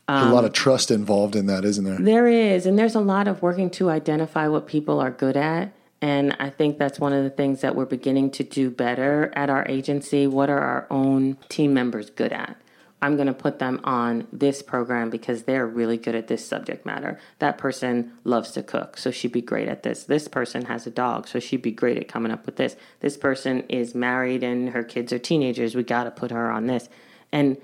a 0.09 0.25
lot 0.25 0.43
of 0.43 0.49
um, 0.49 0.53
trust 0.53 0.91
involved 0.91 1.37
in 1.37 1.45
that, 1.45 1.63
isn't 1.63 1.85
there? 1.85 1.97
There 1.97 2.27
is, 2.27 2.65
and 2.65 2.77
there's 2.77 2.95
a 2.95 2.99
lot 2.99 3.29
of 3.29 3.41
working 3.41 3.69
to 3.71 3.89
identify 3.89 4.47
what 4.49 4.67
people 4.67 4.99
are 4.99 5.11
good 5.11 5.37
at. 5.37 5.73
And 6.01 6.35
I 6.39 6.49
think 6.49 6.77
that's 6.77 6.99
one 6.99 7.13
of 7.13 7.23
the 7.23 7.29
things 7.29 7.61
that 7.61 7.75
we're 7.75 7.85
beginning 7.85 8.31
to 8.31 8.43
do 8.43 8.69
better 8.69 9.31
at 9.35 9.49
our 9.49 9.65
agency. 9.67 10.27
What 10.27 10.49
are 10.49 10.59
our 10.59 10.87
own 10.89 11.37
team 11.47 11.73
members 11.73 12.09
good 12.09 12.33
at? 12.33 12.57
I'm 13.01 13.15
going 13.15 13.27
to 13.27 13.33
put 13.33 13.59
them 13.59 13.79
on 13.83 14.27
this 14.31 14.61
program 14.61 15.09
because 15.09 15.43
they're 15.43 15.65
really 15.65 15.97
good 15.97 16.15
at 16.15 16.27
this 16.27 16.45
subject 16.45 16.85
matter. 16.85 17.19
That 17.39 17.57
person 17.57 18.13
loves 18.23 18.51
to 18.51 18.63
cook, 18.63 18.97
so 18.97 19.09
she'd 19.09 19.31
be 19.31 19.41
great 19.41 19.67
at 19.69 19.83
this. 19.83 20.03
This 20.03 20.27
person 20.27 20.65
has 20.65 20.85
a 20.85 20.91
dog, 20.91 21.27
so 21.27 21.39
she'd 21.39 21.61
be 21.61 21.71
great 21.71 21.97
at 21.97 22.07
coming 22.07 22.31
up 22.31 22.45
with 22.45 22.57
this. 22.57 22.75
This 22.99 23.15
person 23.15 23.61
is 23.69 23.95
married 23.95 24.43
and 24.43 24.69
her 24.69 24.83
kids 24.83 25.13
are 25.13 25.19
teenagers. 25.19 25.75
We 25.75 25.83
got 25.83 26.03
to 26.03 26.11
put 26.11 26.31
her 26.31 26.51
on 26.51 26.67
this. 26.67 26.89
And 27.31 27.57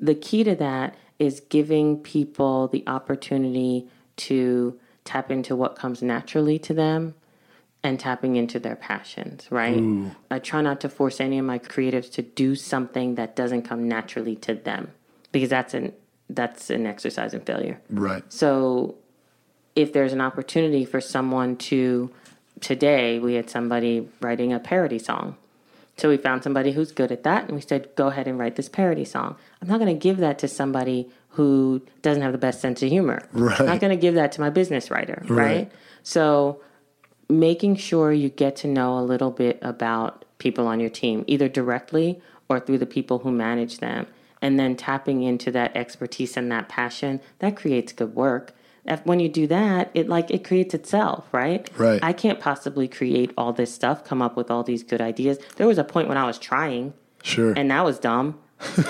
the 0.00 0.14
key 0.14 0.42
to 0.44 0.56
that 0.56 0.96
is 1.18 1.40
giving 1.40 1.98
people 1.98 2.66
the 2.68 2.82
opportunity 2.86 3.86
to 4.16 4.78
tap 5.04 5.30
into 5.30 5.54
what 5.54 5.76
comes 5.76 6.02
naturally 6.02 6.58
to 6.58 6.74
them 6.74 7.14
and 7.82 7.98
tapping 7.98 8.36
into 8.36 8.58
their 8.58 8.76
passions, 8.76 9.46
right? 9.50 9.82
I 10.30 10.38
try 10.38 10.60
not 10.60 10.80
to 10.82 10.88
force 10.88 11.20
any 11.20 11.38
of 11.38 11.46
my 11.46 11.58
creatives 11.58 12.12
to 12.12 12.22
do 12.22 12.54
something 12.54 13.14
that 13.14 13.34
doesn't 13.34 13.62
come 13.62 13.88
naturally 13.88 14.36
to 14.36 14.54
them 14.54 14.90
because 15.32 15.48
that's 15.48 15.74
an 15.74 15.92
that's 16.28 16.70
an 16.70 16.86
exercise 16.86 17.34
in 17.34 17.40
failure. 17.40 17.80
Right. 17.90 18.22
So 18.32 18.96
if 19.74 19.92
there's 19.92 20.12
an 20.12 20.20
opportunity 20.20 20.84
for 20.84 21.00
someone 21.00 21.56
to 21.56 22.10
today 22.60 23.18
we 23.18 23.34
had 23.34 23.48
somebody 23.48 24.08
writing 24.20 24.52
a 24.52 24.58
parody 24.58 24.98
song. 24.98 25.36
So 25.96 26.08
we 26.08 26.16
found 26.16 26.42
somebody 26.42 26.72
who's 26.72 26.92
good 26.92 27.12
at 27.12 27.24
that 27.24 27.44
and 27.44 27.54
we 27.54 27.60
said 27.62 27.88
go 27.96 28.08
ahead 28.08 28.28
and 28.28 28.38
write 28.38 28.56
this 28.56 28.68
parody 28.68 29.04
song. 29.06 29.36
I'm 29.62 29.68
not 29.68 29.78
going 29.78 29.94
to 29.94 29.98
give 29.98 30.18
that 30.18 30.38
to 30.40 30.48
somebody 30.48 31.08
who 31.30 31.80
doesn't 32.02 32.22
have 32.22 32.32
the 32.32 32.38
best 32.38 32.60
sense 32.60 32.82
of 32.82 32.90
humor. 32.90 33.22
Right. 33.32 33.58
I'm 33.58 33.66
not 33.66 33.80
going 33.80 33.96
to 33.96 34.00
give 34.00 34.14
that 34.14 34.32
to 34.32 34.40
my 34.40 34.50
business 34.50 34.90
writer, 34.90 35.22
right? 35.26 35.36
Right. 35.38 35.72
So 36.02 36.60
making 37.30 37.76
sure 37.76 38.12
you 38.12 38.28
get 38.28 38.56
to 38.56 38.68
know 38.68 38.98
a 38.98 39.00
little 39.00 39.30
bit 39.30 39.58
about 39.62 40.24
people 40.38 40.66
on 40.66 40.80
your 40.80 40.90
team, 40.90 41.24
either 41.26 41.48
directly 41.48 42.20
or 42.48 42.58
through 42.60 42.78
the 42.78 42.86
people 42.86 43.20
who 43.20 43.30
manage 43.30 43.78
them, 43.78 44.06
and 44.42 44.58
then 44.58 44.76
tapping 44.76 45.22
into 45.22 45.50
that 45.52 45.76
expertise 45.76 46.36
and 46.36 46.50
that 46.50 46.68
passion, 46.68 47.20
that 47.38 47.56
creates 47.56 47.92
good 47.92 48.14
work. 48.14 48.52
If, 48.86 49.04
when 49.04 49.20
you 49.20 49.28
do 49.28 49.46
that, 49.48 49.90
it 49.94 50.08
like 50.08 50.30
it 50.30 50.42
creates 50.42 50.74
itself, 50.74 51.26
right? 51.32 51.68
Right. 51.78 52.02
I 52.02 52.12
can't 52.12 52.40
possibly 52.40 52.88
create 52.88 53.32
all 53.36 53.52
this 53.52 53.72
stuff, 53.72 54.04
come 54.04 54.22
up 54.22 54.36
with 54.36 54.50
all 54.50 54.62
these 54.62 54.82
good 54.82 55.00
ideas. 55.02 55.38
There 55.56 55.66
was 55.66 55.78
a 55.78 55.84
point 55.84 56.08
when 56.08 56.16
I 56.16 56.24
was 56.26 56.38
trying, 56.38 56.94
Sure. 57.22 57.52
and 57.56 57.70
that 57.70 57.84
was 57.84 57.98
dumb, 57.98 58.38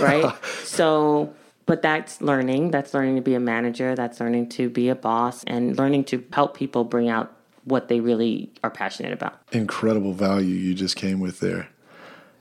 right? 0.00 0.33
so, 0.62 1.35
but 1.66 1.83
that's 1.83 2.20
learning. 2.22 2.70
That's 2.70 2.94
learning 2.94 3.16
to 3.16 3.22
be 3.22 3.35
a 3.35 3.40
manager. 3.40 3.96
That's 3.96 4.20
learning 4.20 4.50
to 4.50 4.70
be 4.70 4.88
a 4.88 4.94
boss 4.94 5.42
and 5.44 5.76
learning 5.76 6.05
to 6.05 6.24
help 6.33 6.57
people 6.57 6.85
bring 6.85 7.09
out 7.09 7.37
what 7.64 7.88
they 7.88 8.01
really 8.01 8.51
are 8.64 8.70
passionate 8.70 9.12
about. 9.12 9.40
incredible 9.53 10.12
value 10.12 10.55
you 10.55 10.75
just 10.75 10.96
came 10.96 11.20
with 11.20 11.40
there. 11.40 11.68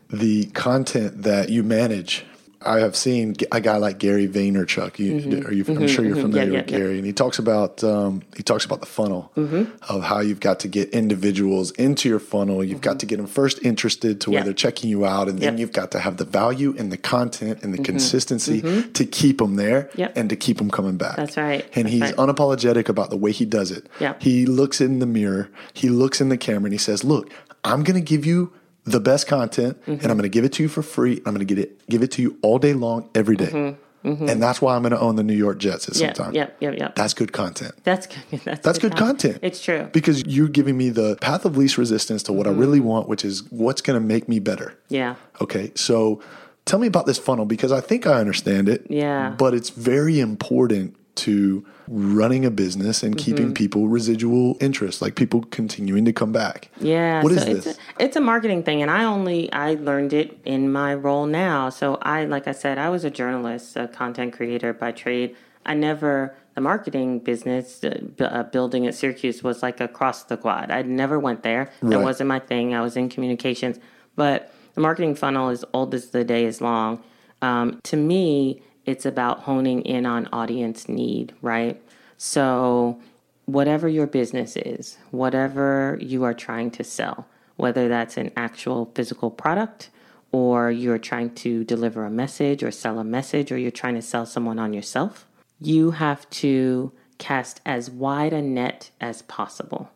The 0.09 0.45
content 0.47 1.23
that 1.23 1.49
you 1.49 1.61
manage, 1.63 2.25
I 2.61 2.79
have 2.79 2.95
seen 2.95 3.35
a 3.53 3.61
guy 3.61 3.77
like 3.77 3.99
Gary 3.99 4.27
Vaynerchuk. 4.27 4.99
You, 4.99 5.45
are 5.47 5.53
you, 5.53 5.63
I'm 5.67 5.87
sure 5.87 6.03
you're 6.03 6.15
familiar 6.17 6.45
Mm-hmm. 6.47 6.53
Yeah, 6.53 6.59
with 6.61 6.69
yeah, 6.71 6.77
yeah. 6.77 6.83
Gary, 6.83 6.97
and 6.97 7.05
he 7.05 7.13
talks 7.13 7.39
about 7.39 7.83
um, 7.85 8.21
he 8.35 8.43
talks 8.43 8.65
about 8.65 8.81
the 8.81 8.85
funnel 8.85 9.31
Mm-hmm. 9.37 9.63
of 9.93 10.03
how 10.03 10.19
you've 10.19 10.41
got 10.41 10.59
to 10.61 10.67
get 10.67 10.89
individuals 10.89 11.71
into 11.71 12.09
your 12.09 12.19
funnel. 12.19 12.63
You've 12.63 12.81
got 12.81 12.99
to 12.99 13.05
get 13.05 13.17
them 13.17 13.27
first 13.27 13.63
interested 13.63 14.19
to 14.21 14.29
where 14.31 14.39
Mm-hmm. 14.39 14.45
They're 14.45 14.53
checking 14.53 14.89
you 14.89 15.05
out, 15.05 15.29
and 15.29 15.39
then 15.39 15.53
Yep. 15.53 15.59
you've 15.59 15.71
got 15.71 15.91
to 15.91 15.99
have 15.99 16.17
the 16.17 16.25
value 16.25 16.75
and 16.77 16.91
the 16.91 16.97
content 16.97 17.63
and 17.63 17.73
the 17.73 17.81
consistency 17.81 18.61
to 18.93 19.05
keep 19.05 19.37
them 19.37 19.55
there 19.55 19.83
Mm-hmm. 19.83 19.99
Yep. 20.01 20.17
and 20.17 20.29
to 20.29 20.35
keep 20.35 20.57
them 20.57 20.69
coming 20.69 20.97
back. 20.97 21.15
That's 21.15 21.37
right. 21.37 21.63
And 21.75 21.85
That's 21.85 21.93
he's 21.93 22.01
right. 22.01 22.15
unapologetic 22.15 22.89
about 22.89 23.09
the 23.09 23.17
way 23.17 23.31
he 23.31 23.45
does 23.45 23.71
it. 23.71 23.87
Yep. 23.99 24.21
He 24.21 24.45
looks 24.45 24.81
in 24.81 24.99
the 24.99 25.05
mirror, 25.05 25.49
he 25.73 25.89
looks 25.89 26.19
in 26.19 26.27
the 26.29 26.37
camera, 26.37 26.65
and 26.65 26.73
he 26.73 26.77
says, 26.77 27.03
Look, 27.03 27.31
I'm 27.63 27.83
going 27.83 27.95
to 28.01 28.05
give 28.05 28.25
you 28.25 28.51
the 28.89 28.99
best 28.99 29.27
content, 29.27 29.77
and 29.85 30.03
I'm 30.03 30.17
going 30.17 30.23
to 30.23 30.29
give 30.29 30.45
it 30.45 30.53
to 30.53 30.63
you 30.63 30.69
for 30.69 30.81
free. 30.81 31.17
I'm 31.25 31.33
going 31.33 31.39
to 31.39 31.45
get 31.45 31.59
it, 31.59 31.87
give 31.87 32.03
it 32.03 32.11
to 32.11 32.21
you 32.21 32.37
all 32.41 32.59
day 32.59 32.73
long, 32.73 33.09
every 33.15 33.35
day. 33.35 33.47
Mm-hmm. 33.47 33.81
Mm-hmm. 34.05 34.29
And 34.29 34.41
that's 34.41 34.61
why 34.61 34.75
I'm 34.75 34.81
going 34.81 34.93
to 34.93 34.99
own 34.99 35.17
the 35.17 35.23
New 35.23 35.35
York 35.35 35.57
Jets 35.57 35.89
at 35.89 35.95
some 35.95 36.07
Yeah, 36.07 36.13
time. 36.13 36.33
yeah, 36.33 36.49
yeah, 36.59 36.71
yeah. 36.71 36.91
That's 36.95 37.13
good 37.13 37.33
content. 37.33 37.73
That's 37.83 38.07
good. 38.07 38.23
That's, 38.45 38.61
That's 38.61 38.79
good 38.79 38.95
content. 38.95 39.39
It's 39.41 39.61
true. 39.61 39.89
Because 39.91 40.25
you're 40.25 40.47
giving 40.47 40.77
me 40.77 40.89
the 40.89 41.17
path 41.17 41.43
of 41.45 41.57
least 41.57 41.77
resistance 41.77 42.23
to 42.23 42.33
what 42.33 42.47
I 42.47 42.51
mm-hmm. 42.51 42.59
really 42.59 42.79
want, 42.79 43.09
which 43.09 43.25
is 43.25 43.43
what's 43.51 43.81
going 43.81 43.99
to 43.99 44.05
make 44.05 44.29
me 44.29 44.39
better. 44.39 44.77
Yeah. 44.87 45.15
Okay, 45.41 45.71
so 45.75 46.21
tell 46.65 46.79
me 46.79 46.87
about 46.87 47.07
this 47.07 47.17
funnel 47.17 47.45
because 47.45 47.71
I 47.71 47.81
think 47.81 48.07
I 48.07 48.19
understand 48.19 48.69
it. 48.69 48.87
Yeah. 48.89 49.35
But 49.37 49.53
it's 49.53 49.69
very 49.69 50.19
important 50.19 50.95
to 51.25 51.65
running 51.87 52.45
a 52.45 52.51
business 52.51 53.01
and 53.03 53.15
Mm-hmm. 53.15 53.25
keeping 53.25 53.53
people 53.53 53.87
residual 53.87 54.57
interest, 54.61 55.01
like 55.01 55.15
people 55.15 55.41
continuing 55.51 56.05
to 56.05 56.13
come 56.13 56.31
back. 56.31 56.69
Yeah. 56.79 57.23
What 57.23 57.33
so 57.33 57.39
is 57.41 57.47
it's 57.47 57.65
this? 57.65 57.77
A, 57.77 58.03
it's 58.05 58.15
a 58.15 58.21
marketing 58.21 58.63
thing, 58.63 58.81
and 58.81 58.91
I 58.91 59.03
only 59.05 59.51
I 59.51 59.73
learned 59.75 60.13
it 60.13 60.37
in 60.45 60.71
my 60.71 60.93
role 60.93 61.25
now. 61.25 61.69
So 61.69 61.97
I, 62.01 62.25
like 62.25 62.47
I 62.47 62.51
said, 62.53 62.77
I 62.77 62.89
was 62.89 63.03
a 63.03 63.09
journalist, 63.09 63.75
a 63.75 63.87
content 63.87 64.33
creator 64.33 64.73
by 64.73 64.91
trade. 64.91 65.35
I 65.65 65.73
never 65.73 66.35
the 66.55 66.61
marketing 66.61 67.19
business 67.19 67.83
uh, 67.83 67.99
uh, 68.19 68.43
building 68.43 68.85
at 68.87 68.93
Syracuse 68.95 69.43
was 69.43 69.61
like 69.63 69.79
across 69.79 70.23
the 70.23 70.35
quad. 70.37 70.71
I 70.71 70.81
never 70.81 71.17
went 71.19 71.43
there. 71.43 71.71
That 71.81 72.01
wasn't 72.01 72.27
my 72.27 72.39
thing. 72.39 72.73
I 72.73 72.81
was 72.81 72.97
in 72.97 73.07
communications, 73.09 73.79
but 74.15 74.51
the 74.75 74.81
marketing 74.81 75.15
funnel 75.15 75.49
is 75.49 75.63
old 75.73 75.93
as 75.93 76.09
the 76.09 76.23
day 76.23 76.45
is 76.45 76.59
long. 76.61 77.01
Um, 77.41 77.79
to 77.83 77.95
me, 77.95 78.61
it's 78.89 79.05
about 79.05 79.41
honing 79.41 79.83
in 79.83 80.07
on 80.07 80.27
audience 80.33 80.89
need, 80.89 81.31
right? 81.43 81.79
So, 82.17 82.99
whatever 83.45 83.87
your 83.87 84.07
business 84.07 84.57
is, 84.57 84.97
whatever 85.11 85.97
you 86.01 86.23
are 86.23 86.33
trying 86.33 86.71
to 86.71 86.83
sell, 86.83 87.27
whether 87.55 87.87
that's 87.87 88.17
an 88.17 88.31
actual 88.35 88.91
physical 88.95 89.29
product 89.29 89.91
or 90.31 90.71
you're 90.71 90.97
trying 90.97 91.35
to 91.35 91.63
deliver 91.63 92.03
a 92.03 92.09
message 92.09 92.63
or 92.63 92.71
sell 92.71 92.97
a 92.97 93.03
message 93.03 93.51
or 93.51 93.57
you're 93.57 93.69
trying 93.69 93.95
to 93.95 94.01
sell 94.01 94.25
someone 94.25 94.57
on 94.57 94.73
yourself, 94.73 95.27
you 95.61 95.91
have 95.91 96.27
to 96.31 96.91
cast 97.19 97.61
as 97.65 97.91
wide 97.91 98.33
a 98.33 98.41
net 98.41 98.89
as 98.99 99.21
possible. 99.23 99.91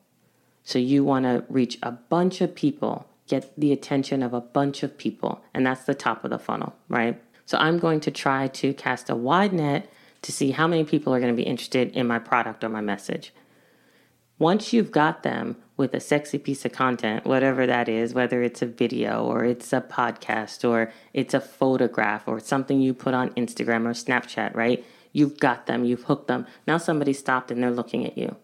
So 0.64 0.78
you 0.78 1.04
want 1.04 1.26
to 1.26 1.46
reach 1.50 1.80
a 1.82 1.92
bunch 1.92 2.42
of 2.42 2.54
people, 2.54 3.08
get 3.28 3.54
the 3.60 3.72
attention 3.72 4.22
of 4.22 4.36
a 4.36 4.42
bunch 4.42 4.84
of 4.84 4.98
people, 5.00 5.42
and 5.52 5.66
that's 5.66 5.84
the 5.84 5.96
top 5.96 6.24
of 6.24 6.30
the 6.30 6.40
funnel, 6.40 6.76
right? 6.90 7.20
So 7.46 7.58
I'm 7.58 7.80
going 7.80 8.00
to 8.02 8.12
try 8.12 8.48
to 8.48 8.74
cast 8.74 9.10
a 9.10 9.16
wide 9.16 9.54
net 9.54 9.92
to 10.22 10.32
see 10.32 10.52
how 10.52 10.68
many 10.68 10.84
people 10.84 11.14
are 11.14 11.20
going 11.20 11.34
to 11.34 11.38
be 11.38 11.48
interested 11.48 11.92
in 11.92 12.08
my 12.08 12.20
product 12.20 12.64
or 12.64 12.70
my 12.70 12.82
message. 12.82 13.34
Once 14.40 14.74
you've 14.74 14.92
got 14.92 15.24
them 15.24 15.56
with 15.78 15.94
a 15.94 16.00
sexy 16.00 16.38
piece 16.38 16.66
of 16.66 16.72
content, 16.72 17.26
whatever 17.26 17.66
that 17.66 17.90
is, 17.90 18.14
whether 18.14 18.42
it's 18.42 18.62
a 18.62 18.66
video 18.66 19.24
or 19.26 19.44
it's 19.44 19.74
a 19.74 19.82
podcast 19.82 20.68
or 20.68 20.92
it's 21.14 21.34
a 21.34 21.42
photograph 21.42 22.28
or 22.28 22.40
something 22.40 22.80
you 22.82 22.94
put 22.94 23.14
on 23.14 23.30
Instagram 23.32 23.86
or 23.86 23.94
Snapchat, 23.94 24.56
right? 24.56 24.84
You've 25.12 25.40
got 25.40 25.66
them, 25.66 25.86
you've 25.86 26.04
hooked 26.04 26.28
them. 26.28 26.48
Now 26.68 26.78
somebody 26.78 27.14
stopped 27.14 27.52
and 27.52 27.62
they're 27.62 27.72
looking 27.72 28.06
at 28.06 28.18
you. 28.18 28.36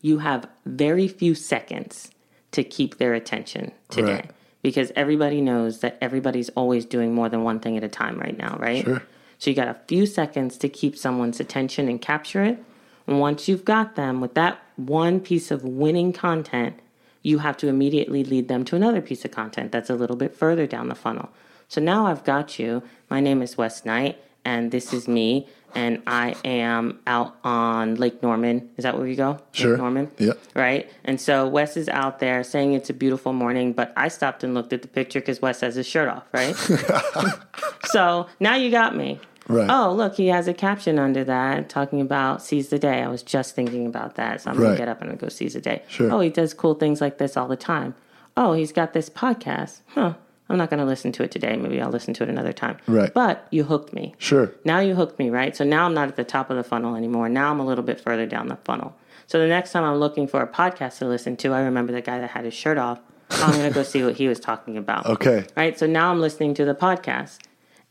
You 0.00 0.18
have 0.18 0.48
very 0.64 1.08
few 1.08 1.34
seconds 1.34 2.10
to 2.52 2.64
keep 2.64 2.98
their 2.98 3.14
attention 3.14 3.72
today 3.88 4.14
Right. 4.14 4.30
Because 4.62 4.92
everybody 4.96 5.40
knows 5.40 5.80
that 5.80 5.98
everybody's 6.00 6.48
always 6.50 6.84
doing 6.84 7.14
more 7.14 7.28
than 7.28 7.42
one 7.42 7.60
thing 7.60 7.76
at 7.76 7.84
a 7.84 7.88
time 7.88 8.18
right 8.18 8.36
now, 8.36 8.56
right? 8.58 8.84
Sure. 8.84 9.02
So 9.38 9.50
you 9.50 9.56
got 9.56 9.68
a 9.68 9.76
few 9.88 10.04
seconds 10.04 10.58
to 10.58 10.68
keep 10.68 10.96
someone's 10.96 11.40
attention 11.40 11.88
and 11.88 12.00
capture 12.00 12.42
it. 12.44 12.62
And 13.06 13.20
once 13.20 13.48
you've 13.48 13.64
got 13.64 13.96
them 13.96 14.20
with 14.20 14.34
that 14.34 14.60
one 14.76 15.20
piece 15.20 15.50
of 15.50 15.64
winning 15.64 16.12
content, 16.12 16.78
you 17.22 17.38
have 17.38 17.56
to 17.58 17.68
immediately 17.68 18.22
lead 18.22 18.48
them 18.48 18.64
to 18.66 18.76
another 18.76 19.00
piece 19.00 19.24
of 19.24 19.30
content 19.30 19.72
that's 19.72 19.90
a 19.90 19.94
little 19.94 20.16
bit 20.16 20.34
further 20.34 20.66
down 20.66 20.88
the 20.88 20.94
funnel. 20.94 21.30
So 21.68 21.80
now 21.80 22.06
I've 22.06 22.24
got 22.24 22.58
you. 22.58 22.82
My 23.08 23.20
name 23.20 23.42
is 23.42 23.56
Wes 23.56 23.84
Knight, 23.84 24.22
and 24.50 24.72
this 24.72 24.92
is 24.92 25.06
me, 25.06 25.46
and 25.76 26.02
I 26.08 26.34
am 26.44 26.98
out 27.06 27.36
on 27.44 27.94
Lake 27.94 28.20
Norman. 28.20 28.68
Is 28.76 28.82
that 28.82 28.98
where 28.98 29.06
you 29.06 29.14
go? 29.14 29.38
Sure. 29.52 29.70
Lake 29.70 29.78
Norman? 29.78 30.10
Yep. 30.18 30.38
Right? 30.56 30.90
And 31.04 31.20
so 31.20 31.46
Wes 31.46 31.76
is 31.76 31.88
out 31.88 32.18
there 32.18 32.42
saying 32.42 32.72
it's 32.72 32.90
a 32.90 32.92
beautiful 32.92 33.32
morning, 33.32 33.72
but 33.72 33.92
I 33.96 34.08
stopped 34.08 34.42
and 34.42 34.52
looked 34.52 34.72
at 34.72 34.82
the 34.82 34.88
picture 34.88 35.20
because 35.20 35.40
Wes 35.40 35.60
has 35.60 35.76
his 35.76 35.86
shirt 35.86 36.08
off, 36.08 36.24
right? 36.32 36.56
so 37.84 38.26
now 38.40 38.56
you 38.56 38.72
got 38.72 38.96
me. 38.96 39.20
Right. 39.46 39.70
Oh, 39.70 39.92
look, 39.92 40.16
he 40.16 40.26
has 40.28 40.48
a 40.48 40.54
caption 40.54 40.98
under 40.98 41.22
that 41.24 41.68
talking 41.68 42.00
about 42.00 42.42
seize 42.42 42.68
the 42.68 42.78
day. 42.78 43.02
I 43.02 43.08
was 43.08 43.22
just 43.22 43.54
thinking 43.54 43.86
about 43.86 44.16
that. 44.16 44.40
So 44.40 44.50
I'm 44.50 44.56
going 44.56 44.72
to 44.72 44.78
get 44.78 44.88
up 44.88 45.00
and 45.00 45.16
go 45.18 45.28
seize 45.28 45.54
the 45.54 45.60
day. 45.60 45.82
Sure. 45.88 46.10
Oh, 46.12 46.20
he 46.20 46.28
does 46.28 46.54
cool 46.54 46.74
things 46.74 47.00
like 47.00 47.18
this 47.18 47.36
all 47.36 47.48
the 47.48 47.56
time. 47.56 47.94
Oh, 48.36 48.52
he's 48.52 48.72
got 48.72 48.92
this 48.94 49.08
podcast. 49.10 49.80
Huh. 49.88 50.14
I'm 50.50 50.58
not 50.58 50.68
going 50.68 50.80
to 50.80 50.84
listen 50.84 51.12
to 51.12 51.22
it 51.22 51.30
today. 51.30 51.56
Maybe 51.56 51.80
I'll 51.80 51.90
listen 51.90 52.12
to 52.14 52.24
it 52.24 52.28
another 52.28 52.52
time. 52.52 52.78
Right. 52.88 53.14
But 53.14 53.46
you 53.52 53.62
hooked 53.62 53.92
me. 53.92 54.14
Sure. 54.18 54.52
Now 54.64 54.80
you 54.80 54.96
hooked 54.96 55.18
me, 55.18 55.30
right? 55.30 55.54
So 55.56 55.64
now 55.64 55.86
I'm 55.86 55.94
not 55.94 56.08
at 56.08 56.16
the 56.16 56.24
top 56.24 56.50
of 56.50 56.56
the 56.56 56.64
funnel 56.64 56.96
anymore. 56.96 57.28
Now 57.28 57.52
I'm 57.52 57.60
a 57.60 57.64
little 57.64 57.84
bit 57.84 58.00
further 58.00 58.26
down 58.26 58.48
the 58.48 58.56
funnel. 58.56 58.96
So 59.28 59.38
the 59.38 59.46
next 59.46 59.70
time 59.70 59.84
I'm 59.84 59.98
looking 59.98 60.26
for 60.26 60.42
a 60.42 60.48
podcast 60.48 60.98
to 60.98 61.06
listen 61.06 61.36
to, 61.38 61.54
I 61.54 61.60
remember 61.60 61.92
the 61.92 62.00
guy 62.00 62.18
that 62.18 62.30
had 62.30 62.44
his 62.44 62.54
shirt 62.54 62.78
off. 62.78 63.00
I'm 63.30 63.52
going 63.52 63.68
to 63.68 63.72
go 63.72 63.84
see 63.84 64.02
what 64.02 64.16
he 64.16 64.26
was 64.26 64.40
talking 64.40 64.76
about. 64.76 65.06
Okay. 65.10 65.46
Right? 65.56 65.78
So 65.78 65.86
now 65.86 66.10
I'm 66.10 66.20
listening 66.20 66.54
to 66.54 66.64
the 66.64 66.74
podcast. 66.74 67.38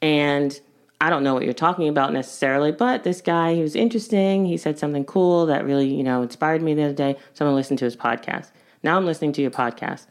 And 0.02 0.60
I 1.00 1.10
don't 1.10 1.24
know 1.24 1.34
what 1.34 1.44
you're 1.44 1.54
talking 1.54 1.88
about 1.88 2.12
necessarily, 2.12 2.74
but 2.74 3.06
this 3.06 3.22
guy, 3.22 3.54
he 3.54 3.62
was 3.62 3.76
interesting. 3.76 4.46
He 4.46 4.58
said 4.58 4.78
something 4.78 5.06
cool 5.06 5.46
that 5.46 5.64
really, 5.64 5.88
you 5.88 6.04
know, 6.04 6.22
inspired 6.22 6.62
me 6.62 6.74
the 6.74 6.84
other 6.84 6.94
day. 6.94 7.16
So 7.34 7.46
I'm 7.46 7.52
going 7.52 7.54
to 7.54 7.56
listen 7.56 7.78
to 7.78 7.86
his 7.86 7.96
podcast. 7.96 8.52
Now 8.84 8.98
I'm 8.98 9.06
listening 9.06 9.32
to 9.34 9.42
your 9.42 9.52
podcast. 9.52 10.08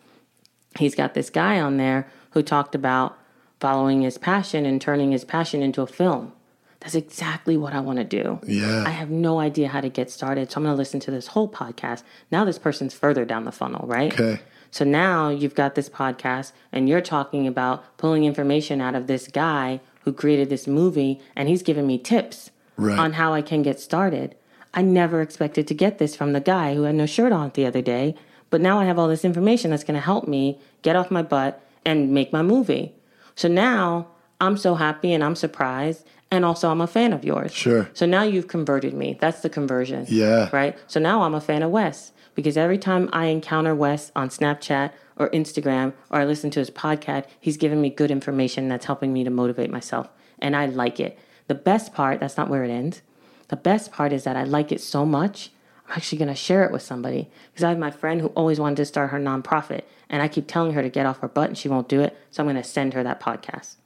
He's 0.79 0.95
got 0.95 1.13
this 1.13 1.29
guy 1.29 1.61
on 1.61 1.77
there 1.77 2.11
who 2.39 2.43
talked 2.45 2.75
about 2.77 3.19
following 3.59 4.03
his 4.03 4.17
passion 4.17 4.65
and 4.65 4.81
turning 4.81 5.11
his 5.11 5.25
passion 5.25 5.61
into 5.63 5.83
a 5.83 5.87
film. 5.87 6.33
That's 6.81 6.95
exactly 6.95 7.57
what 7.57 7.73
I 7.73 7.81
want 7.81 7.99
to 7.99 8.05
do. 8.05 8.39
Yeah. 8.47 8.85
I 8.87 8.91
have 8.91 9.11
no 9.11 9.41
idea 9.41 9.67
how 9.67 9.81
to 9.81 9.89
get 9.89 10.09
started. 10.13 10.53
So 10.53 10.59
I'm 10.59 10.63
going 10.65 10.73
to 10.75 10.79
listen 10.79 11.01
to 11.01 11.11
this 11.11 11.27
whole 11.29 11.49
podcast. 11.49 12.05
Now 12.31 12.45
this 12.45 12.59
person's 12.61 12.95
further 12.95 13.25
down 13.25 13.45
the 13.45 13.51
funnel, 13.53 13.85
right? 13.89 14.13
Okay. 14.13 14.41
So 14.71 14.85
now 14.85 15.29
you've 15.31 15.57
got 15.57 15.75
this 15.75 15.89
podcast 15.89 16.53
and 16.71 16.89
you're 16.89 17.01
talking 17.01 17.49
about 17.49 17.83
pulling 17.99 18.23
information 18.25 18.81
out 18.81 18.95
of 18.95 19.09
this 19.09 19.27
guy 19.27 19.81
who 20.03 20.13
created 20.13 20.51
this 20.51 20.69
movie 20.69 21.21
and 21.35 21.49
he's 21.49 21.63
giving 21.65 21.87
me 21.87 21.99
tips 21.99 22.51
Right. 22.77 22.97
on 22.97 23.15
how 23.15 23.35
I 23.35 23.43
can 23.43 23.63
get 23.63 23.81
started. 23.81 24.37
I 24.73 24.83
never 24.83 25.21
expected 25.21 25.67
to 25.67 25.75
get 25.75 25.99
this 25.99 26.15
from 26.15 26.33
the 26.33 26.41
guy 26.41 26.77
who 26.77 26.83
had 26.83 26.95
no 26.95 27.07
shirt 27.07 27.33
on 27.33 27.51
the 27.55 27.67
other 27.67 27.83
day, 27.83 28.15
but 28.51 28.61
now 28.61 28.79
I 28.79 28.85
have 28.85 29.01
all 29.01 29.09
this 29.09 29.25
information 29.25 29.73
that's 29.73 29.83
going 29.83 29.97
to 29.97 30.01
help 30.01 30.29
me 30.29 30.61
get 30.83 30.95
off 30.95 31.11
my 31.11 31.23
butt 31.23 31.61
and 31.89 32.11
make 32.11 32.33
my 32.33 32.43
movie. 32.43 32.95
So 33.35 33.49
now 33.49 34.09
I'm 34.41 34.57
so 34.57 34.75
happy 34.75 35.13
and 35.13 35.25
I'm 35.25 35.35
surprised 35.35 36.07
and 36.31 36.45
also 36.45 36.71
I'm 36.71 36.83
a 36.83 36.87
fan 36.87 37.13
of 37.15 37.25
yours. 37.25 37.53
Sure. 37.53 37.89
So 37.95 38.05
now 38.05 38.23
you've 38.23 38.47
converted 38.47 38.93
me. 38.93 39.17
That's 39.19 39.41
the 39.41 39.49
conversion. 39.49 40.05
Yeah. 40.09 40.51
Right? 40.53 40.77
So 40.87 41.01
now 41.01 41.23
I'm 41.23 41.35
a 41.35 41.41
fan 41.41 41.63
of 41.63 41.71
Wes 41.71 42.13
because 42.35 42.57
every 42.57 42.79
time 42.79 43.09
I 43.13 43.27
encounter 43.27 43.75
Wes 43.75 44.13
on 44.15 44.29
Snapchat 44.29 44.93
or 45.17 45.31
Instagram 45.31 45.95
or 46.11 46.21
I 46.21 46.25
listen 46.27 46.51
to 46.51 46.61
his 46.61 46.71
podcast, 46.71 47.25
he's 47.41 47.57
giving 47.57 47.81
me 47.81 47.89
good 47.89 48.11
information 48.11 48.69
that's 48.69 48.85
helping 48.85 49.13
me 49.13 49.25
to 49.25 49.31
motivate 49.31 49.71
myself. 49.71 50.11
And 50.39 50.55
I 50.55 50.67
like 50.67 51.01
it. 51.01 51.19
The 51.47 51.55
best 51.55 51.95
part, 51.95 52.21
that's 52.21 52.37
not 52.37 52.51
where 52.51 52.65
it 52.65 52.71
ends. 52.71 53.01
The 53.49 53.57
best 53.57 53.93
part 53.93 54.13
is 54.13 54.25
that 54.25 54.37
I 54.37 54.45
like 54.45 54.71
it 54.71 54.83
so 54.83 55.07
much, 55.07 55.51
I'm 55.87 55.97
actually 55.97 56.19
going 56.19 56.29
to 56.29 56.35
share 56.35 56.65
it 56.65 56.73
with 56.73 56.83
somebody. 56.83 57.31
Because 57.51 57.65
I 57.65 57.71
have 57.71 57.79
my 57.79 57.91
friend 57.91 58.21
who 58.21 58.29
always 58.29 58.61
wanted 58.61 58.77
to 58.77 58.85
start 58.85 59.11
her 59.11 59.19
nonprofit, 59.19 59.83
and 60.11 60.23
I 60.23 60.29
keep 60.29 60.47
telling 60.47 60.73
her 60.73 60.83
to 60.83 60.89
get 60.89 61.07
off 61.07 61.19
her 61.19 61.29
butt 61.29 61.49
and 61.49 61.59
she 61.59 61.69
won't 61.69 61.89
do 61.89 62.01
it. 62.01 62.17
So 62.31 62.43
I'm 62.43 62.47
going 62.47 62.57
to 62.57 62.65
send 62.65 62.95
her 62.95 63.03
that 63.03 63.21
podcast 63.21 63.77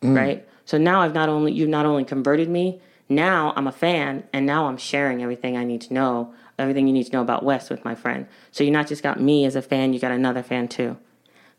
mm. 0.00 0.16
right? 0.16 0.48
So 0.64 0.78
now 0.78 1.02
I've 1.02 1.14
not 1.14 1.28
only 1.28 1.52
you've 1.52 1.68
not 1.68 1.86
only 1.86 2.04
converted 2.04 2.48
me, 2.48 2.80
now 3.08 3.52
I'm 3.56 3.66
a 3.66 3.72
fan, 3.72 4.24
and 4.32 4.46
now 4.46 4.66
I'm 4.66 4.76
sharing 4.76 5.22
everything 5.22 5.56
I 5.56 5.64
need 5.64 5.80
to 5.82 5.94
know, 5.94 6.34
everything 6.58 6.86
you 6.88 6.92
need 6.92 7.04
to 7.04 7.12
know 7.12 7.22
about 7.22 7.44
Wes 7.44 7.70
with 7.70 7.84
my 7.84 7.94
friend. 7.94 8.26
So 8.50 8.64
you 8.64 8.70
not 8.70 8.88
just 8.88 9.02
got 9.02 9.20
me 9.20 9.44
as 9.44 9.54
a 9.54 9.62
fan, 9.62 9.92
you 9.92 10.00
got 10.00 10.10
another 10.10 10.42
fan 10.42 10.66
too. 10.66 10.96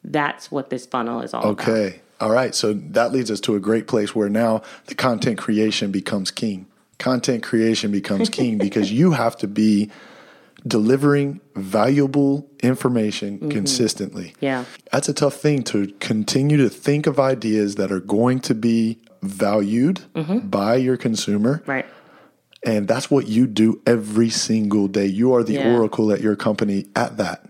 That's 0.04 0.52
what 0.52 0.70
this 0.70 0.86
funnel 0.86 1.22
is 1.22 1.34
all 1.34 1.52
about. 1.52 1.68
Okay. 1.68 2.02
All 2.20 2.32
right. 2.32 2.54
So 2.54 2.74
that 2.74 3.12
leads 3.12 3.32
us 3.32 3.40
to 3.42 3.56
a 3.56 3.60
great 3.60 3.88
place 3.88 4.14
where 4.16 4.30
now 4.30 4.62
the 4.88 4.96
content 4.96 5.38
creation 5.38 5.92
becomes 5.92 6.32
king. 6.32 6.66
Content 6.98 7.44
creation 7.44 7.92
becomes 7.92 8.30
king 8.30 8.58
because 8.58 8.92
you 8.92 9.12
have 9.12 9.38
to 9.38 9.48
be 9.48 9.90
delivering 10.66 11.40
valuable 11.56 12.50
information 12.62 13.38
mm-hmm. 13.38 13.50
consistently. 13.50 14.34
Yeah. 14.40 14.66
That's 14.92 15.10
a 15.10 15.14
tough 15.14 15.36
thing 15.36 15.64
to 15.64 15.88
continue 16.00 16.58
to 16.58 16.70
think 16.70 17.08
of 17.08 17.20
ideas 17.20 17.76
that 17.76 17.92
are 17.92 18.00
going 18.00 18.40
to 18.42 18.56
be 18.56 19.00
valued 19.22 20.02
mm-hmm. 20.16 20.40
by 20.48 20.76
your 20.76 20.98
consumer. 20.98 21.64
Right. 21.66 21.86
And 22.66 22.88
that's 22.88 23.10
what 23.12 23.28
you 23.28 23.48
do 23.48 23.82
every 23.86 24.30
single 24.30 24.88
day. 24.88 25.06
You 25.06 25.34
are 25.34 25.44
the 25.44 25.54
Yeah. 25.54 25.76
oracle 25.76 26.12
at 26.12 26.22
your 26.22 26.36
company 26.36 26.88
at 26.96 27.18
that. 27.18 27.47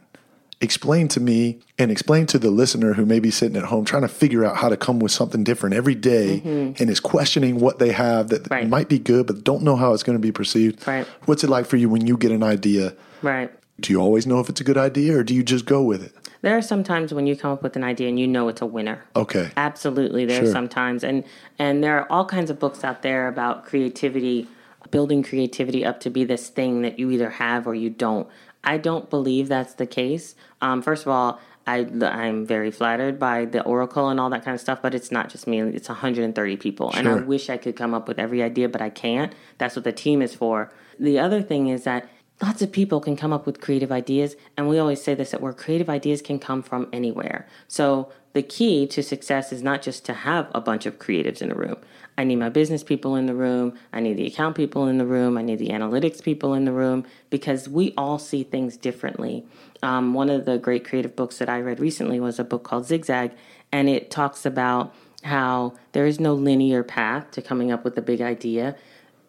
Explain 0.60 1.08
to 1.10 1.20
me 1.20 1.60
and 1.78 1.92
explain 1.92 2.26
to 2.28 2.40
the 2.40 2.50
listener 2.50 2.94
who 2.94 3.06
may 3.06 3.20
be 3.20 3.30
sitting 3.30 3.56
at 3.58 3.66
home 3.66 3.86
trying 3.86 4.02
to 4.02 4.08
figure 4.08 4.44
out 4.44 4.58
how 4.58 4.70
to 4.70 4.78
come 4.78 4.98
with 5.00 5.12
something 5.12 5.44
different 5.44 5.76
every 5.76 5.94
day 5.94 6.42
and 6.44 6.90
is 6.90 7.00
questioning 7.00 7.60
what 7.60 7.78
they 7.78 7.92
have 7.92 8.30
that 8.30 8.44
Mm-hmm. 8.44 8.54
Right. 8.54 8.68
might 8.68 8.90
be 8.90 8.98
good 8.98 9.28
but 9.28 9.44
don't 9.44 9.62
know 9.62 9.76
how 9.76 9.94
it's 9.94 10.02
going 10.04 10.18
to 10.18 10.22
be 10.22 10.32
perceived. 10.32 10.88
Right. 10.88 11.06
What's 11.26 11.44
it 11.44 11.50
like 11.52 11.68
for 11.68 11.78
you 11.78 11.90
when 11.90 12.08
you 12.08 12.18
get 12.18 12.32
an 12.32 12.42
idea? 12.42 12.96
Right. 13.22 13.52
Do 13.80 13.94
you 13.94 14.00
always 14.02 14.26
know 14.26 14.40
if 14.40 14.50
it's 14.50 14.60
a 14.60 14.64
good 14.64 14.78
idea 14.78 15.16
or 15.18 15.24
do 15.24 15.36
you 15.36 15.44
just 15.44 15.66
go 15.66 15.84
with 15.84 16.04
it? 16.04 16.14
There 16.42 16.58
are 16.58 16.62
some 16.64 16.84
times 16.84 17.14
when 17.14 17.28
you 17.28 17.36
come 17.36 17.52
up 17.52 17.62
with 17.62 17.76
an 17.76 17.84
idea 17.84 18.08
and 18.10 18.20
you 18.20 18.26
know 18.28 18.48
it's 18.48 18.62
a 18.62 18.66
winner. 18.66 19.04
Okay. 19.16 19.52
Absolutely, 19.58 20.26
there 20.26 20.42
Sure. 20.42 20.50
are 20.50 20.52
sometimes, 20.52 21.04
and 21.04 21.24
and 21.60 21.84
there 21.84 22.00
are 22.00 22.12
all 22.12 22.26
kinds 22.26 22.50
of 22.50 22.58
books 22.60 22.84
out 22.84 23.02
there 23.02 23.28
about 23.28 23.66
creativity, 23.66 24.48
building 24.92 25.24
creativity 25.24 25.84
up 25.86 26.00
to 26.02 26.10
be 26.12 26.24
this 26.24 26.50
thing 26.50 26.82
that 26.84 26.98
you 27.00 27.10
either 27.12 27.32
have 27.32 27.68
or 27.68 27.74
you 27.76 27.90
don't. 27.90 28.28
I 28.64 28.78
don't 28.78 29.10
believe 29.10 29.48
that's 29.48 29.74
the 29.76 29.88
case. 29.88 30.36
Um, 30.62 30.82
first 30.82 31.04
of 31.04 31.10
all, 31.10 31.40
I 31.66 31.88
I'm 32.02 32.46
very 32.46 32.72
flattered 32.72 33.20
by 33.20 33.46
the 33.46 33.62
oracle 33.64 34.10
and 34.10 34.20
all 34.20 34.30
that 34.30 34.46
kind 34.46 34.56
of 34.56 34.62
stuff, 34.62 34.80
but 34.82 34.96
it's 34.96 35.12
not 35.12 35.30
just 35.30 35.48
me. 35.48 35.60
It's 35.60 35.90
130 35.90 36.58
people, 36.58 36.92
and 36.94 37.08
I 37.08 37.16
wish 37.16 37.50
I 37.50 37.58
could 37.58 37.76
come 37.76 37.94
up 37.94 38.08
with 38.08 38.20
every 38.20 38.42
idea, 38.42 38.70
but 38.70 38.82
I 38.82 38.90
can't. 38.90 39.34
That's 39.58 39.76
what 39.76 39.84
the 39.84 39.92
team 39.92 40.22
is 40.22 40.34
for. 40.34 40.72
The 41.00 41.20
other 41.20 41.42
thing 41.42 41.68
is 41.68 41.84
that 41.84 42.10
lots 42.42 42.62
of 42.62 42.72
people 42.72 43.02
can 43.02 43.16
come 43.16 43.34
up 43.34 43.46
with 43.46 43.60
creative 43.60 43.92
ideas 43.92 44.36
and 44.56 44.70
we 44.70 44.78
always 44.78 45.02
say 45.02 45.16
this 45.16 45.34
at 45.34 45.42
work 45.42 45.58
creative 45.58 45.90
ideas 45.90 46.22
can 46.22 46.38
come 46.38 46.62
from 46.62 46.88
anywhere 46.94 47.48
so 47.68 48.12
the 48.38 48.44
key 48.44 48.86
to 48.86 49.02
success 49.02 49.52
is 49.52 49.64
not 49.64 49.82
just 49.82 50.06
to 50.06 50.14
have 50.14 50.48
a 50.54 50.62
bunch 50.62 50.86
of 50.86 51.00
creatives 51.00 51.42
in 51.42 51.52
a 51.52 51.56
room. 51.56 51.78
I 52.18 52.24
need 52.24 52.38
my 52.38 52.50
business 52.50 52.84
people 52.84 53.16
in 53.16 53.28
the 53.28 53.36
room. 53.36 53.78
I 53.94 54.00
need 54.00 54.18
the 54.18 54.26
account 54.26 54.56
people 54.56 54.88
in 54.88 54.98
the 54.98 55.06
room. 55.06 55.38
I 55.38 55.44
need 55.44 55.60
the 55.60 55.70
analytics 55.70 56.24
people 56.24 56.54
in 56.54 56.66
the 56.66 56.72
room 56.72 57.06
because 57.30 57.70
we 57.70 57.94
all 57.96 58.18
see 58.18 58.44
things 58.44 58.76
differently. 58.76 59.46
Um, 59.84 60.14
one 60.14 60.30
of 60.30 60.46
the 60.46 60.58
great 60.58 60.84
creative 60.84 61.16
books 61.16 61.38
that 61.38 61.50
I 61.50 61.62
read 61.62 61.80
recently 61.80 62.20
was 62.20 62.40
a 62.40 62.44
book 62.44 62.64
called 62.64 62.88
Zigzag, 62.88 63.32
and 63.72 63.88
it 63.88 64.10
talks 64.10 64.46
about 64.46 64.96
how 65.24 65.74
there 65.92 66.06
is 66.06 66.20
no 66.20 66.34
linear 66.34 66.84
path 66.84 67.32
to 67.32 67.42
coming 67.42 67.72
up 67.72 67.84
with 67.84 67.98
a 67.98 68.02
big 68.02 68.22
idea 68.22 68.76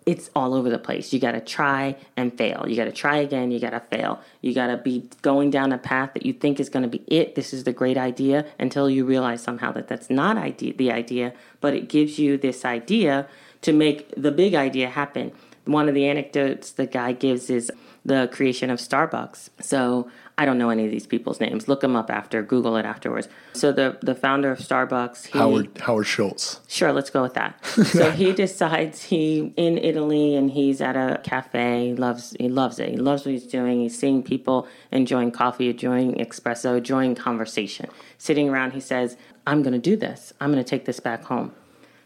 it's 0.09 0.30
all 0.34 0.54
over 0.54 0.70
the 0.70 0.78
place. 0.78 1.12
You 1.12 1.20
got 1.20 1.32
to 1.32 1.40
try 1.40 1.94
and 2.16 2.32
fail. 2.36 2.64
You 2.66 2.76
got 2.76 2.86
to 2.86 2.92
try 2.92 3.18
again. 3.18 3.50
You 3.50 3.61
got 3.61 3.70
to 3.70 3.80
fail. 3.80 4.22
You 4.40 4.54
got 4.54 4.68
to 4.68 4.78
be 4.78 5.06
going 5.20 5.50
down 5.50 5.70
a 5.70 5.76
path 5.76 6.14
that 6.14 6.24
you 6.24 6.32
think 6.32 6.59
is 6.59 6.70
going 6.70 6.82
to 6.82 6.88
be 6.88 7.04
it. 7.06 7.34
This 7.34 7.52
is 7.52 7.64
the 7.64 7.74
great 7.74 7.98
idea 7.98 8.46
until 8.59 8.88
you 8.88 9.04
realize 9.04 9.42
somehow 9.42 9.70
that 9.72 9.86
that's 9.86 10.09
not 10.09 10.38
idea, 10.38 10.72
the 10.72 10.90
idea, 10.90 11.34
but 11.61 11.74
it 11.74 11.90
gives 11.90 12.18
you 12.18 12.38
this 12.38 12.64
idea 12.64 13.28
to 13.61 13.74
make 13.74 14.11
the 14.16 14.32
big 14.32 14.54
idea 14.54 14.88
happen. 14.88 15.30
One 15.66 15.90
of 15.90 15.94
the 15.94 16.06
anecdotes 16.06 16.70
the 16.70 16.86
guy 16.86 17.12
gives 17.12 17.50
is 17.50 17.70
the 18.09 18.28
creation 18.32 18.70
of 18.70 18.78
Starbucks. 18.78 19.50
So 19.61 20.11
I 20.36 20.44
don't 20.44 20.56
know 20.56 20.70
any 20.70 20.84
of 20.84 20.90
these 20.90 21.06
people's 21.06 21.40
names. 21.40 21.68
Look 21.68 21.80
them 21.80 21.94
up 21.94 22.11
after, 22.11 22.42
Google 22.42 22.76
it 22.76 22.84
afterwards. 22.84 23.28
So 23.52 23.70
the 23.72 23.98
the 24.02 24.14
founder 24.14 24.50
of 24.50 24.59
Starbucks, 24.59 25.26
he, 25.26 25.38
Howard 25.38 25.78
Howard 25.78 26.06
Schultz. 26.06 26.61
Sure, 26.68 26.92
let's 26.92 27.11
go 27.11 27.22
with 27.22 27.34
that. 27.34 27.64
so 27.66 28.11
he 28.11 28.32
decides 28.44 29.02
he 29.02 29.52
in 29.56 29.78
Italy 29.78 30.36
and 30.36 30.50
he's 30.50 30.80
at 30.80 30.96
a 30.96 31.20
cafe. 31.22 31.88
He 31.88 31.94
loves 31.94 32.36
he 32.38 32.48
loves 32.48 32.78
it. 32.78 32.90
He 32.90 32.96
loves 32.96 33.24
what 33.24 33.32
he's 33.32 33.46
doing. 33.46 33.80
He's 33.80 33.98
seeing 33.98 34.22
people 34.22 34.66
enjoying 34.90 35.32
coffee, 35.32 35.70
enjoying 35.70 36.14
espresso, 36.14 36.78
enjoying 36.78 37.14
conversation. 37.14 37.86
Sitting 38.16 38.48
around, 38.48 38.72
he 38.72 38.80
says, 38.80 39.16
"I'm 39.46 39.62
going 39.62 39.74
to 39.74 39.90
do 39.90 39.96
this. 39.96 40.32
I'm 40.40 40.52
going 40.52 40.64
to 40.64 40.68
take 40.68 40.84
this 40.86 41.00
back 41.00 41.24
home." 41.24 41.52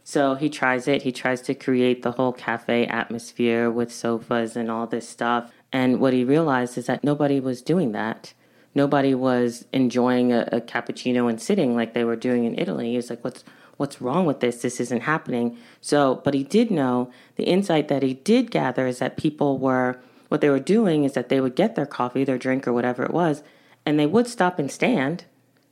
So 0.05 0.35
he 0.35 0.49
tries 0.49 0.89
it. 0.89 1.03
He 1.03 1.13
tries 1.13 1.41
to 1.43 1.55
create 1.55 2.03
the 2.03 2.13
whole 2.13 2.33
cafe 2.33 2.87
atmosphere 2.87 3.71
with 3.71 3.93
sofas 3.93 4.57
and 4.57 4.71
all 4.71 4.87
this 4.87 5.09
stuff. 5.09 5.53
And 5.73 6.01
what 6.01 6.13
he 6.13 6.25
realized 6.25 6.77
is 6.77 6.87
that 6.87 7.03
nobody 7.03 7.41
was 7.41 7.63
doing 7.63 7.93
that. 7.93 8.35
Nobody 8.75 9.15
was 9.15 9.67
enjoying 9.73 10.33
a, 10.33 10.49
a 10.53 10.61
cappuccino 10.61 11.29
and 11.29 11.41
sitting 11.41 11.75
like 11.75 11.95
they 11.95 12.05
were 12.05 12.17
doing 12.17 12.45
in 12.45 12.59
Italy. 12.59 12.91
He 12.91 12.97
was 12.97 13.11
like, 13.11 13.25
"What's 13.25 13.45
what's 13.77 14.01
wrong 14.01 14.27
with 14.27 14.41
this? 14.41 14.63
This 14.63 14.81
isn't 14.81 15.03
happening." 15.03 15.59
So, 15.81 16.21
but 16.25 16.35
he 16.35 16.43
did 16.43 16.71
know 16.71 17.11
the 17.37 17.45
insight 17.45 17.89
that 17.89 18.03
he 18.03 18.15
did 18.15 18.51
gather 18.51 18.87
is 18.87 18.99
that 18.99 19.17
people 19.17 19.59
were 19.59 19.99
what 20.29 20.41
they 20.41 20.49
were 20.49 20.59
doing 20.59 21.05
is 21.05 21.13
that 21.13 21.29
they 21.29 21.41
would 21.41 21.55
get 21.55 21.75
their 21.75 21.87
coffee, 21.87 22.25
their 22.25 22.39
drink, 22.39 22.67
or 22.67 22.73
whatever 22.73 23.03
it 23.03 23.13
was, 23.13 23.43
and 23.85 23.99
they 23.99 24.07
would 24.07 24.27
stop 24.27 24.59
and 24.59 24.71
stand 24.71 25.25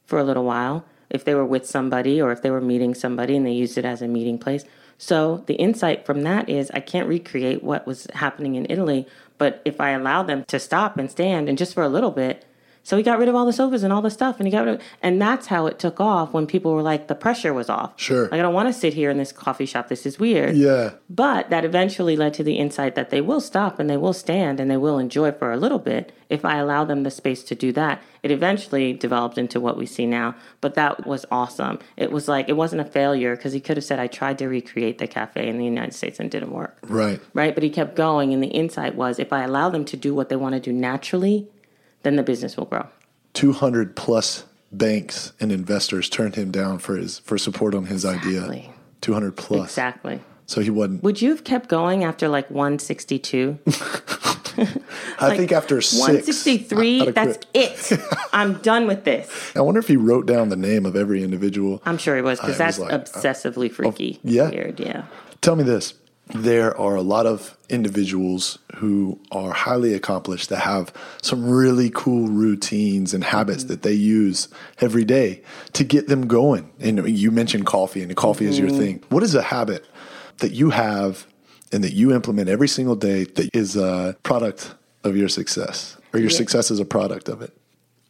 for 0.04 0.18
a 0.18 0.24
little 0.24 0.44
while 0.44 0.84
if 1.08 1.24
they 1.24 1.34
were 1.34 1.46
with 1.46 1.66
somebody 1.66 2.20
or 2.20 2.30
if 2.30 2.42
they 2.42 2.50
were 2.50 2.60
meeting 2.60 2.94
somebody 2.94 3.36
and 3.36 3.46
they 3.46 3.52
used 3.52 3.78
it 3.78 3.86
as 3.86 4.02
a 4.02 4.08
meeting 4.08 4.38
place. 4.38 4.64
So 4.98 5.44
the 5.46 5.54
insight 5.54 6.04
from 6.04 6.24
that 6.24 6.50
is 6.50 6.70
I 6.72 6.80
can't 6.80 7.08
recreate 7.08 7.62
what 7.62 7.86
was 7.86 8.06
happening 8.12 8.54
in 8.56 8.66
Italy, 8.68 9.06
but 9.40 9.62
if 9.64 9.80
I 9.80 9.92
allow 9.92 10.22
them 10.22 10.44
to 10.48 10.58
stop 10.60 10.98
and 10.98 11.10
stand 11.10 11.48
and 11.48 11.56
just 11.56 11.72
for 11.72 11.82
a 11.82 11.88
little 11.88 12.10
bit, 12.10 12.44
so 12.82 12.96
he 12.96 13.02
got 13.02 13.18
rid 13.18 13.28
of 13.28 13.34
all 13.34 13.46
the 13.46 13.52
sofas 13.52 13.82
and 13.82 13.92
all 13.92 14.02
the 14.02 14.10
stuff, 14.10 14.38
and 14.38 14.46
he 14.46 14.50
got 14.50 14.64
rid 14.64 14.74
of, 14.76 14.82
and 15.02 15.20
that's 15.20 15.46
how 15.46 15.66
it 15.66 15.78
took 15.78 16.00
off 16.00 16.32
when 16.32 16.46
people 16.46 16.72
were 16.72 16.82
like, 16.82 17.08
the 17.08 17.14
pressure 17.14 17.52
was 17.52 17.68
off. 17.68 17.92
Sure. 17.96 18.24
Like, 18.24 18.34
I 18.34 18.42
don't 18.42 18.54
want 18.54 18.68
to 18.68 18.72
sit 18.72 18.94
here 18.94 19.10
in 19.10 19.18
this 19.18 19.32
coffee 19.32 19.66
shop. 19.66 19.88
This 19.88 20.06
is 20.06 20.18
weird. 20.18 20.56
Yeah. 20.56 20.92
But 21.08 21.50
that 21.50 21.64
eventually 21.64 22.16
led 22.16 22.34
to 22.34 22.42
the 22.42 22.58
insight 22.58 22.94
that 22.94 23.10
they 23.10 23.20
will 23.20 23.40
stop 23.40 23.78
and 23.78 23.88
they 23.88 23.96
will 23.96 24.12
stand 24.12 24.60
and 24.60 24.70
they 24.70 24.76
will 24.76 24.98
enjoy 24.98 25.32
for 25.32 25.52
a 25.52 25.56
little 25.56 25.78
bit 25.78 26.12
if 26.28 26.44
I 26.44 26.56
allow 26.56 26.84
them 26.84 27.02
the 27.02 27.10
space 27.10 27.42
to 27.44 27.54
do 27.54 27.72
that. 27.72 28.02
It 28.22 28.30
eventually 28.30 28.92
developed 28.92 29.38
into 29.38 29.60
what 29.60 29.76
we 29.76 29.86
see 29.86 30.06
now, 30.06 30.34
but 30.60 30.74
that 30.74 31.06
was 31.06 31.26
awesome. 31.30 31.78
It 31.96 32.12
was 32.12 32.28
like, 32.28 32.48
it 32.48 32.56
wasn't 32.56 32.82
a 32.82 32.84
failure 32.84 33.34
because 33.36 33.52
he 33.52 33.60
could 33.60 33.76
have 33.76 33.84
said, 33.84 33.98
I 33.98 34.06
tried 34.06 34.38
to 34.38 34.48
recreate 34.48 34.98
the 34.98 35.06
cafe 35.06 35.48
in 35.48 35.58
the 35.58 35.64
United 35.64 35.94
States 35.94 36.20
and 36.20 36.30
didn't 36.30 36.52
work. 36.52 36.78
Right. 36.82 37.20
Right. 37.34 37.54
But 37.54 37.62
he 37.62 37.70
kept 37.70 37.96
going, 37.96 38.32
and 38.32 38.42
the 38.42 38.48
insight 38.48 38.94
was 38.94 39.18
if 39.18 39.32
I 39.32 39.42
allow 39.42 39.70
them 39.70 39.84
to 39.86 39.96
do 39.96 40.14
what 40.14 40.28
they 40.28 40.36
want 40.36 40.54
to 40.54 40.60
do 40.60 40.72
naturally, 40.72 41.48
then 42.02 42.16
the 42.16 42.22
business 42.22 42.56
will 42.56 42.66
grow. 42.66 42.86
200 43.34 43.96
plus 43.96 44.44
banks 44.72 45.32
and 45.40 45.52
investors 45.52 46.08
turned 46.08 46.36
him 46.36 46.50
down 46.50 46.78
for 46.78 46.96
his 46.96 47.18
for 47.20 47.38
support 47.38 47.74
on 47.74 47.86
his 47.86 48.04
exactly. 48.04 48.38
idea. 48.38 48.70
200 49.00 49.36
plus. 49.36 49.70
Exactly. 49.70 50.20
So 50.46 50.60
he 50.60 50.70
wasn't. 50.70 51.02
Would 51.02 51.22
you 51.22 51.30
have 51.30 51.44
kept 51.44 51.68
going 51.68 52.04
after 52.04 52.28
like 52.28 52.50
162? 52.50 53.58
I 55.18 55.28
like 55.28 55.38
think 55.38 55.52
after 55.52 55.80
six, 55.80 56.00
163, 56.00 57.10
that's 57.12 57.46
it. 57.54 58.00
I'm 58.32 58.54
done 58.54 58.86
with 58.86 59.04
this. 59.04 59.30
I 59.54 59.60
wonder 59.60 59.80
if 59.80 59.88
he 59.88 59.96
wrote 59.96 60.26
down 60.26 60.48
the 60.48 60.56
name 60.56 60.86
of 60.86 60.96
every 60.96 61.22
individual. 61.22 61.80
I'm 61.84 61.98
sure 61.98 62.16
he 62.16 62.22
was 62.22 62.40
because 62.40 62.58
that's 62.58 62.78
like, 62.78 62.92
uh, 62.92 62.98
obsessively 62.98 63.70
freaky. 63.70 64.16
Oh, 64.18 64.20
yeah. 64.24 64.50
Weird, 64.50 64.80
yeah. 64.80 65.04
Tell 65.40 65.56
me 65.56 65.62
this 65.62 65.94
there 66.34 66.76
are 66.78 66.94
a 66.94 67.02
lot 67.02 67.26
of 67.26 67.56
individuals 67.68 68.58
who 68.76 69.18
are 69.30 69.52
highly 69.52 69.94
accomplished 69.94 70.48
that 70.48 70.60
have 70.60 70.92
some 71.22 71.48
really 71.48 71.90
cool 71.94 72.28
routines 72.28 73.14
and 73.14 73.22
habits 73.24 73.62
mm-hmm. 73.62 73.72
that 73.72 73.82
they 73.82 73.92
use 73.92 74.48
every 74.80 75.04
day 75.04 75.42
to 75.72 75.84
get 75.84 76.08
them 76.08 76.26
going. 76.26 76.70
And 76.80 77.08
you 77.08 77.30
mentioned 77.30 77.66
coffee, 77.66 78.02
and 78.02 78.14
coffee 78.16 78.44
mm-hmm. 78.44 78.52
is 78.52 78.58
your 78.58 78.68
mm-hmm. 78.68 78.78
thing. 78.78 79.04
What 79.08 79.22
is 79.22 79.34
a 79.34 79.42
habit 79.42 79.86
that 80.38 80.52
you 80.52 80.70
have 80.70 81.26
and 81.72 81.84
that 81.84 81.92
you 81.92 82.12
implement 82.12 82.48
every 82.48 82.68
single 82.68 82.96
day 82.96 83.24
that 83.24 83.54
is 83.54 83.76
a 83.76 84.16
product 84.22 84.74
of 85.04 85.16
your 85.16 85.28
success, 85.28 85.96
or 86.12 86.18
your 86.18 86.30
yeah. 86.30 86.36
success 86.36 86.70
is 86.70 86.80
a 86.80 86.84
product 86.84 87.28
of 87.28 87.42
it? 87.42 87.56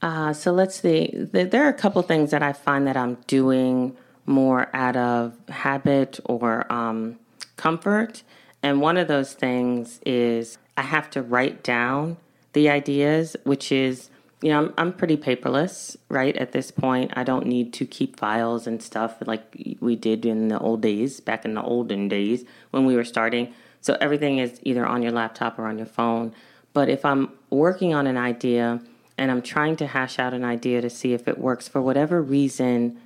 Uh, 0.02 0.32
so 0.32 0.50
let's 0.52 0.80
see. 0.80 1.10
There 1.14 1.64
are 1.64 1.68
a 1.68 1.74
couple 1.74 2.00
things 2.02 2.30
that 2.30 2.42
I 2.42 2.54
find 2.54 2.86
that 2.86 2.96
I'm 2.96 3.18
doing 3.26 3.96
more 4.24 4.68
out 4.72 4.96
of 4.96 5.36
habit 5.48 6.20
or 6.24 6.70
um, 6.72 7.18
comfort. 7.60 8.22
And 8.62 8.80
one 8.80 8.96
of 8.96 9.06
those 9.06 9.34
things 9.34 10.00
is 10.06 10.58
I 10.76 10.82
have 10.82 11.10
to 11.10 11.22
write 11.22 11.62
down 11.62 12.16
the 12.54 12.70
ideas, 12.70 13.36
which 13.44 13.70
is, 13.70 14.10
you 14.42 14.50
know, 14.50 14.58
I'm, 14.58 14.74
I'm 14.78 14.92
pretty 14.92 15.16
paperless, 15.16 15.96
right? 16.08 16.34
At 16.36 16.52
this 16.52 16.70
point, 16.70 17.12
I 17.14 17.22
don't 17.22 17.46
need 17.46 17.72
to 17.74 17.84
keep 17.84 18.18
files 18.18 18.66
and 18.66 18.82
stuff 18.82 19.18
like 19.26 19.76
we 19.80 19.94
did 19.94 20.24
in 20.24 20.48
the 20.48 20.58
old 20.58 20.80
days, 20.80 21.20
back 21.20 21.44
in 21.44 21.54
the 21.54 21.62
olden 21.62 22.08
days 22.08 22.44
when 22.70 22.86
we 22.86 22.96
were 22.96 23.04
starting. 23.04 23.52
So 23.82 23.96
everything 24.00 24.38
is 24.38 24.58
either 24.62 24.86
on 24.86 25.02
your 25.02 25.12
laptop 25.12 25.58
or 25.58 25.66
on 25.66 25.76
your 25.76 25.86
phone. 25.86 26.34
But 26.72 26.88
if 26.88 27.04
I'm 27.04 27.32
working 27.50 27.94
on 27.94 28.06
an 28.06 28.16
idea 28.16 28.80
and 29.18 29.30
I'm 29.30 29.42
trying 29.42 29.76
to 29.76 29.86
hash 29.86 30.18
out 30.18 30.32
an 30.32 30.44
idea 30.44 30.80
to 30.80 30.88
see 30.88 31.12
if 31.12 31.28
it 31.28 31.38
works, 31.38 31.68
for 31.68 31.82
whatever 31.82 32.22
reason, 32.22 32.98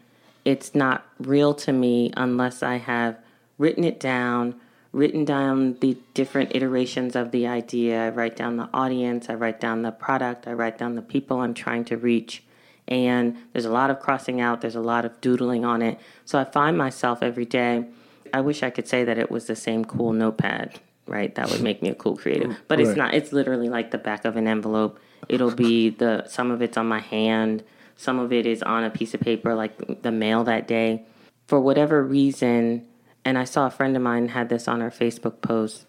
it's 0.45 0.75
not 0.75 1.07
real 1.19 1.55
to 1.55 1.73
me 1.73 2.13
unless 2.17 2.63
I 2.63 2.77
have 2.77 3.19
written 3.59 3.85
it 3.85 4.01
down, 4.01 4.61
written 4.93 5.25
down 5.25 5.75
the 5.81 5.97
different 6.15 6.55
iterations 6.55 7.17
of 7.17 7.31
the 7.31 7.47
idea. 7.47 8.07
I 8.07 8.09
write 8.11 8.37
down 8.37 8.57
the 8.57 8.69
audience, 8.73 9.29
I 9.29 9.35
write 9.35 9.61
down 9.61 9.83
the 9.83 9.93
product, 9.93 10.47
I 10.47 10.53
write 10.53 10.79
down 10.79 10.95
the 10.95 11.03
people 11.03 11.41
I'm 11.41 11.55
trying 11.55 11.85
to 11.87 11.97
reach. 11.97 12.43
And 12.87 13.37
there's 13.53 13.65
a 13.65 13.73
lot 13.73 13.91
of 13.91 14.01
crossing 14.01 14.41
out, 14.41 14.61
there's 14.61 14.77
a 14.77 14.81
lot 14.81 15.05
of 15.05 15.21
doodling 15.21 15.65
on 15.65 15.83
it. 15.83 15.99
So 16.25 16.39
I 16.39 16.45
find 16.45 16.77
myself 16.77 17.23
every 17.23 17.47
day. 17.47 17.87
I 18.33 18.41
wish 18.41 18.63
I 18.63 18.71
could 18.71 18.89
say 18.89 19.05
that 19.05 19.19
it 19.19 19.31
was 19.31 19.47
the 19.47 19.57
same 19.57 19.85
cool 19.85 20.13
notepad, 20.13 20.79
right? 21.07 21.35
That 21.35 21.51
would 21.51 21.63
make 21.63 21.83
me 21.83 21.89
a 21.89 21.95
cool 21.95 22.17
creative. 22.17 22.51
Oh, 22.51 22.57
but 22.69 22.79
right. 22.79 22.87
it's 22.87 22.97
not. 22.97 23.15
It's 23.15 23.33
literally 23.33 23.69
like 23.69 23.91
the 23.91 23.99
back 23.99 24.25
of 24.25 24.37
an 24.37 24.47
envelope. 24.47 24.99
It'll 25.29 25.55
be 25.55 25.91
the 25.91 26.27
some 26.27 26.51
of 26.51 26.61
it's 26.61 26.77
on 26.77 26.87
my 26.87 27.01
hand, 27.01 27.63
some 27.97 28.19
of 28.19 28.33
it 28.33 28.47
is 28.47 28.63
on 28.63 28.85
a 28.85 28.91
piece 28.91 29.15
of 29.15 29.21
paper 29.21 29.55
like 29.55 30.03
the 30.03 30.13
mail 30.13 30.45
that 30.45 30.67
day. 30.67 31.05
For 31.47 31.61
whatever 31.61 32.03
reason, 32.03 32.87
and 33.25 33.39
I 33.39 33.45
saw 33.45 33.67
a 33.67 33.71
friend 33.71 33.97
of 33.97 34.03
mine 34.03 34.29
had 34.29 34.49
this 34.49 34.69
on 34.69 34.81
her 34.81 34.91
Facebook 34.91 35.41
post. 35.41 35.87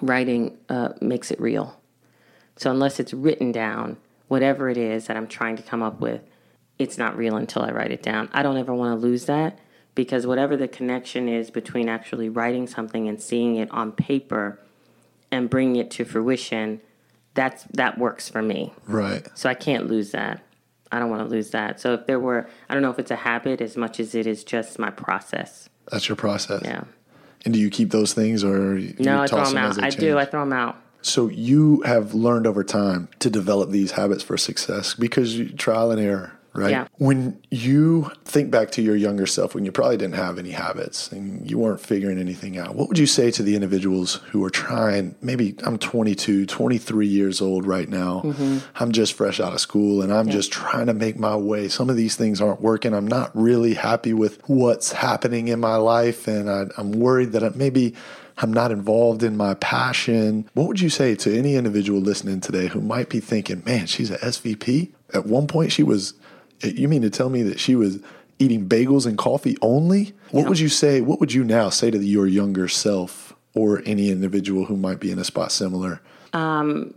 Writing 0.00 0.58
uh, 0.68 0.90
makes 1.00 1.30
it 1.30 1.40
real. 1.40 1.80
So 2.56 2.70
unless 2.70 2.98
it's 2.98 3.14
written 3.14 3.52
down, 3.52 3.96
whatever 4.28 4.68
it 4.68 4.76
is 4.76 5.06
that 5.06 5.16
I'm 5.16 5.28
trying 5.28 5.56
to 5.56 5.62
come 5.62 5.82
up 5.82 6.00
with, 6.00 6.22
it's 6.78 6.98
not 6.98 7.16
real 7.16 7.36
until 7.36 7.62
I 7.62 7.70
write 7.70 7.92
it 7.92 8.02
down. 8.02 8.28
I 8.32 8.42
don't 8.42 8.56
ever 8.56 8.74
want 8.74 8.98
to 8.98 9.06
lose 9.06 9.26
that 9.26 9.58
because 9.94 10.26
whatever 10.26 10.56
the 10.56 10.66
connection 10.66 11.28
is 11.28 11.50
between 11.50 11.88
actually 11.88 12.28
writing 12.28 12.66
something 12.66 13.08
and 13.08 13.20
seeing 13.22 13.56
it 13.56 13.70
on 13.70 13.92
paper 13.92 14.58
and 15.30 15.48
bringing 15.48 15.76
it 15.76 15.90
to 15.92 16.04
fruition, 16.04 16.80
that's 17.34 17.64
that 17.74 17.98
works 17.98 18.28
for 18.28 18.42
me. 18.42 18.72
Right. 18.86 19.26
So 19.34 19.48
I 19.48 19.54
can't 19.54 19.86
lose 19.86 20.10
that. 20.10 20.42
I 20.90 20.98
don't 20.98 21.10
want 21.10 21.22
to 21.22 21.28
lose 21.28 21.50
that. 21.50 21.80
So 21.80 21.94
if 21.94 22.06
there 22.06 22.20
were, 22.20 22.48
I 22.68 22.74
don't 22.74 22.82
know 22.82 22.90
if 22.90 22.98
it's 22.98 23.10
a 23.10 23.16
habit 23.16 23.60
as 23.60 23.76
much 23.76 23.98
as 23.98 24.14
it 24.14 24.26
is 24.26 24.44
just 24.44 24.78
my 24.78 24.90
process. 24.90 25.68
That's 25.90 26.08
your 26.08 26.16
process. 26.16 26.62
Yeah. 26.64 26.84
And 27.44 27.52
do 27.52 27.60
you 27.60 27.70
keep 27.70 27.90
those 27.90 28.14
things 28.14 28.42
or 28.42 28.78
no? 28.98 29.22
I 29.22 29.26
throw 29.26 29.44
them 29.44 29.56
out. 29.56 29.82
I 29.82 29.90
do. 29.90 30.18
I 30.18 30.24
throw 30.24 30.40
them 30.40 30.52
out. 30.52 30.76
So 31.02 31.28
you 31.28 31.82
have 31.82 32.14
learned 32.14 32.46
over 32.46 32.64
time 32.64 33.08
to 33.18 33.28
develop 33.28 33.70
these 33.70 33.92
habits 33.92 34.22
for 34.22 34.38
success 34.38 34.94
because 34.94 35.36
you, 35.36 35.50
trial 35.50 35.90
and 35.90 36.00
error, 36.00 36.32
right? 36.54 36.70
Yeah. 36.70 36.86
When 36.98 37.40
you 37.50 38.10
think 38.24 38.50
back 38.50 38.70
to 38.72 38.82
your 38.82 38.96
younger 38.96 39.26
self, 39.26 39.54
when 39.54 39.64
you 39.64 39.72
probably 39.72 39.96
didn't 39.96 40.14
have 40.14 40.38
any 40.38 40.52
habits 40.52 41.10
and 41.10 41.48
you 41.50 41.58
weren't 41.58 41.80
figuring 41.80 42.18
anything 42.18 42.56
out, 42.56 42.74
what 42.76 42.88
would 42.88 42.98
you 42.98 43.06
say 43.06 43.30
to 43.32 43.42
the 43.42 43.54
individuals 43.54 44.14
who 44.30 44.44
are 44.44 44.50
trying? 44.50 45.16
Maybe 45.20 45.56
I'm 45.64 45.78
22, 45.78 46.46
23 46.46 47.06
years 47.06 47.40
old 47.40 47.66
right 47.66 47.88
now. 47.88 48.22
Mm-hmm. 48.24 48.58
I'm 48.76 48.92
just 48.92 49.14
fresh 49.14 49.40
out 49.40 49.52
of 49.52 49.60
school 49.60 50.00
and 50.00 50.12
I'm 50.12 50.30
just 50.30 50.52
trying 50.52 50.86
to 50.86 50.94
make 50.94 51.18
my 51.18 51.36
way. 51.36 51.68
Some 51.68 51.90
of 51.90 51.96
these 51.96 52.16
things 52.16 52.40
aren't 52.40 52.60
working. 52.60 52.94
I'm 52.94 53.08
not 53.08 53.30
really 53.34 53.74
happy 53.74 54.12
with 54.12 54.40
what's 54.48 54.92
happening 54.92 55.48
in 55.48 55.60
my 55.60 55.76
life. 55.76 56.28
And 56.28 56.48
I, 56.48 56.66
I'm 56.78 56.92
worried 56.92 57.32
that 57.32 57.42
I, 57.42 57.50
maybe 57.50 57.94
I'm 58.38 58.52
not 58.52 58.70
involved 58.70 59.22
in 59.22 59.36
my 59.36 59.54
passion. 59.54 60.48
What 60.54 60.68
would 60.68 60.80
you 60.80 60.90
say 60.90 61.14
to 61.16 61.36
any 61.36 61.56
individual 61.56 62.00
listening 62.00 62.40
today 62.40 62.66
who 62.66 62.80
might 62.80 63.08
be 63.08 63.20
thinking, 63.20 63.62
man, 63.64 63.86
she's 63.86 64.10
a 64.10 64.18
SVP? 64.18 64.92
At 65.12 65.26
one 65.26 65.46
point, 65.46 65.70
she 65.70 65.84
was 65.84 66.14
you 66.62 66.88
mean 66.88 67.02
to 67.02 67.10
tell 67.10 67.28
me 67.30 67.42
that 67.42 67.58
she 67.60 67.74
was 67.74 67.98
eating 68.38 68.68
bagels 68.68 69.06
and 69.06 69.16
coffee 69.18 69.56
only? 69.62 70.12
What 70.30 70.42
Yeah. 70.42 70.48
would 70.48 70.58
you 70.58 70.68
say? 70.68 71.00
What 71.00 71.20
would 71.20 71.32
you 71.32 71.44
now 71.44 71.70
say 71.70 71.90
to 71.90 71.98
your 71.98 72.26
younger 72.26 72.68
self 72.68 73.34
or 73.54 73.82
any 73.86 74.10
individual 74.10 74.64
who 74.66 74.76
might 74.76 75.00
be 75.00 75.10
in 75.10 75.18
a 75.18 75.24
spot 75.24 75.52
similar? 75.52 76.00
Um, 76.32 76.94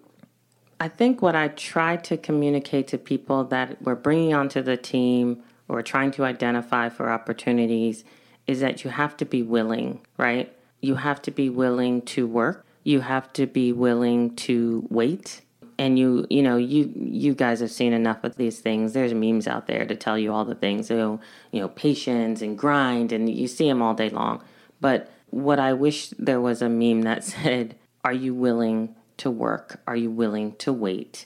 I 0.80 0.88
think 0.88 1.22
what 1.22 1.36
I 1.36 1.48
try 1.50 1.98
to 1.98 2.18
communicate 2.18 2.88
to 2.90 2.98
people 2.98 3.44
that 3.46 3.82
we're 3.82 3.96
bringing 3.96 4.34
onto 4.34 4.62
the 4.62 4.78
team 4.78 5.42
or 5.68 5.82
trying 5.82 6.12
to 6.12 6.24
identify 6.24 6.90
for 6.90 7.10
opportunities 7.10 8.04
is 8.46 8.60
that 8.62 8.84
you 8.84 8.90
have 8.92 9.18
to 9.18 9.26
be 9.26 9.42
willing, 9.44 10.00
right? 10.18 10.52
You 10.82 10.96
have 10.96 11.22
to 11.24 11.32
be 11.32 11.50
willing 11.50 12.02
to 12.04 12.26
work. 12.28 12.66
You 12.84 13.02
have 13.02 13.34
to 13.34 13.46
be 13.48 13.72
willing 13.74 14.36
to 14.38 14.88
wait. 14.90 15.42
And 15.80 16.00
you, 16.00 16.26
you 16.30 16.42
know, 16.42 16.58
you 16.58 16.92
you 16.96 17.36
guys 17.36 17.60
have 17.60 17.70
seen 17.72 17.94
enough 17.94 18.24
of 18.24 18.36
these 18.36 18.60
things. 18.60 18.94
There's 18.94 19.14
memes 19.14 19.48
out 19.48 19.68
there 19.68 19.86
to 19.86 19.96
tell 19.96 20.18
you 20.18 20.34
all 20.34 20.44
the 20.46 20.56
things, 20.56 20.88
so, 20.88 21.20
you 21.52 21.60
know, 21.62 21.68
patience 21.68 22.42
and 22.42 22.58
grind, 22.58 23.12
and 23.12 23.30
you 23.30 23.48
see 23.48 23.68
them 23.68 23.82
all 23.82 23.94
day 23.94 24.10
long. 24.10 24.42
But 24.82 25.12
what 25.30 25.60
I 25.60 25.74
wish 25.74 26.10
there 26.18 26.42
was 26.42 26.62
a 26.64 26.70
meme 26.70 27.04
that 27.04 27.24
said, 27.34 27.76
"Are 28.04 28.14
you 28.14 28.34
willing 28.34 28.96
to 29.18 29.30
work? 29.30 29.80
Are 29.86 29.96
you 29.96 30.10
willing 30.10 30.56
to 30.58 30.74
wait?" 30.74 31.26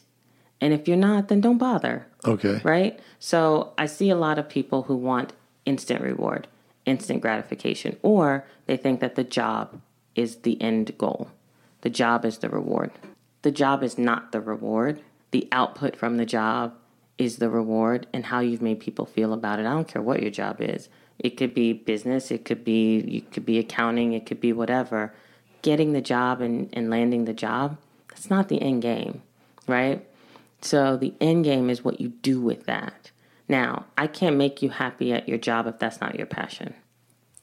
And 0.59 0.73
if 0.73 0.87
you're 0.87 0.97
not, 0.97 1.27
then 1.27 1.41
don't 1.41 1.57
bother 1.57 2.05
Okay. 2.27 2.61
right? 2.63 2.99
So 3.19 3.73
I 3.79 3.87
see 3.87 4.09
a 4.11 4.15
lot 4.15 4.37
of 4.37 4.47
people 4.47 4.83
who 4.83 4.95
want 4.95 5.33
instant 5.65 6.01
reward, 6.01 6.47
instant 6.85 7.21
gratification, 7.21 7.97
or 8.03 8.45
they 8.67 8.77
think 8.77 8.99
that 8.99 9.15
the 9.15 9.23
job 9.23 9.81
is 10.13 10.37
the 10.37 10.61
end 10.61 10.95
goal. 10.99 11.29
The 11.81 11.89
job 11.89 12.25
is 12.25 12.39
the 12.39 12.49
reward. 12.49 12.91
The 13.41 13.51
job 13.51 13.83
is 13.83 13.97
not 13.97 14.31
the 14.31 14.41
reward. 14.41 15.01
The 15.31 15.47
output 15.51 15.95
from 15.95 16.17
the 16.17 16.25
job 16.25 16.73
is 17.17 17.37
the 17.37 17.49
reward 17.49 18.07
and 18.13 18.25
how 18.25 18.39
you've 18.39 18.61
made 18.61 18.79
people 18.79 19.05
feel 19.05 19.33
about 19.33 19.59
it. 19.59 19.65
I 19.65 19.71
don't 19.73 19.87
care 19.87 20.01
what 20.01 20.21
your 20.21 20.31
job 20.31 20.57
is. 20.59 20.89
It 21.19 21.37
could 21.37 21.53
be 21.53 21.73
business, 21.73 22.31
it 22.31 22.45
could 22.45 22.63
be 22.63 22.99
you 23.01 23.21
could 23.21 23.45
be 23.45 23.59
accounting, 23.59 24.13
it 24.13 24.25
could 24.25 24.41
be 24.41 24.53
whatever. 24.53 25.13
Getting 25.61 25.93
the 25.93 26.01
job 26.01 26.41
and, 26.41 26.69
and 26.73 26.89
landing 26.89 27.25
the 27.25 27.33
job, 27.33 27.77
that's 28.09 28.29
not 28.29 28.49
the 28.49 28.61
end 28.61 28.81
game, 28.81 29.21
right? 29.67 30.05
So 30.61 30.97
the 30.97 31.13
end 31.21 31.45
game 31.45 31.69
is 31.69 31.83
what 31.83 32.01
you 32.01 32.09
do 32.09 32.41
with 32.41 32.65
that. 32.65 33.11
Now, 33.47 33.85
I 33.97 34.07
can't 34.07 34.37
make 34.37 34.61
you 34.61 34.69
happy 34.69 35.13
at 35.13 35.29
your 35.29 35.37
job 35.37 35.67
if 35.67 35.77
that's 35.77 36.01
not 36.01 36.15
your 36.15 36.25
passion. 36.25 36.73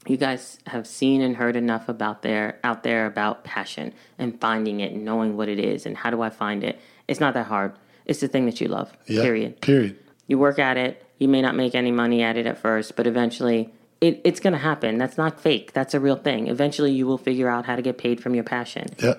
You 0.08 0.16
guys 0.16 0.58
have 0.66 0.86
seen 0.86 1.20
and 1.20 1.36
heard 1.36 1.54
enough 1.56 1.88
about 1.88 2.22
there 2.22 2.58
out 2.64 2.82
there 2.82 3.06
about 3.06 3.44
passion 3.44 3.92
and 4.18 4.40
finding 4.40 4.80
it 4.80 4.92
and 4.92 5.04
knowing 5.04 5.36
what 5.36 5.48
it 5.48 5.58
is 5.58 5.86
and 5.86 5.96
how 5.96 6.10
do 6.10 6.22
I 6.22 6.30
find 6.30 6.64
it? 6.64 6.80
It's 7.06 7.20
not 7.20 7.34
that 7.34 7.46
hard. 7.46 7.72
It's 8.06 8.20
the 8.20 8.28
thing 8.28 8.46
that 8.46 8.60
you 8.60 8.68
love. 8.68 8.90
Yeah. 9.06 9.22
Period. 9.22 9.60
Period. 9.60 9.98
You 10.26 10.38
work 10.38 10.58
at 10.58 10.76
it. 10.76 11.04
You 11.18 11.28
may 11.28 11.42
not 11.42 11.54
make 11.56 11.74
any 11.74 11.90
money 11.90 12.22
at 12.22 12.36
it 12.36 12.46
at 12.46 12.58
first, 12.58 12.96
but 12.96 13.06
eventually 13.06 13.72
it, 14.00 14.20
it's 14.24 14.40
going 14.40 14.52
to 14.52 14.58
happen. 14.58 14.96
That's 14.96 15.18
not 15.18 15.40
fake. 15.40 15.72
That's 15.72 15.92
a 15.92 16.00
real 16.00 16.16
thing. 16.16 16.46
Eventually 16.46 16.92
you 16.92 17.06
will 17.06 17.18
figure 17.18 17.48
out 17.48 17.66
how 17.66 17.76
to 17.76 17.82
get 17.82 17.98
paid 17.98 18.22
from 18.22 18.34
your 18.34 18.44
passion. 18.44 18.86
Yeah. 18.98 19.14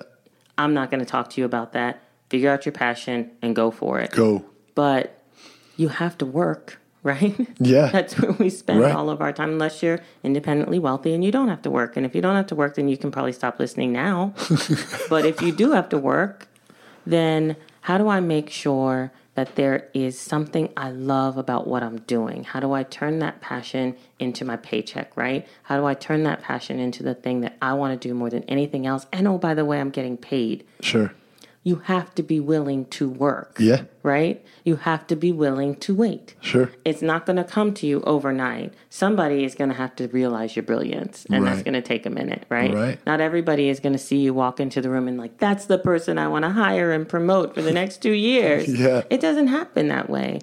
I'm 0.58 0.74
not 0.74 0.90
going 0.90 1.00
to 1.00 1.06
talk 1.06 1.30
to 1.30 1.40
you 1.40 1.44
about 1.44 1.72
that. 1.74 2.02
Figure 2.30 2.50
out 2.50 2.64
your 2.66 2.72
passion 2.72 3.30
and 3.42 3.54
go 3.54 3.70
for 3.70 4.00
it 4.00 4.10
Go. 4.12 4.44
but 4.74 5.22
you 5.76 5.88
have 5.88 6.18
to 6.18 6.26
work, 6.26 6.79
right? 7.02 7.34
Yeah. 7.58 7.88
That's 7.92 8.18
where 8.18 8.32
we 8.32 8.50
spend 8.50 8.80
Right. 8.80 8.94
all 8.94 9.10
of 9.10 9.20
our 9.20 9.32
time, 9.32 9.50
unless 9.50 9.82
you're 9.82 10.00
independently 10.22 10.78
wealthy 10.78 11.14
and 11.14 11.24
you 11.24 11.30
don't 11.32 11.48
have 11.48 11.62
to 11.62 11.70
work. 11.70 11.96
And 11.96 12.04
if 12.06 12.14
you 12.14 12.20
don't 12.20 12.36
have 12.36 12.46
to 12.48 12.54
work, 12.54 12.74
then 12.74 12.88
you 12.88 12.96
can 12.96 13.10
probably 13.10 13.32
stop 13.32 13.58
listening 13.58 13.92
now. 13.92 14.34
but 15.08 15.24
if 15.24 15.40
you 15.42 15.52
do 15.52 15.72
have 15.72 15.88
to 15.90 15.98
work, 15.98 16.48
then 17.06 17.56
how 17.82 17.98
do 17.98 18.08
I 18.08 18.20
make 18.20 18.50
sure 18.50 19.12
that 19.34 19.54
there 19.54 19.88
is 19.94 20.18
something 20.18 20.68
I 20.76 20.90
love 20.90 21.38
about 21.38 21.66
what 21.66 21.82
I'm 21.82 21.98
doing? 22.00 22.44
How 22.44 22.60
do 22.60 22.72
I 22.72 22.82
turn 22.82 23.20
that 23.20 23.40
passion 23.40 23.96
into 24.18 24.44
my 24.44 24.56
paycheck, 24.56 25.16
right? 25.16 25.46
How 25.62 25.78
do 25.78 25.86
I 25.86 25.94
turn 25.94 26.24
that 26.24 26.42
passion 26.42 26.78
into 26.78 27.02
the 27.02 27.14
thing 27.14 27.40
that 27.40 27.56
I 27.62 27.72
want 27.74 27.98
to 27.98 28.08
do 28.08 28.12
more 28.12 28.28
than 28.28 28.42
anything 28.44 28.86
else? 28.86 29.06
And 29.12 29.26
oh, 29.26 29.38
by 29.38 29.54
the 29.54 29.64
way, 29.64 29.80
I'm 29.80 29.90
getting 29.90 30.16
paid. 30.18 30.64
Sure. 30.80 31.12
You 31.62 31.76
have 31.84 32.14
to 32.14 32.22
be 32.22 32.40
willing 32.40 32.86
to 32.86 33.08
work 33.08 33.56
Yeah. 33.58 33.82
right? 34.02 34.42
You 34.64 34.76
have 34.76 35.06
to 35.08 35.16
be 35.16 35.30
willing 35.30 35.74
to 35.76 35.94
wait. 35.94 36.34
Sure. 36.40 36.70
It's 36.86 37.02
not 37.02 37.26
going 37.26 37.36
to 37.36 37.44
come 37.44 37.74
to 37.74 37.86
you 37.86 38.00
overnight. 38.02 38.72
Somebody 38.88 39.44
is 39.44 39.54
going 39.54 39.68
to 39.68 39.76
have 39.76 39.94
to 39.96 40.08
realize 40.08 40.56
your 40.56 40.62
brilliance, 40.62 41.26
and 41.30 41.46
that's 41.46 41.62
going 41.62 41.74
to 41.74 41.82
take 41.82 42.06
a 42.06 42.10
minute, 42.10 42.46
right? 42.48 42.72
Right. 42.72 43.06
Not 43.06 43.20
everybody 43.20 43.68
is 43.68 43.78
going 43.78 43.92
to 43.92 43.98
see 43.98 44.16
you 44.18 44.32
walk 44.32 44.58
into 44.58 44.80
the 44.80 44.88
room 44.88 45.06
and 45.06 45.18
like, 45.18 45.36
that's 45.36 45.66
the 45.66 45.78
person 45.78 46.16
I 46.16 46.28
want 46.28 46.44
to 46.46 46.50
hire 46.50 46.92
and 46.92 47.06
promote 47.06 47.54
for 47.54 47.60
the 47.60 47.72
next 47.72 48.00
two 48.02 48.12
years. 48.12 48.66
Yeah. 48.80 49.02
It 49.10 49.20
doesn't 49.20 49.48
happen 49.48 49.88
that 49.88 50.08
way. 50.08 50.40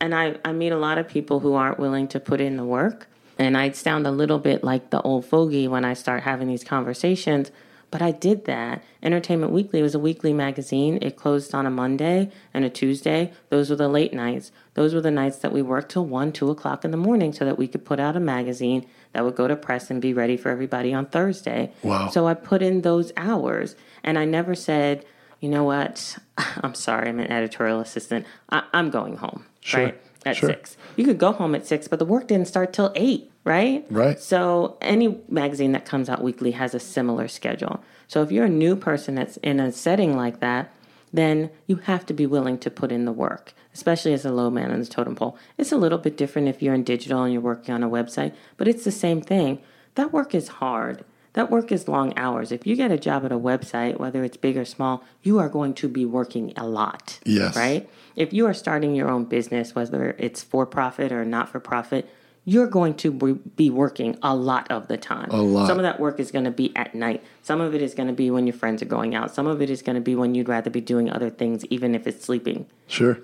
And 0.00 0.14
I, 0.14 0.36
I 0.44 0.52
meet 0.52 0.70
a 0.72 0.78
lot 0.78 0.96
of 0.96 1.06
people 1.06 1.40
who 1.40 1.52
aren't 1.54 1.78
willing 1.78 2.08
to 2.08 2.20
put 2.20 2.40
in 2.40 2.56
the 2.56 2.64
work. 2.64 3.06
And 3.38 3.56
I 3.58 3.72
sound 3.72 4.06
a 4.06 4.10
little 4.10 4.38
bit 4.38 4.64
like 4.64 4.90
the 4.90 5.02
old 5.02 5.26
fogey 5.26 5.68
when 5.68 5.84
I 5.84 5.92
start 5.94 6.22
having 6.22 6.48
these 6.48 6.64
conversations. 6.64 7.50
But 7.94 8.02
I 8.02 8.10
did 8.10 8.46
that. 8.46 8.82
Entertainment 9.04 9.52
Weekly 9.52 9.80
was 9.80 9.94
a 9.94 10.00
weekly 10.00 10.32
magazine. 10.32 10.98
It 11.00 11.14
closed 11.14 11.54
on 11.54 11.64
a 11.64 11.70
Monday 11.70 12.28
and 12.52 12.64
a 12.64 12.68
Tuesday. 12.68 13.32
Those 13.50 13.70
were 13.70 13.76
the 13.76 13.86
late 13.86 14.12
nights. 14.12 14.50
Those 14.74 14.94
were 14.96 15.00
the 15.00 15.12
nights 15.12 15.36
that 15.36 15.52
we 15.52 15.62
worked 15.62 15.92
till 15.92 16.04
1, 16.04 16.32
2 16.32 16.50
o'clock 16.50 16.84
in 16.84 16.90
the 16.90 16.96
morning 16.96 17.32
so 17.32 17.44
that 17.44 17.56
we 17.56 17.68
could 17.68 17.84
put 17.84 18.00
out 18.00 18.16
a 18.16 18.20
magazine 18.20 18.84
that 19.12 19.24
would 19.24 19.36
go 19.36 19.46
to 19.46 19.54
press 19.54 19.92
and 19.92 20.02
be 20.02 20.12
ready 20.12 20.36
for 20.36 20.48
everybody 20.48 20.92
on 20.92 21.06
Thursday. 21.06 21.70
Wow. 21.84 22.08
So 22.08 22.26
I 22.26 22.34
put 22.34 22.62
in 22.62 22.80
those 22.80 23.12
hours. 23.16 23.76
And 24.02 24.18
I 24.18 24.24
never 24.24 24.56
said, 24.56 25.04
you 25.38 25.48
know 25.48 25.62
what? 25.62 26.18
I'm 26.36 26.74
sorry, 26.74 27.08
I'm 27.08 27.20
an 27.20 27.30
editorial 27.30 27.78
assistant. 27.78 28.26
I- 28.50 28.64
I'm 28.72 28.90
going 28.90 29.18
home, 29.18 29.44
Sure. 29.60 29.84
right? 29.84 30.00
At 30.26 30.34
Sure. 30.34 30.48
six. 30.48 30.76
You 30.96 31.04
could 31.04 31.18
go 31.18 31.30
home 31.30 31.54
at 31.54 31.64
six, 31.64 31.86
but 31.86 32.00
the 32.00 32.04
work 32.04 32.26
didn't 32.26 32.48
start 32.48 32.72
till 32.72 32.90
eight, 32.96 33.30
right? 33.44 33.84
Right. 33.90 34.18
So 34.18 34.76
any 34.80 35.18
magazine 35.28 35.72
that 35.72 35.84
comes 35.84 36.08
out 36.08 36.22
weekly 36.22 36.52
has 36.52 36.74
a 36.74 36.80
similar 36.80 37.28
schedule. 37.28 37.82
So 38.08 38.22
if 38.22 38.32
you're 38.32 38.46
a 38.46 38.50
new 38.50 38.76
person 38.76 39.14
that's 39.14 39.36
in 39.38 39.60
a 39.60 39.70
setting 39.70 40.16
like 40.16 40.40
that, 40.40 40.72
then 41.12 41.50
you 41.66 41.76
have 41.76 42.04
to 42.06 42.12
be 42.12 42.26
willing 42.26 42.58
to 42.58 42.70
put 42.70 42.90
in 42.90 43.04
the 43.04 43.12
work, 43.12 43.52
especially 43.72 44.12
as 44.12 44.24
a 44.24 44.32
low 44.32 44.50
man 44.50 44.72
on 44.72 44.80
the 44.80 44.86
totem 44.86 45.14
pole. 45.14 45.38
It's 45.56 45.70
a 45.70 45.76
little 45.76 45.98
bit 45.98 46.16
different 46.16 46.48
if 46.48 46.60
you're 46.60 46.74
in 46.74 46.82
digital 46.82 47.22
and 47.22 47.32
you're 47.32 47.40
working 47.40 47.72
on 47.72 47.84
a 47.84 47.88
website, 47.88 48.34
but 48.56 48.66
it's 48.66 48.84
the 48.84 48.90
same 48.90 49.20
thing. 49.20 49.60
That 49.94 50.12
work 50.12 50.34
is 50.34 50.48
hard. 50.48 51.04
That 51.34 51.50
work 51.50 51.70
is 51.70 51.88
long 51.88 52.16
hours. 52.16 52.50
If 52.50 52.66
you 52.66 52.74
get 52.76 52.90
a 52.90 52.98
job 52.98 53.24
at 53.24 53.32
a 53.32 53.38
website, 53.38 53.98
whether 53.98 54.24
it's 54.24 54.36
big 54.36 54.56
or 54.56 54.64
small, 54.64 55.04
you 55.22 55.38
are 55.38 55.48
going 55.48 55.74
to 55.74 55.88
be 55.88 56.04
working 56.04 56.52
a 56.56 56.66
lot. 56.66 57.18
Yes. 57.24 57.56
Right? 57.56 57.88
If 58.16 58.32
you 58.32 58.46
are 58.46 58.54
starting 58.54 58.94
your 58.94 59.08
own 59.08 59.24
business, 59.24 59.74
whether 59.74 60.16
it's 60.18 60.42
for 60.42 60.64
profit 60.64 61.12
or 61.12 61.24
not 61.24 61.48
for 61.48 61.60
profit, 61.60 62.08
you're 62.44 62.66
going 62.66 62.94
to 62.94 63.10
be- 63.56 63.70
working 63.70 64.18
a 64.22 64.34
lot 64.34 64.70
of 64.70 64.88
the 64.88 64.96
time. 64.96 65.30
A 65.30 65.40
lot. 65.40 65.66
Some 65.66 65.78
of 65.78 65.82
that 65.82 65.98
work 65.98 66.20
is 66.20 66.30
going 66.30 66.44
to 66.44 66.50
be 66.50 66.74
at 66.76 66.94
night. 66.94 67.22
Some 67.42 67.60
of 67.60 67.74
it 67.74 67.80
is 67.82 67.94
going 67.94 68.08
to 68.08 68.14
be 68.14 68.30
when 68.30 68.46
your 68.46 68.54
friends 68.54 68.82
are 68.82 68.86
going 68.86 69.14
out. 69.14 69.34
Some 69.34 69.46
of 69.46 69.62
it 69.62 69.70
is 69.70 69.82
going 69.82 69.94
to 69.96 70.02
be 70.02 70.14
when 70.14 70.34
you'd 70.34 70.48
rather 70.48 70.70
be 70.70 70.80
doing 70.80 71.10
other 71.10 71.30
things, 71.30 71.64
even 71.66 71.94
if 71.94 72.06
it's 72.06 72.24
sleeping. 72.24 72.66
Sure. 72.86 73.18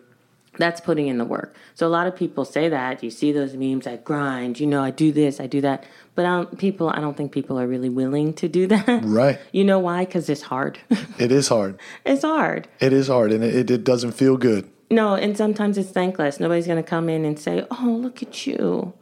That's 0.59 0.81
putting 0.81 1.07
in 1.07 1.19
the 1.19 1.25
work. 1.25 1.55
So 1.75 1.87
a 1.87 1.89
lot 1.89 2.07
of 2.07 2.17
people 2.17 2.45
say 2.45 2.69
that. 2.69 3.03
You 3.05 3.11
see 3.11 3.31
those 3.31 3.55
memes, 3.55 3.87
I 3.87 3.97
grind, 3.97 4.59
you 4.59 4.67
know, 4.67 4.83
I 4.83 4.91
do 4.91 5.13
this, 5.13 5.39
I 5.41 5.47
do 5.47 5.61
that. 5.61 5.85
But 6.15 6.25
I 6.27 6.29
don't, 6.29 6.59
people, 6.59 6.91
I 6.91 7.01
don't 7.01 7.17
think 7.17 7.31
people 7.33 7.59
are 7.59 7.67
really 7.69 7.89
willing 7.89 8.35
to 8.35 8.49
do 8.49 8.67
that. 8.67 9.05
Right. 9.05 9.39
You 9.53 9.65
know 9.65 9.79
why? 9.79 10.05
Because 10.05 10.29
it's 10.29 10.43
hard. 10.43 10.79
It 11.19 11.31
is 11.31 11.49
hard. 11.49 11.79
it's 12.05 12.23
hard. 12.23 12.69
It 12.81 12.93
is 12.93 13.09
hard, 13.09 13.33
and 13.33 13.45
it, 13.45 13.71
it 13.71 13.85
doesn't 13.85 14.13
feel 14.13 14.37
good. 14.37 14.69
No, 14.91 15.15
and 15.15 15.37
sometimes 15.37 15.79
it's 15.79 15.91
thankless. 15.91 16.41
Nobody's 16.41 16.67
going 16.67 16.83
to 16.83 16.89
come 16.89 17.09
in 17.09 17.25
and 17.25 17.39
say, 17.39 17.65
"Oh, 17.71 17.99
look 18.03 18.23
at 18.23 18.47
you, 18.47 18.93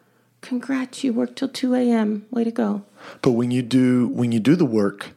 congrats, 0.41 1.03
you 1.05 1.13
worked 1.13 1.37
till 1.37 1.49
two 1.49 1.75
a.m. 1.75 2.27
Way 2.31 2.45
to 2.45 2.51
go." 2.51 2.83
But 3.23 3.33
when 3.33 3.51
you 3.51 3.63
do 3.63 4.09
when 4.09 4.33
you 4.33 4.41
do 4.41 4.57
the 4.57 4.65
work 4.65 5.09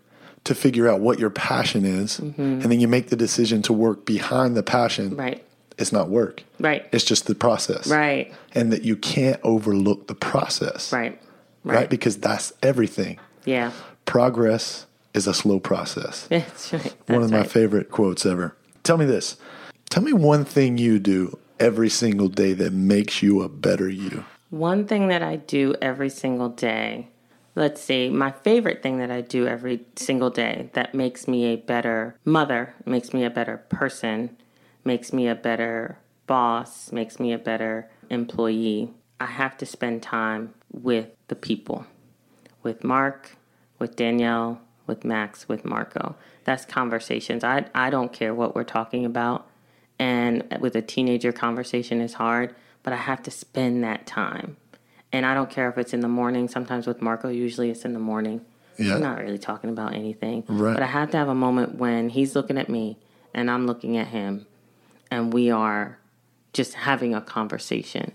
to 0.44 0.56
figure 0.56 0.88
out 0.90 1.00
what 1.02 1.20
your 1.20 1.30
passion 1.30 1.86
is, 1.86 2.18
and 2.20 2.62
then 2.64 2.80
you 2.80 2.88
make 2.88 3.10
the 3.10 3.16
decision 3.16 3.62
to 3.64 3.74
work 3.74 4.06
behind 4.06 4.56
the 4.58 4.64
passion, 4.64 5.12
Mm-hmm. 5.12 5.20
Right, 5.20 5.44
it's 5.78 5.92
not 5.92 6.10
work. 6.10 6.44
right, 6.60 6.88
It's 6.92 7.06
just 7.06 7.28
the 7.28 7.36
process. 7.36 7.88
right, 7.88 8.34
And 8.56 8.72
that 8.74 8.84
you 8.84 8.96
can't 8.96 9.40
overlook 9.44 10.08
the 10.08 10.16
process. 10.16 10.92
right, 10.92 11.20
Right? 11.64 11.76
right. 11.76 11.90
Because 11.90 12.18
that's 12.18 12.54
everything. 12.64 13.20
Yeah, 13.46 13.72
Progress 14.06 14.86
is 15.14 15.28
a 15.28 15.34
slow 15.34 15.60
process. 15.60 16.26
that's 16.30 16.74
right. 16.74 16.82
That's 16.84 17.10
one 17.10 17.22
of 17.24 17.32
my 17.32 17.40
right. 17.40 17.50
favorite 17.52 17.90
quotes 17.92 18.26
ever. 18.26 18.56
Tell 18.84 18.98
me 18.98 19.06
this. 19.06 19.38
Tell 19.90 20.02
me 20.04 20.14
one 20.14 20.44
thing 20.46 20.78
you 20.78 20.98
do 21.00 21.38
every 21.60 21.90
single 21.90 22.28
day 22.30 22.54
that 22.54 22.74
makes 22.74 23.22
you 23.22 23.42
a 23.44 23.50
better 23.50 23.88
you? 23.90 24.26
One 24.52 24.86
thing 24.86 25.08
that 25.08 25.24
I 25.24 25.38
do 25.38 25.76
every 25.82 26.10
single 26.10 26.50
day, 26.50 27.08
let's 27.56 27.82
see, 27.82 28.10
my 28.10 28.32
favorite 28.32 28.84
thing 28.84 28.98
that 28.98 29.10
I 29.10 29.22
do 29.22 29.48
every 29.48 29.86
single 29.96 30.30
day 30.30 30.70
that 30.74 30.94
makes 30.94 31.26
me 31.26 31.46
a 31.46 31.56
better 31.56 32.18
mother, 32.26 32.76
makes 32.86 33.14
me 33.14 33.24
a 33.24 33.30
better 33.30 33.64
person, 33.70 34.36
makes 34.84 35.14
me 35.14 35.30
a 35.30 35.36
better 35.36 36.00
boss, 36.28 36.92
makes 36.92 37.18
me 37.18 37.32
a 37.32 37.38
better 37.38 37.90
employee. 38.10 38.94
I 39.22 39.28
have 39.28 39.56
to 39.60 39.66
spend 39.66 40.04
time 40.04 40.54
with 40.70 41.08
the 41.30 41.36
people, 41.36 41.86
with 42.62 42.84
Mark, 42.84 43.38
with 43.80 43.96
Danielle, 43.96 44.60
with 44.86 45.06
Max, 45.06 45.48
with 45.48 45.64
Marco. 45.64 46.18
That's 46.44 46.66
conversations. 46.66 47.46
I, 47.46 47.68
I 47.74 47.90
don't 47.90 48.12
care 48.12 48.36
what 48.36 48.54
we're 48.54 48.66
talking 48.66 49.06
about. 49.06 49.48
And 49.98 50.44
with 50.60 50.76
a 50.76 50.82
teenager, 50.82 51.32
conversation 51.32 52.02
is 52.02 52.16
hard 52.16 52.54
but 52.84 52.94
I 52.94 52.98
have 52.98 53.24
to 53.24 53.32
spend 53.32 53.84
that 53.84 54.06
time. 54.06 54.58
And 55.14 55.26
I 55.26 55.34
don't 55.34 55.50
care 55.50 55.70
if 55.70 55.78
it's 55.78 55.94
in 55.94 56.00
the 56.00 56.08
morning. 56.08 56.48
Sometimes 56.48 56.88
with 56.88 57.02
Marco, 57.02 57.30
usually 57.30 57.70
it's 57.70 57.84
in 57.84 57.94
the 57.94 58.00
morning. 58.00 58.46
Yeah. 58.78 58.96
I'm 58.96 59.02
not 59.02 59.20
really 59.20 59.38
talking 59.38 59.70
about 59.70 59.94
anything. 59.94 60.44
Right. 60.48 60.74
But 60.74 60.84
I 60.84 60.88
have 60.88 61.12
to 61.12 61.18
have 61.18 61.28
a 61.28 61.36
moment 61.36 61.76
when 61.76 62.10
he's 62.10 62.36
looking 62.36 62.58
at 62.58 62.70
me 62.70 62.98
and 63.34 63.52
I'm 63.52 63.68
looking 63.68 63.98
at 63.98 64.08
him 64.08 64.48
and 65.10 65.34
we 65.34 65.52
are 65.52 66.00
just 66.54 66.74
having 66.74 67.14
a 67.14 67.22
conversation. 67.22 68.14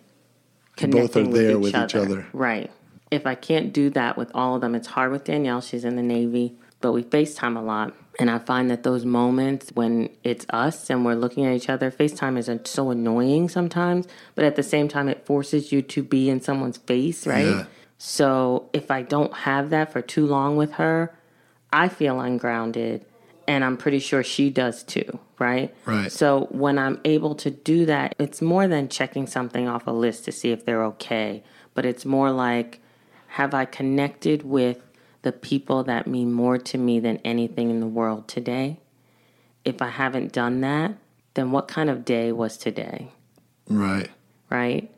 Connecting 0.76 1.02
Both 1.02 1.16
are 1.16 1.32
there 1.32 1.58
with, 1.58 1.68
each, 1.70 1.74
with 1.74 1.74
other. 1.74 1.86
each 1.86 1.96
other. 1.96 2.26
Right. 2.32 2.70
If 3.10 3.26
I 3.26 3.34
can't 3.34 3.72
do 3.72 3.90
that 3.90 4.16
with 4.16 4.30
all 4.34 4.56
of 4.56 4.60
them, 4.60 4.74
it's 4.74 4.88
hard 4.88 5.12
with 5.12 5.24
Danielle. 5.24 5.60
She's 5.60 5.84
in 5.84 5.96
the 5.96 6.02
Navy, 6.02 6.56
but 6.80 6.92
we 6.92 7.04
FaceTime 7.04 7.56
a 7.56 7.60
lot. 7.60 7.94
And 8.18 8.30
I 8.30 8.38
find 8.38 8.70
that 8.70 8.82
those 8.82 9.04
moments 9.04 9.70
when 9.74 10.08
it's 10.24 10.46
us 10.50 10.88
and 10.88 11.04
we're 11.04 11.14
looking 11.14 11.44
at 11.44 11.52
each 11.52 11.68
other, 11.68 11.90
FaceTime 11.90 12.38
is 12.38 12.48
uh, 12.48 12.58
so 12.64 12.90
annoying 12.90 13.48
sometimes, 13.48 14.06
but 14.34 14.44
at 14.44 14.56
the 14.56 14.62
same 14.62 14.88
time, 14.88 15.08
it 15.08 15.26
forces 15.26 15.70
you 15.70 15.82
to 15.82 16.02
be 16.02 16.30
in 16.30 16.40
someone's 16.40 16.78
face, 16.78 17.26
right? 17.26 17.46
Yeah. 17.46 17.66
So 17.98 18.70
if 18.72 18.90
I 18.90 19.02
don't 19.02 19.32
have 19.34 19.70
that 19.70 19.92
for 19.92 20.00
too 20.00 20.26
long 20.26 20.56
with 20.56 20.72
her, 20.72 21.14
I 21.72 21.88
feel 21.88 22.20
ungrounded. 22.20 23.04
And 23.48 23.64
I'm 23.64 23.76
pretty 23.76 24.00
sure 24.00 24.24
she 24.24 24.50
does 24.50 24.82
too, 24.82 25.18
right? 25.38 25.74
Right. 25.84 26.10
So 26.10 26.48
when 26.50 26.78
I'm 26.78 27.00
able 27.04 27.34
to 27.36 27.50
do 27.50 27.86
that, 27.86 28.14
it's 28.18 28.42
more 28.42 28.66
than 28.66 28.88
checking 28.88 29.26
something 29.26 29.68
off 29.68 29.86
a 29.86 29.92
list 29.92 30.24
to 30.24 30.32
see 30.32 30.50
if 30.50 30.64
they're 30.64 30.84
okay, 30.84 31.44
but 31.74 31.84
it's 31.84 32.04
more 32.04 32.30
like, 32.30 32.80
have 33.28 33.52
I 33.52 33.66
connected 33.66 34.42
with 34.42 34.82
the 35.26 35.32
people 35.32 35.82
that 35.82 36.06
mean 36.06 36.32
more 36.32 36.56
to 36.56 36.78
me 36.78 37.00
than 37.00 37.16
anything 37.24 37.68
in 37.68 37.80
the 37.80 37.86
world 37.88 38.28
today. 38.28 38.78
If 39.64 39.82
I 39.82 39.88
haven't 39.88 40.30
done 40.30 40.60
that, 40.60 40.94
then 41.34 41.50
what 41.50 41.66
kind 41.66 41.90
of 41.90 42.04
day 42.04 42.30
was 42.30 42.56
today? 42.56 43.10
Right. 43.68 44.08
Right? 44.48 44.88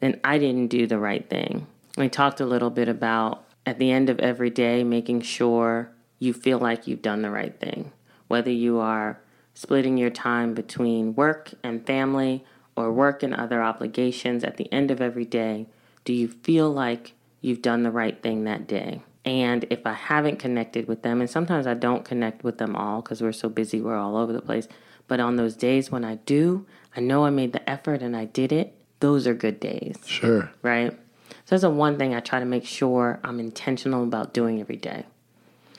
Then 0.00 0.22
I 0.24 0.38
didn't 0.38 0.68
do 0.68 0.86
the 0.86 0.98
right 0.98 1.28
thing. 1.28 1.66
We 1.98 2.08
talked 2.08 2.40
a 2.40 2.46
little 2.46 2.70
bit 2.70 2.88
about 2.88 3.44
at 3.66 3.78
the 3.78 3.90
end 3.90 4.08
of 4.08 4.18
every 4.20 4.48
day 4.48 4.84
making 4.84 5.20
sure 5.20 5.90
you 6.18 6.32
feel 6.32 6.58
like 6.58 6.86
you've 6.86 7.02
done 7.02 7.20
the 7.20 7.28
right 7.28 7.60
thing. 7.60 7.92
Whether 8.26 8.52
you 8.52 8.78
are 8.78 9.20
splitting 9.52 9.98
your 9.98 10.08
time 10.08 10.54
between 10.54 11.14
work 11.14 11.50
and 11.62 11.86
family 11.86 12.42
or 12.74 12.90
work 12.90 13.22
and 13.22 13.34
other 13.34 13.62
obligations 13.62 14.44
at 14.44 14.56
the 14.56 14.72
end 14.72 14.90
of 14.90 15.02
every 15.02 15.26
day, 15.26 15.66
do 16.06 16.14
you 16.14 16.28
feel 16.28 16.72
like 16.72 17.12
you've 17.42 17.60
done 17.60 17.82
the 17.82 17.90
right 17.90 18.22
thing 18.22 18.44
that 18.44 18.66
day? 18.66 19.02
And 19.24 19.64
if 19.70 19.86
I 19.86 19.94
haven't 19.94 20.38
connected 20.38 20.86
with 20.86 21.02
them, 21.02 21.20
and 21.20 21.30
sometimes 21.30 21.66
I 21.66 21.74
don't 21.74 22.04
connect 22.04 22.44
with 22.44 22.58
them 22.58 22.76
all 22.76 23.00
because 23.00 23.22
we're 23.22 23.32
so 23.32 23.48
busy, 23.48 23.80
we're 23.80 23.96
all 23.96 24.16
over 24.16 24.32
the 24.32 24.42
place. 24.42 24.68
But 25.08 25.20
on 25.20 25.36
those 25.36 25.56
days 25.56 25.90
when 25.90 26.04
I 26.04 26.16
do, 26.16 26.66
I 26.96 27.00
know 27.00 27.24
I 27.24 27.30
made 27.30 27.52
the 27.52 27.68
effort 27.68 28.02
and 28.02 28.16
I 28.16 28.26
did 28.26 28.52
it. 28.52 28.74
Those 29.00 29.26
are 29.26 29.34
good 29.34 29.60
days. 29.60 29.96
Sure. 30.06 30.50
Right? 30.62 30.92
So 31.28 31.50
that's 31.50 31.62
the 31.62 31.70
one 31.70 31.98
thing 31.98 32.14
I 32.14 32.20
try 32.20 32.38
to 32.38 32.46
make 32.46 32.66
sure 32.66 33.20
I'm 33.24 33.40
intentional 33.40 34.02
about 34.02 34.32
doing 34.32 34.60
every 34.60 34.76
day. 34.76 35.04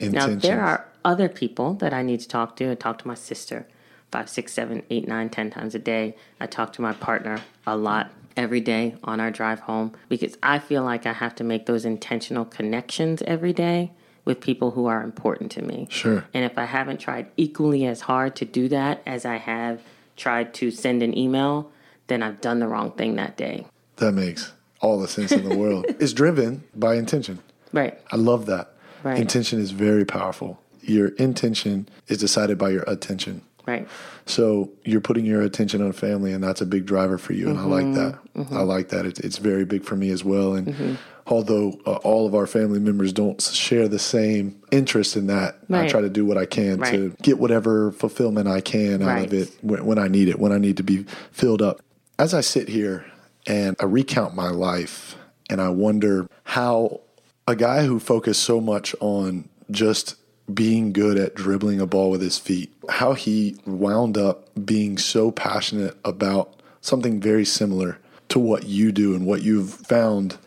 Now, 0.00 0.26
there 0.26 0.60
are 0.60 0.86
other 1.04 1.28
people 1.28 1.74
that 1.74 1.94
I 1.94 2.02
need 2.02 2.20
to 2.20 2.28
talk 2.28 2.56
to. 2.56 2.70
I 2.70 2.74
talk 2.74 2.98
to 2.98 3.08
my 3.08 3.14
sister 3.14 3.66
five, 4.12 4.28
six, 4.28 4.52
seven, 4.52 4.82
eight, 4.90 5.08
nine, 5.08 5.28
ten 5.28 5.50
times 5.50 5.74
a 5.74 5.78
day. 5.78 6.16
I 6.40 6.46
talk 6.46 6.72
to 6.74 6.82
my 6.82 6.92
partner 6.92 7.42
a 7.66 7.76
lot 7.76 8.10
every 8.36 8.60
day 8.60 8.96
on 9.04 9.20
our 9.20 9.30
drive 9.30 9.60
home 9.60 9.92
because 10.08 10.36
I 10.42 10.58
feel 10.58 10.82
like 10.82 11.06
I 11.06 11.12
have 11.12 11.34
to 11.36 11.44
make 11.44 11.66
those 11.66 11.84
intentional 11.84 12.44
connections 12.44 13.22
every 13.26 13.52
day 13.52 13.92
with 14.24 14.40
people 14.40 14.72
who 14.72 14.86
are 14.86 15.02
important 15.02 15.50
to 15.52 15.62
me. 15.62 15.86
Sure. 15.90 16.24
And 16.34 16.44
if 16.44 16.58
I 16.58 16.64
haven't 16.64 16.98
tried 16.98 17.28
equally 17.36 17.86
as 17.86 18.02
hard 18.02 18.36
to 18.36 18.44
do 18.44 18.68
that 18.68 19.00
as 19.06 19.24
I 19.24 19.36
have 19.36 19.80
tried 20.16 20.52
to 20.54 20.70
send 20.70 21.02
an 21.02 21.16
email, 21.16 21.70
then 22.08 22.22
I've 22.22 22.40
done 22.40 22.58
the 22.58 22.68
wrong 22.68 22.92
thing 22.92 23.16
that 23.16 23.36
day. 23.36 23.66
That 23.96 24.12
makes 24.12 24.52
all 24.80 24.98
the 24.98 25.08
sense 25.08 25.32
in 25.32 25.48
the 25.48 25.56
world. 25.56 25.86
It's 26.00 26.12
driven 26.12 26.64
by 26.74 26.96
intention. 26.96 27.38
Right. 27.72 27.98
I 28.12 28.16
love 28.16 28.46
that. 28.46 28.72
Right. 29.02 29.18
Intention 29.18 29.60
is 29.60 29.70
very 29.70 30.04
powerful. 30.04 30.60
Your 30.82 31.08
intention 31.08 31.88
is 32.08 32.18
decided 32.18 32.58
by 32.58 32.70
your 32.70 32.84
attention. 32.86 33.42
Right. 33.66 33.88
So 34.26 34.70
you're 34.84 35.00
putting 35.00 35.24
your 35.24 35.42
attention 35.42 35.82
on 35.82 35.92
family, 35.92 36.32
and 36.32 36.42
that's 36.42 36.60
a 36.60 36.66
big 36.66 36.86
driver 36.86 37.18
for 37.18 37.32
you. 37.32 37.48
And 37.48 37.58
mm-hmm. 37.58 37.72
I 37.72 37.82
like 37.82 37.94
that. 37.94 38.18
Mm-hmm. 38.34 38.56
I 38.56 38.60
like 38.60 38.88
that. 38.90 39.06
It, 39.06 39.18
it's 39.20 39.38
very 39.38 39.64
big 39.64 39.84
for 39.84 39.96
me 39.96 40.10
as 40.10 40.22
well. 40.22 40.54
And 40.54 40.68
mm-hmm. 40.68 40.94
although 41.26 41.78
uh, 41.84 41.94
all 41.96 42.26
of 42.26 42.34
our 42.34 42.46
family 42.46 42.78
members 42.78 43.12
don't 43.12 43.42
share 43.42 43.88
the 43.88 43.98
same 43.98 44.62
interest 44.70 45.16
in 45.16 45.26
that, 45.26 45.58
right. 45.68 45.84
I 45.84 45.88
try 45.88 46.00
to 46.00 46.08
do 46.08 46.24
what 46.24 46.38
I 46.38 46.46
can 46.46 46.78
right. 46.78 46.92
to 46.92 47.16
get 47.22 47.38
whatever 47.38 47.90
fulfillment 47.90 48.46
I 48.46 48.60
can 48.60 49.02
out 49.02 49.06
right. 49.06 49.26
of 49.26 49.32
it 49.34 49.50
when, 49.62 49.84
when 49.84 49.98
I 49.98 50.06
need 50.06 50.28
it, 50.28 50.38
when 50.38 50.52
I 50.52 50.58
need 50.58 50.76
to 50.76 50.84
be 50.84 51.04
filled 51.32 51.60
up. 51.60 51.80
As 52.18 52.34
I 52.34 52.40
sit 52.40 52.68
here 52.68 53.04
and 53.46 53.76
I 53.80 53.84
recount 53.84 54.34
my 54.34 54.50
life, 54.50 55.16
and 55.48 55.60
I 55.60 55.68
wonder 55.68 56.28
how 56.44 57.00
a 57.46 57.54
guy 57.54 57.84
who 57.84 58.00
focused 58.00 58.42
so 58.42 58.60
much 58.60 58.94
on 59.00 59.48
just 59.70 60.16
being 60.52 60.92
good 60.92 61.18
at 61.18 61.34
dribbling 61.34 61.80
a 61.80 61.86
ball 61.86 62.10
with 62.10 62.20
his 62.20 62.38
feet, 62.38 62.72
how 62.88 63.14
he 63.14 63.56
wound 63.66 64.16
up 64.16 64.48
being 64.64 64.96
so 64.98 65.30
passionate 65.30 65.96
about 66.04 66.60
something 66.80 67.20
very 67.20 67.44
similar 67.44 67.98
to 68.28 68.38
what 68.38 68.64
you 68.64 68.92
do 68.92 69.14
and 69.14 69.26
what 69.26 69.42
you've 69.42 69.72
found 69.72 70.38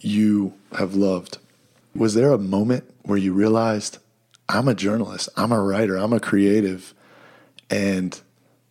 you 0.00 0.52
have 0.72 0.94
loved. 0.94 1.38
Was 1.94 2.14
there 2.14 2.32
a 2.32 2.38
moment 2.38 2.84
where 3.02 3.18
you 3.18 3.32
realized, 3.32 3.98
I'm 4.48 4.68
a 4.68 4.74
journalist, 4.74 5.28
I'm 5.36 5.52
a 5.52 5.60
writer, 5.60 5.96
I'm 5.96 6.12
a 6.12 6.20
creative? 6.20 6.94
And 7.68 8.20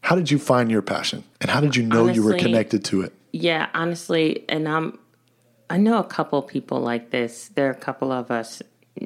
how 0.02 0.16
did 0.16 0.32
you 0.32 0.40
find 0.40 0.72
your 0.72 0.82
passion? 0.82 1.24
And 1.42 1.52
how 1.52 1.60
did 1.60 1.76
you 1.76 1.84
know 1.84 2.04
honestly, 2.04 2.16
you 2.16 2.24
were 2.24 2.38
connected 2.38 2.86
to 2.86 3.02
it? 3.02 3.14
Yeah, 3.32 3.68
honestly, 3.74 4.46
and 4.48 4.68
I'm 4.68 5.00
I 5.70 5.78
know 5.78 6.00
a 6.00 6.04
couple 6.04 6.42
people 6.42 6.80
like 6.80 7.10
this. 7.10 7.50
There 7.50 7.68
are 7.68 7.72
a 7.72 7.76
couple 7.76 8.12
of 8.12 8.32
us 8.32 8.62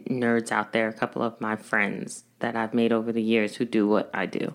nerds 0.10 0.52
out 0.52 0.74
there, 0.74 0.88
a 0.88 0.94
couple 0.94 1.22
of 1.22 1.40
my 1.40 1.56
friends 1.56 2.24
that 2.40 2.56
I've 2.56 2.74
made 2.74 2.92
over 2.92 3.12
the 3.12 3.22
years 3.22 3.56
who 3.56 3.66
do 3.66 3.88
what 3.88 4.10
I 4.14 4.26
do. 4.26 4.54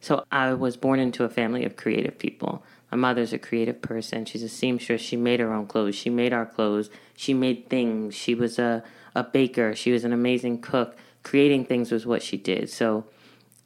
So 0.00 0.24
I 0.30 0.54
was 0.54 0.76
born 0.76 1.00
into 1.00 1.24
a 1.24 1.28
family 1.28 1.64
of 1.64 1.76
creative 1.76 2.18
people. 2.18 2.62
My 2.90 2.96
mother's 2.96 3.32
a 3.32 3.38
creative 3.38 3.82
person. 3.82 4.24
She's 4.24 4.42
a 4.42 4.48
seamstress. 4.48 5.00
She 5.00 5.16
made 5.16 5.40
her 5.40 5.52
own 5.52 5.66
clothes. 5.66 5.94
She 5.94 6.10
made 6.10 6.32
our 6.32 6.46
clothes. 6.46 6.90
She 7.16 7.34
made 7.34 7.68
things. 7.68 8.14
She 8.14 8.34
was 8.34 8.58
a, 8.58 8.84
a 9.14 9.24
baker. 9.24 9.74
She 9.74 9.90
was 9.90 10.04
an 10.04 10.12
amazing 10.12 10.60
cook. 10.60 10.96
Creating 11.22 11.64
things 11.64 11.90
was 11.90 12.06
what 12.06 12.22
she 12.22 12.36
did. 12.36 12.70
So 12.70 13.06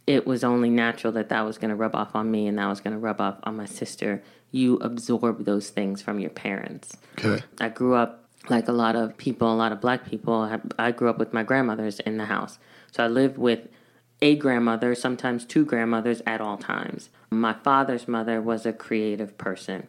it 0.07 0.27
was 0.27 0.43
only 0.43 0.71
natural 0.71 1.13
that 1.13 1.29
that 1.29 1.43
was 1.43 1.59
going 1.59 1.69
to 1.69 1.77
rub 1.77 1.95
off 1.95 2.17
on 2.17 2.31
me 2.31 2.47
and 2.47 2.59
that 2.59 2.67
was 2.67 2.81
going 2.81 2.95
to 2.95 2.99
rub 2.99 3.21
off 3.21 3.39
on 3.43 3.57
my 3.57 3.67
sister. 3.67 4.23
You 4.51 4.77
absorb 4.79 5.45
those 5.45 5.71
things 5.71 6.01
from 6.01 6.19
your 6.19 6.31
parents. 6.31 6.97
Okay. 7.19 7.45
I 7.61 7.69
grew 7.69 7.95
up 7.95 8.20
like 8.49 8.69
a 8.69 8.73
lot 8.73 8.97
of 8.97 9.17
people, 9.17 9.53
a 9.53 9.55
lot 9.55 9.73
of 9.73 9.81
black 9.81 10.07
people, 10.07 10.61
I 10.79 10.93
grew 10.93 11.11
up 11.11 11.19
with 11.19 11.33
my 11.33 11.43
grandmothers 11.43 12.01
in 12.01 12.17
the 12.17 12.25
house. 12.25 12.59
So 12.91 13.05
I 13.05 13.09
lived 13.09 13.39
with 13.39 13.69
a 14.23 14.37
grandmother, 14.37 14.95
sometimes 14.95 15.45
two 15.45 15.65
grandmothers 15.65 16.23
at 16.27 16.41
all 16.41 16.57
times. 16.57 17.11
My 17.31 17.53
father's 17.53 18.09
mother 18.09 18.41
was 18.41 18.67
a 18.67 18.73
creative 18.73 19.39
person, 19.39 19.89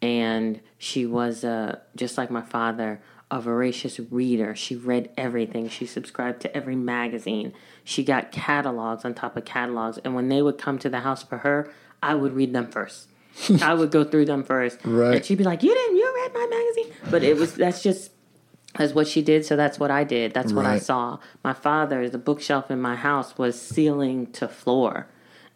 and 0.00 0.60
she 0.78 1.06
was 1.06 1.42
a, 1.44 1.80
just 1.96 2.18
like 2.18 2.30
my 2.30 2.42
father, 2.42 3.00
a 3.30 3.40
voracious 3.40 3.98
reader. 4.10 4.54
She 4.54 4.76
read 4.76 5.10
everything. 5.16 5.68
She 5.68 5.86
subscribed 5.86 6.42
to 6.42 6.56
every 6.56 6.76
magazine. 6.76 7.54
She 7.82 8.04
got 8.04 8.30
catalogs 8.30 9.04
on 9.04 9.14
top 9.14 9.36
of 9.36 9.44
catalogs, 9.44 9.98
and 10.04 10.14
when 10.14 10.28
they 10.28 10.42
would 10.42 10.58
come 10.58 10.78
to 10.80 10.90
the 10.90 11.00
house 11.00 11.22
for 11.22 11.38
her, 11.38 11.72
I 12.02 12.14
would 12.14 12.34
read 12.34 12.52
them 12.52 12.66
first. 12.66 13.08
I 13.62 13.74
would 13.74 13.90
go 13.90 14.04
through 14.04 14.26
them 14.26 14.44
first. 14.44 14.78
Right. 14.84 15.16
And 15.16 15.24
she'd 15.24 15.38
be 15.38 15.44
like, 15.44 15.62
You 15.62 15.74
didn't, 15.74 15.96
you 15.96 16.12
read 16.14 16.34
my 16.34 16.46
magazine? 16.46 16.94
But 17.10 17.22
it 17.22 17.36
was, 17.36 17.54
that's 17.54 17.82
just, 17.82 18.12
that's 18.76 18.94
what 18.94 19.06
she 19.06 19.22
did. 19.22 19.44
So 19.44 19.56
that's 19.56 19.78
what 19.78 19.90
I 19.90 20.04
did. 20.04 20.32
That's 20.32 20.52
what 20.52 20.64
right. 20.64 20.74
I 20.74 20.78
saw. 20.78 21.18
My 21.44 21.52
father, 21.52 22.08
the 22.08 22.18
bookshelf 22.18 22.70
in 22.70 22.80
my 22.80 22.96
house 22.96 23.36
was 23.36 23.60
ceiling 23.60 24.26
to 24.32 24.48
floor. 24.48 25.08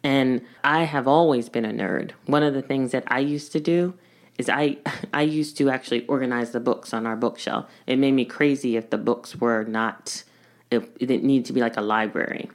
And 0.03 0.41
I 0.63 0.83
have 0.83 1.07
always 1.07 1.49
been 1.49 1.65
a 1.65 1.71
nerd. 1.71 2.11
One 2.25 2.43
of 2.43 2.53
the 2.53 2.61
things 2.61 2.91
that 2.91 3.03
I 3.07 3.19
used 3.19 3.51
to 3.53 3.59
do 3.59 3.95
is 4.37 4.49
I 4.49 4.77
I 5.13 5.23
used 5.23 5.57
to 5.57 5.69
actually 5.69 6.05
organize 6.05 6.51
the 6.51 6.59
books 6.59 6.93
on 6.93 7.05
our 7.05 7.15
bookshelf. 7.15 7.65
It 7.85 7.97
made 7.97 8.13
me 8.13 8.25
crazy 8.25 8.77
if 8.77 8.89
the 8.89 8.97
books 8.97 9.35
were 9.35 9.63
not 9.63 10.23
it, 10.69 10.89
it 10.99 11.23
needed 11.23 11.45
to 11.45 11.53
be 11.53 11.61
like 11.61 11.77
a 11.77 11.81
library. 11.81 12.49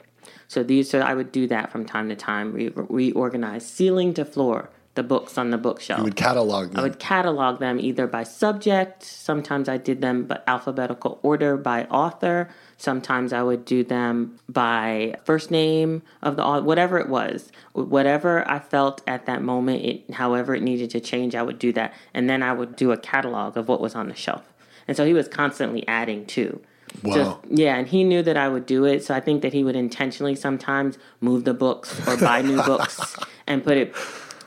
So 0.47 0.63
these 0.63 0.89
so 0.89 0.99
I 0.99 1.13
would 1.13 1.31
do 1.31 1.47
that 1.47 1.71
from 1.71 1.85
time 1.85 2.09
to 2.09 2.15
time, 2.15 2.53
re- 2.53 2.71
reorganize 2.73 3.69
ceiling 3.69 4.13
to 4.13 4.25
floor 4.25 4.69
the 4.95 5.03
books 5.03 5.37
on 5.37 5.49
the 5.49 5.57
bookshelf. 5.57 5.97
You 5.97 6.03
would 6.03 6.15
catalog 6.15 6.69
them. 6.69 6.79
I 6.79 6.83
would 6.83 6.99
catalog 6.99 7.59
them 7.59 7.79
either 7.79 8.05
by 8.05 8.23
subject. 8.23 9.03
Sometimes 9.03 9.67
I 9.67 9.77
did 9.77 10.01
them 10.01 10.25
by 10.25 10.39
alphabetical 10.45 11.19
order 11.23 11.57
by 11.57 11.85
author. 11.85 12.49
Sometimes 12.77 13.33
I 13.33 13.41
would 13.41 13.65
do 13.65 13.83
them 13.83 14.37
by 14.47 15.15
first 15.23 15.49
name 15.49 16.03
of 16.21 16.35
the 16.35 16.43
author, 16.43 16.63
whatever 16.63 16.99
it 16.99 17.09
was. 17.09 17.51
Whatever 17.73 18.47
I 18.49 18.59
felt 18.59 19.01
at 19.07 19.25
that 19.25 19.41
moment, 19.41 19.83
it, 19.83 20.13
however 20.13 20.53
it 20.53 20.61
needed 20.61 20.91
to 20.91 20.99
change, 20.99 21.33
I 21.33 21.41
would 21.41 21.57
do 21.57 21.73
that. 21.73 21.93
And 22.13 22.29
then 22.29 22.43
I 22.43 22.53
would 22.53 22.75
do 22.75 22.91
a 22.91 22.97
catalog 22.97 23.57
of 23.57 23.67
what 23.67 23.81
was 23.81 23.95
on 23.95 24.09
the 24.09 24.15
shelf. 24.15 24.53
And 24.87 24.95
so 24.95 25.05
he 25.05 25.13
was 25.13 25.27
constantly 25.27 25.87
adding 25.87 26.25
too. 26.25 26.61
Wow. 27.01 27.15
Just, 27.15 27.37
yeah, 27.49 27.75
and 27.75 27.87
he 27.87 28.03
knew 28.03 28.21
that 28.21 28.37
I 28.37 28.47
would 28.47 28.67
do 28.67 28.85
it. 28.85 29.03
So 29.03 29.15
I 29.15 29.19
think 29.19 29.41
that 29.41 29.53
he 29.53 29.63
would 29.63 29.75
intentionally 29.75 30.35
sometimes 30.35 30.99
move 31.21 31.43
the 31.43 31.53
books 31.53 32.07
or 32.07 32.17
buy 32.17 32.41
new 32.41 32.61
books 32.63 33.15
and 33.47 33.63
put 33.63 33.77
it. 33.77 33.95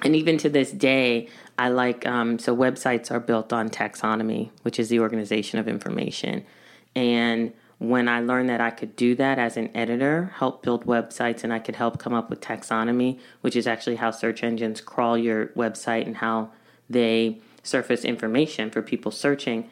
And 0.02 0.14
even 0.14 0.38
to 0.38 0.48
this 0.48 0.72
day, 0.72 1.28
I 1.58 1.68
like 1.68 2.06
um, 2.06 2.38
so 2.38 2.54
websites 2.54 3.10
are 3.10 3.20
built 3.20 3.52
on 3.52 3.70
taxonomy, 3.70 4.50
which 4.62 4.78
is 4.78 4.88
the 4.88 5.00
organization 5.00 5.58
of 5.58 5.68
information. 5.68 6.44
And 6.94 7.52
when 7.78 8.08
I 8.08 8.20
learned 8.20 8.48
that 8.48 8.60
I 8.60 8.70
could 8.70 8.96
do 8.96 9.14
that 9.16 9.38
as 9.38 9.56
an 9.56 9.70
editor, 9.74 10.32
help 10.36 10.62
build 10.62 10.86
websites, 10.86 11.44
and 11.44 11.52
I 11.52 11.58
could 11.58 11.76
help 11.76 11.98
come 11.98 12.14
up 12.14 12.30
with 12.30 12.40
taxonomy, 12.40 13.18
which 13.40 13.56
is 13.56 13.66
actually 13.66 13.96
how 13.96 14.10
search 14.10 14.42
engines 14.42 14.80
crawl 14.80 15.18
your 15.18 15.48
website 15.48 16.06
and 16.06 16.16
how 16.18 16.50
they 16.88 17.38
surface 17.62 18.04
information 18.04 18.70
for 18.70 18.82
people 18.82 19.10
searching. 19.10 19.68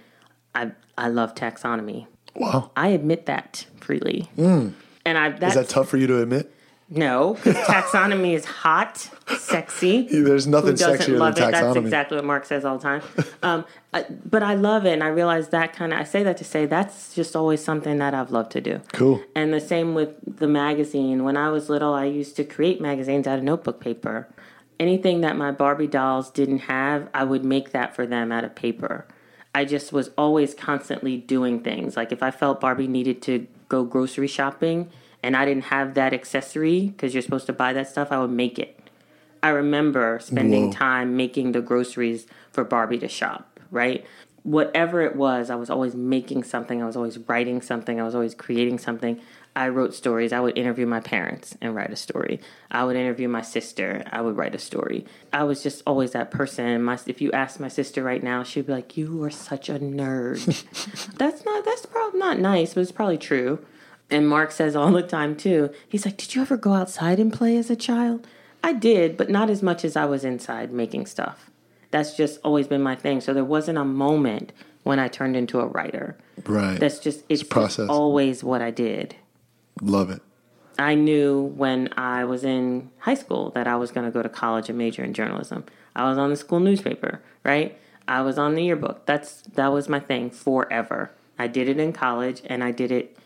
I 0.55 0.73
I 0.97 1.09
love 1.09 1.35
taxonomy. 1.35 2.07
wow. 2.35 2.71
I 2.77 2.89
admit 2.89 3.27
that 3.27 3.67
freely. 3.81 4.29
And 4.37 5.19
I 5.19 5.31
that's 5.31 5.57
Is 5.57 5.67
that 5.67 5.73
tough 5.73 5.89
for 5.89 5.97
you 5.97 6.07
to 6.07 6.21
admit? 6.21 6.54
No, 6.97 7.35
because 7.35 7.57
taxonomy 7.67 8.35
is 8.35 8.45
hot, 8.45 9.09
sexy. 9.39 10.07
There's 10.11 10.47
nothing 10.47 10.75
sexier 10.75 11.19
love 11.19 11.35
than 11.35 11.49
it? 11.49 11.53
That's 11.53 11.77
exactly 11.77 12.17
what 12.17 12.25
Mark 12.25 12.45
says 12.45 12.65
all 12.65 12.79
the 12.79 12.83
time. 12.83 13.03
Um, 13.43 13.65
I, 13.93 14.07
but 14.25 14.43
I 14.43 14.55
love 14.55 14.87
it, 14.87 14.93
and 14.93 15.03
I 15.03 15.09
realize 15.09 15.49
that 15.49 15.73
kind 15.73 15.93
of. 15.93 15.99
I 15.99 16.05
say 16.05 16.23
that 16.23 16.37
to 16.39 16.45
say 16.45 16.67
that's 16.67 17.15
just 17.15 17.35
always 17.37 17.63
something 17.63 17.99
that 17.99 18.15
I've 18.15 18.31
loved 18.31 18.53
to 18.53 18.61
do. 18.61 18.81
Cool. 18.93 19.23
And 19.35 19.53
the 19.53 19.61
same 19.61 19.95
with 19.95 20.15
the 20.39 20.49
magazine. 20.49 21.25
When 21.25 21.37
I 21.37 21.51
was 21.51 21.69
little, 21.69 21.95
I 21.95 22.05
used 22.05 22.37
to 22.37 22.45
create 22.45 22.81
magazines 22.81 23.27
out 23.27 23.39
of 23.39 23.45
notebook 23.45 23.81
paper. 23.81 24.29
Anything 24.81 25.21
that 25.21 25.37
my 25.37 25.53
Barbie 25.53 25.87
dolls 25.87 26.31
didn't 26.31 26.61
have, 26.61 27.09
I 27.15 27.25
would 27.25 27.45
make 27.45 27.71
that 27.73 27.95
for 27.95 28.07
them 28.07 28.33
out 28.33 28.45
of 28.45 28.55
paper. 28.55 29.07
I 29.55 29.65
just 29.65 29.93
was 29.93 30.11
always 30.19 30.53
constantly 30.53 31.17
doing 31.17 31.61
things. 31.61 31.97
Like 31.97 32.11
if 32.11 32.23
I 32.23 32.33
felt 32.33 32.61
Barbie 32.61 32.89
needed 32.89 33.23
to 33.23 33.47
go 33.69 33.85
grocery 33.85 34.27
shopping 34.27 34.91
and 35.25 35.35
I 35.35 35.47
didn't 35.47 35.65
have 35.65 35.95
that 35.95 36.13
accessory 36.13 36.89
because 36.89 37.15
you're 37.15 37.23
supposed 37.23 37.47
to 37.47 37.55
buy 37.55 37.73
that 37.73 37.89
stuff, 37.89 38.13
I 38.13 38.21
would 38.21 38.31
make 38.31 38.59
it. 38.59 38.79
I 39.43 39.49
remember 39.49 40.19
spending 40.21 40.67
Whoa. 40.67 40.73
time 40.73 41.17
making 41.17 41.53
the 41.53 41.63
groceries 41.63 42.27
for 42.53 42.63
Barbie 42.63 42.99
to 42.99 43.09
shop, 43.09 43.59
right? 43.71 44.05
Whatever 44.43 45.01
it 45.01 45.17
was, 45.17 45.49
I 45.49 45.55
was 45.55 45.71
always 45.71 45.95
making 45.95 46.45
something. 46.45 46.83
I 46.83 46.87
was 46.87 46.95
always 46.97 47.17
writing 47.27 47.63
something. 47.63 47.99
I 47.99 48.05
was 48.05 48.15
always 48.15 48.35
creating 48.35 48.79
something. 48.79 49.19
I 49.57 49.69
wrote 49.69 49.95
stories. 49.95 50.33
I 50.33 50.41
would 50.41 50.59
interview 50.59 50.85
my 50.85 51.01
parents 51.01 51.57
and 51.63 51.75
write 51.75 51.91
a 51.91 51.97
story. 51.97 52.41
I 52.71 52.85
would 52.85 52.97
interview 52.97 53.29
my 53.29 53.41
sister. 53.41 54.03
I 54.13 54.21
would 54.21 54.37
write 54.37 54.55
a 54.55 54.59
story. 54.59 55.07
I 55.33 55.45
was 55.45 55.63
just 55.63 55.83
always 55.87 56.13
that 56.13 56.31
person. 56.31 56.83
My, 56.83 56.99
if 57.07 57.23
you 57.23 57.33
ask 57.33 57.59
my 57.61 57.69
sister 57.69 58.03
right 58.03 58.23
now, 58.23 58.43
she'd 58.43 58.67
be 58.67 58.73
like, 58.73 58.97
"You 58.97 59.23
are 59.23 59.31
such 59.31 59.71
a 59.71 59.79
nerd." 59.79 60.45
that's 61.17 61.45
not. 61.47 61.65
That's 61.65 61.87
probably 61.87 62.21
not 62.21 62.39
nice, 62.41 62.75
but 62.75 62.81
it's 62.81 62.93
probably 62.93 63.19
true. 63.19 63.65
And 64.11 64.29
Mark 64.29 64.53
says 64.53 64.77
all 64.77 64.93
the 64.93 65.03
time 65.03 65.37
too. 65.37 65.71
He's 65.89 66.05
like, 66.05 66.17
"Did 66.17 66.35
you 66.35 66.43
ever 66.43 66.57
go 66.57 66.75
outside 66.75 67.19
and 67.19 67.33
play 67.33 67.57
as 67.57 67.71
a 67.71 67.77
child?" 67.77 68.27
I 68.63 68.73
did, 68.73 69.17
but 69.17 69.29
not 69.31 69.51
as 69.51 69.63
much 69.63 69.85
as 69.85 69.97
I 69.97 70.05
was 70.07 70.25
inside 70.25 70.73
making 70.73 71.07
stuff. 71.07 71.51
That's 71.91 72.17
just 72.17 72.41
always 72.43 72.67
been 72.67 72.83
my 72.83 72.97
thing. 72.97 73.21
So 73.21 73.35
there 73.35 73.45
wasn't 73.45 73.79
a 73.79 73.85
moment 73.85 74.53
when 74.85 74.99
I 74.99 75.09
turned 75.09 75.37
into 75.37 75.61
a 75.61 75.67
writer. 75.67 76.17
Right. 76.47 76.79
That's 76.79 76.99
just 76.99 77.25
it's, 77.29 77.43
just 77.43 77.51
process. 77.51 77.89
always 77.89 78.45
what 78.45 78.63
I 78.63 78.71
did. 78.71 79.17
Love 79.81 80.11
it. 80.11 80.23
I 80.79 80.95
knew 80.95 81.53
when 81.57 81.93
I 81.97 82.25
was 82.25 82.45
in 82.45 82.91
high 82.99 83.15
school 83.15 83.51
that 83.51 83.67
I 83.67 83.77
was 83.77 83.91
going 83.91 84.07
to 84.07 84.11
go 84.11 84.23
to 84.23 84.29
college 84.29 84.69
and 84.69 84.79
major 84.79 85.05
in 85.05 85.15
journalism. 85.15 85.65
I 85.95 86.09
was 86.09 86.19
on 86.19 86.31
the 86.31 86.37
school 86.37 86.61
newspaper, 86.61 87.23
right? 87.45 87.79
I 88.09 88.23
was 88.23 88.39
on 88.39 88.55
the 88.55 88.65
yearbook. 88.65 89.07
That's 89.07 89.43
that 89.55 89.73
was 89.73 89.89
my 89.89 90.01
thing 90.01 90.31
forever. 90.31 91.11
I 91.39 91.47
did 91.47 91.69
it 91.69 91.79
in 91.79 91.93
college 91.93 92.43
and 92.47 92.63
I 92.63 92.71
did 92.71 92.91
it, 92.93 93.17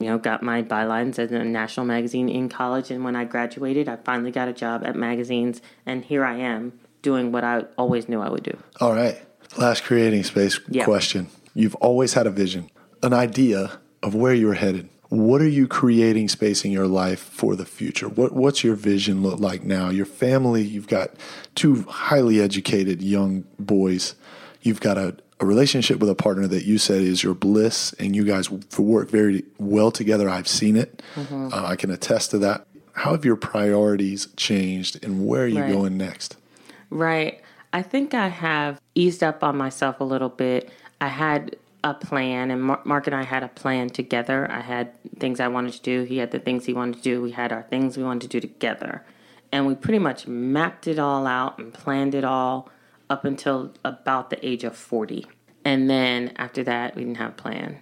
you 0.00 0.06
know, 0.06 0.18
got 0.18 0.42
my 0.42 0.62
bylines 0.62 1.18
as 1.18 1.30
a 1.30 1.44
national 1.44 1.86
magazine 1.86 2.28
in 2.28 2.48
college 2.48 2.90
and 2.90 3.04
when 3.04 3.14
I 3.16 3.24
graduated, 3.24 3.88
I 3.88 3.96
finally 3.96 4.30
got 4.30 4.48
a 4.48 4.52
job 4.52 4.84
at 4.84 4.96
magazines 4.96 5.62
and 5.86 6.04
here 6.04 6.24
I 6.24 6.36
am 6.38 6.72
doing 7.02 7.32
what 7.32 7.44
I 7.44 7.64
always 7.78 8.08
knew 8.08 8.20
I 8.20 8.28
would 8.28 8.42
do. 8.42 8.56
All 8.80 8.92
right. 8.94 9.20
Last 9.56 9.84
creating 9.84 10.24
space 10.24 10.58
Yeah. 10.68 10.84
question. 10.84 11.28
You've 11.54 11.74
always 11.76 12.14
had 12.14 12.26
a 12.26 12.30
vision, 12.30 12.70
an 13.02 13.12
idea 13.12 13.78
of 14.02 14.14
where 14.14 14.34
you're 14.34 14.54
headed. 14.54 14.88
What 15.10 15.40
are 15.42 15.48
you 15.48 15.68
creating 15.68 16.28
space 16.28 16.64
in 16.64 16.72
your 16.72 16.88
life 16.88 17.20
for 17.20 17.54
the 17.54 17.64
future? 17.66 18.08
What 18.08 18.32
what's 18.32 18.64
your 18.64 18.74
vision 18.74 19.22
look 19.22 19.38
like 19.38 19.62
now? 19.62 19.90
Your 19.90 20.06
family, 20.06 20.62
you've 20.62 20.88
got 20.88 21.10
two 21.54 21.82
highly 21.82 22.40
educated 22.40 23.00
young 23.00 23.44
boys. 23.60 24.16
You've 24.62 24.80
got 24.80 24.98
a, 24.98 25.14
a 25.44 25.46
relationship 25.46 25.98
with 26.00 26.08
a 26.10 26.14
partner 26.14 26.46
that 26.48 26.64
you 26.64 26.78
said 26.78 27.02
is 27.02 27.22
your 27.22 27.34
bliss, 27.34 27.92
and 27.94 28.16
you 28.16 28.24
guys 28.24 28.50
work 28.50 29.10
very 29.10 29.44
well 29.58 29.90
together. 29.90 30.28
I've 30.28 30.48
seen 30.48 30.76
it. 30.76 31.02
Mm-hmm. 31.14 31.52
Uh, 31.52 31.66
I 31.66 31.76
can 31.76 31.90
attest 31.90 32.30
to 32.32 32.38
that. 32.38 32.66
How 32.92 33.12
have 33.12 33.24
your 33.24 33.36
priorities 33.36 34.28
changed, 34.36 35.04
and 35.04 35.26
where 35.26 35.44
are 35.44 35.48
you 35.48 35.60
Right. 35.60 35.72
going 35.72 35.96
next? 35.96 36.36
Right. 36.90 37.40
I 37.72 37.82
think 37.82 38.14
I 38.14 38.28
have 38.28 38.80
eased 38.94 39.22
up 39.22 39.42
on 39.44 39.56
myself 39.56 40.00
a 40.00 40.04
little 40.04 40.28
bit. 40.28 40.70
I 41.00 41.08
had 41.08 41.56
a 41.82 41.92
plan, 41.92 42.50
and 42.50 42.62
Mar- 42.62 42.80
Mark 42.84 43.06
and 43.06 43.14
I 43.16 43.24
had 43.24 43.42
a 43.42 43.48
plan 43.48 43.90
together. 43.90 44.50
I 44.50 44.60
had 44.60 44.92
things 45.18 45.40
I 45.40 45.48
wanted 45.48 45.74
to 45.74 45.82
do. 45.82 46.04
He 46.04 46.18
had 46.18 46.30
the 46.30 46.38
things 46.38 46.64
he 46.64 46.72
wanted 46.72 46.96
to 46.96 47.02
do. 47.02 47.20
We 47.20 47.32
had 47.32 47.52
our 47.52 47.62
things 47.62 47.96
we 47.98 48.04
wanted 48.04 48.30
to 48.30 48.40
do 48.40 48.40
together. 48.40 49.02
And 49.52 49.66
we 49.66 49.74
pretty 49.74 49.98
much 49.98 50.26
mapped 50.26 50.86
it 50.88 50.98
all 50.98 51.26
out 51.26 51.58
and 51.58 51.72
planned 51.74 52.14
it 52.14 52.24
all 52.24 52.70
up 53.10 53.24
until 53.24 53.72
about 53.84 54.30
the 54.30 54.46
age 54.46 54.64
of 54.64 54.76
40. 54.76 55.26
And 55.64 55.88
then 55.88 56.32
after 56.36 56.62
that, 56.64 56.94
we 56.94 57.02
didn't 57.04 57.18
have 57.18 57.30
a 57.30 57.34
plan. 57.34 57.78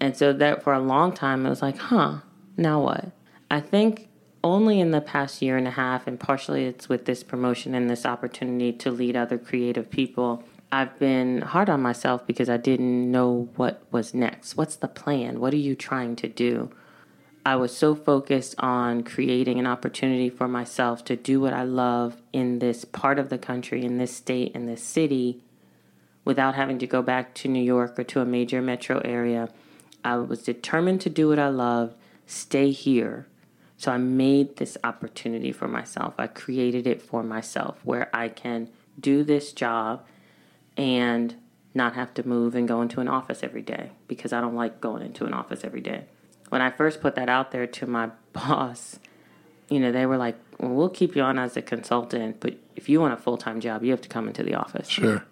And 0.00 0.16
so 0.16 0.32
that 0.32 0.62
for 0.62 0.72
a 0.72 0.80
long 0.80 1.12
time, 1.12 1.46
it 1.46 1.48
was 1.48 1.62
like, 1.62 1.78
huh, 1.78 2.18
now 2.56 2.82
what? 2.82 3.12
I 3.50 3.60
think 3.60 4.08
only 4.44 4.80
in 4.80 4.90
the 4.90 5.00
past 5.00 5.40
year 5.40 5.56
and 5.56 5.68
a 5.68 5.72
half, 5.72 6.06
and 6.06 6.18
partially 6.18 6.64
it's 6.64 6.88
with 6.88 7.04
this 7.04 7.22
promotion 7.22 7.74
and 7.74 7.88
this 7.88 8.04
opportunity 8.04 8.72
to 8.72 8.90
lead 8.90 9.16
other 9.16 9.38
creative 9.38 9.90
people, 9.90 10.42
I've 10.72 10.98
been 10.98 11.42
hard 11.42 11.68
on 11.68 11.82
myself 11.82 12.26
because 12.26 12.48
I 12.48 12.56
didn't 12.56 13.10
know 13.10 13.50
what 13.56 13.82
was 13.90 14.14
next. 14.14 14.56
What's 14.56 14.76
the 14.76 14.88
plan? 14.88 15.38
What 15.38 15.52
are 15.52 15.58
you 15.58 15.76
trying 15.76 16.16
to 16.16 16.28
do? 16.28 16.70
I 17.44 17.56
was 17.56 17.76
so 17.76 17.96
focused 17.96 18.54
on 18.58 19.02
creating 19.02 19.58
an 19.58 19.66
opportunity 19.66 20.30
for 20.30 20.46
myself 20.46 21.04
to 21.06 21.16
do 21.16 21.40
what 21.40 21.52
I 21.52 21.64
love 21.64 22.22
in 22.32 22.60
this 22.60 22.84
part 22.84 23.18
of 23.18 23.30
the 23.30 23.38
country, 23.38 23.84
in 23.84 23.98
this 23.98 24.14
state, 24.14 24.52
in 24.54 24.66
this 24.66 24.82
city, 24.82 25.42
without 26.24 26.54
having 26.54 26.78
to 26.78 26.86
go 26.86 27.02
back 27.02 27.34
to 27.34 27.48
New 27.48 27.62
York 27.62 27.98
or 27.98 28.04
to 28.04 28.20
a 28.20 28.24
major 28.24 28.62
metro 28.62 29.00
area. 29.00 29.48
I 30.04 30.16
was 30.16 30.44
determined 30.44 31.00
to 31.00 31.10
do 31.10 31.28
what 31.28 31.40
I 31.40 31.48
loved, 31.48 31.96
stay 32.26 32.70
here. 32.70 33.26
So 33.76 33.90
I 33.90 33.98
made 33.98 34.58
this 34.58 34.78
opportunity 34.84 35.50
for 35.50 35.66
myself. 35.66 36.14
I 36.18 36.28
created 36.28 36.86
it 36.86 37.02
for 37.02 37.24
myself 37.24 37.80
where 37.82 38.08
I 38.14 38.28
can 38.28 38.68
do 39.00 39.24
this 39.24 39.52
job 39.52 40.06
and 40.76 41.34
not 41.74 41.94
have 41.94 42.14
to 42.14 42.28
move 42.28 42.54
and 42.54 42.68
go 42.68 42.82
into 42.82 43.00
an 43.00 43.08
office 43.08 43.42
every 43.42 43.62
day 43.62 43.90
because 44.06 44.32
I 44.32 44.40
don't 44.40 44.54
like 44.54 44.80
going 44.80 45.02
into 45.02 45.24
an 45.24 45.34
office 45.34 45.64
every 45.64 45.80
day. 45.80 46.04
When 46.52 46.60
I 46.60 46.70
first 46.70 47.00
put 47.00 47.14
that 47.14 47.30
out 47.30 47.50
there 47.50 47.66
to 47.66 47.86
my 47.86 48.10
boss, 48.34 48.98
you 49.70 49.80
know, 49.80 49.90
they 49.90 50.04
were 50.04 50.18
like, 50.18 50.36
well, 50.58 50.72
we'll 50.72 50.90
keep 50.90 51.16
you 51.16 51.22
on 51.22 51.38
as 51.38 51.56
a 51.56 51.62
consultant, 51.62 52.40
but 52.40 52.58
if 52.76 52.90
you 52.90 53.00
want 53.00 53.14
a 53.14 53.16
full 53.16 53.38
time 53.38 53.58
job, 53.58 53.82
you 53.82 53.90
have 53.90 54.02
to 54.02 54.08
come 54.10 54.28
into 54.28 54.42
the 54.42 54.54
office. 54.54 54.86
Sure. 54.86 55.24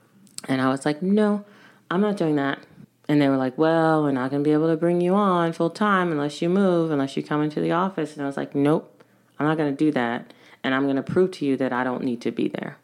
And 0.49 0.63
I 0.63 0.71
was 0.71 0.87
like, 0.87 1.03
no, 1.03 1.45
I'm 1.91 2.01
not 2.01 2.17
doing 2.17 2.37
that. 2.37 2.61
And 3.07 3.21
they 3.21 3.29
were 3.29 3.37
like, 3.37 3.59
well, 3.59 4.03
we're 4.03 4.13
not 4.13 4.31
going 4.31 4.43
to 4.43 4.49
be 4.49 4.55
able 4.55 4.69
to 4.69 4.79
bring 4.79 5.03
you 5.03 5.15
on 5.15 5.53
full 5.53 5.69
time 5.69 6.11
unless 6.11 6.41
you 6.41 6.49
move, 6.49 6.91
unless 6.91 7.19
you 7.19 7.23
come 7.23 7.43
into 7.43 7.61
the 7.61 7.73
office. 7.73 8.15
And 8.15 8.23
I 8.23 8.27
was 8.27 8.39
like, 8.39 8.55
nope, 8.55 9.05
I'm 9.39 9.47
not 9.47 9.59
going 9.59 9.77
to 9.77 9.77
do 9.77 9.93
that. 9.93 10.33
And 10.65 10.75
I'm 10.75 10.85
going 10.85 10.97
to 10.97 11.03
prove 11.03 11.33
to 11.33 11.45
you 11.45 11.59
that 11.59 11.71
I 11.71 11.85
don't 11.85 12.03
need 12.03 12.23
to 12.23 12.31
be 12.31 12.49
there. 12.49 12.79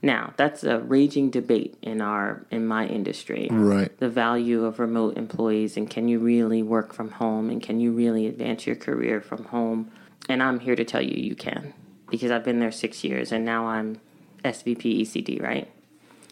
Now, 0.00 0.32
that's 0.36 0.62
a 0.62 0.78
raging 0.78 1.30
debate 1.30 1.76
in 1.82 2.00
our 2.00 2.46
in 2.50 2.66
my 2.66 2.86
industry. 2.86 3.48
Right. 3.50 3.96
The 3.98 4.08
value 4.08 4.64
of 4.64 4.78
remote 4.78 5.16
employees 5.16 5.76
and 5.76 5.90
can 5.90 6.06
you 6.06 6.20
really 6.20 6.62
work 6.62 6.92
from 6.92 7.10
home 7.12 7.50
and 7.50 7.60
can 7.60 7.80
you 7.80 7.90
really 7.92 8.26
advance 8.28 8.66
your 8.66 8.76
career 8.76 9.20
from 9.20 9.44
home? 9.46 9.90
And 10.28 10.42
I'm 10.42 10.60
here 10.60 10.76
to 10.76 10.84
tell 10.84 11.02
you 11.02 11.16
you 11.20 11.34
can 11.34 11.74
because 12.10 12.30
I've 12.30 12.44
been 12.44 12.60
there 12.60 12.70
6 12.70 13.04
years 13.04 13.32
and 13.32 13.44
now 13.44 13.66
I'm 13.66 14.00
SVP 14.44 15.00
ECD, 15.02 15.42
right? 15.42 15.68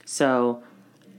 So, 0.04 0.62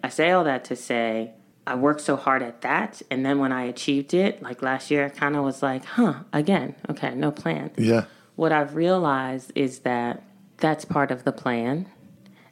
I 0.01 0.09
say 0.09 0.31
all 0.31 0.45
that 0.45 0.63
to 0.65 0.75
say 0.77 1.31
I 1.65 1.75
worked 1.75 1.99
so 1.99 2.15
hard 2.15 2.41
at 2.43 2.61
that 2.61 3.01
and 3.11 3.25
then 3.25 3.39
when 3.39 3.51
I 3.51 3.63
achieved 3.63 4.13
it, 4.13 4.41
like 4.41 4.61
last 4.61 4.89
year 4.89 5.03
I 5.05 5.09
kind 5.09 5.35
of 5.35 5.43
was 5.43 5.61
like, 5.61 5.83
"Huh, 5.83 6.19
again. 6.31 6.75
Okay, 6.89 7.13
no 7.13 7.29
plan." 7.31 7.71
Yeah. 7.77 8.05
what 8.37 8.51
I've 8.53 8.75
realized 8.75 9.51
is 9.55 9.79
that 9.79 10.23
that's 10.57 10.85
part 10.85 11.11
of 11.11 11.23
the 11.25 11.31
plan. 11.33 11.87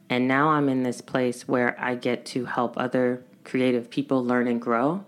And 0.09 0.27
now 0.27 0.49
I'm 0.49 0.69
in 0.69 0.83
this 0.83 1.01
place 1.01 1.47
where 1.47 1.75
I 1.79 1.95
get 1.95 2.25
to 2.27 2.45
help 2.45 2.77
other 2.77 3.23
creative 3.43 3.89
people 3.89 4.23
learn 4.23 4.47
and 4.47 4.61
grow. 4.61 5.03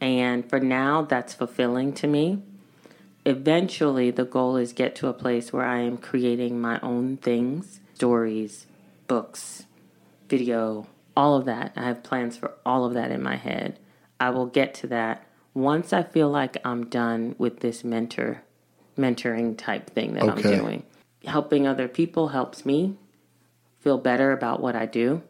And 0.00 0.48
for 0.48 0.60
now, 0.60 1.02
that's 1.02 1.34
fulfilling 1.34 1.92
to 1.94 2.06
me. 2.06 2.42
Eventually, 3.24 4.10
the 4.10 4.24
goal 4.24 4.56
is 4.56 4.72
get 4.72 4.94
to 4.96 5.08
a 5.08 5.12
place 5.12 5.52
where 5.52 5.64
I 5.64 5.80
am 5.80 5.98
creating 5.98 6.60
my 6.60 6.78
own 6.80 7.16
things, 7.16 7.80
stories, 7.94 8.66
books, 9.06 9.64
video, 10.28 10.86
all 11.16 11.36
of 11.36 11.44
that. 11.46 11.72
I 11.76 11.84
have 11.84 12.02
plans 12.02 12.36
for 12.36 12.52
all 12.64 12.84
of 12.84 12.94
that 12.94 13.10
in 13.10 13.22
my 13.22 13.36
head. 13.36 13.78
I 14.20 14.30
will 14.30 14.46
get 14.46 14.72
to 14.74 14.86
that 14.88 15.26
once 15.52 15.92
I 15.92 16.02
feel 16.04 16.30
like 16.30 16.56
I'm 16.64 16.86
done 16.86 17.34
with 17.38 17.60
this 17.60 17.82
mentor 17.84 18.42
mentoring 18.96 19.56
type 19.56 19.90
thing 19.90 20.14
that 20.14 20.24
Okay. 20.24 20.54
I'm 20.54 20.60
doing. 20.60 20.82
Helping 21.24 21.66
other 21.66 21.88
people 21.88 22.28
helps 22.28 22.64
me 22.66 22.96
feel 23.80 23.98
better 23.98 24.32
about 24.32 24.60
what 24.60 24.74
I 24.76 24.86
do, 24.86 25.22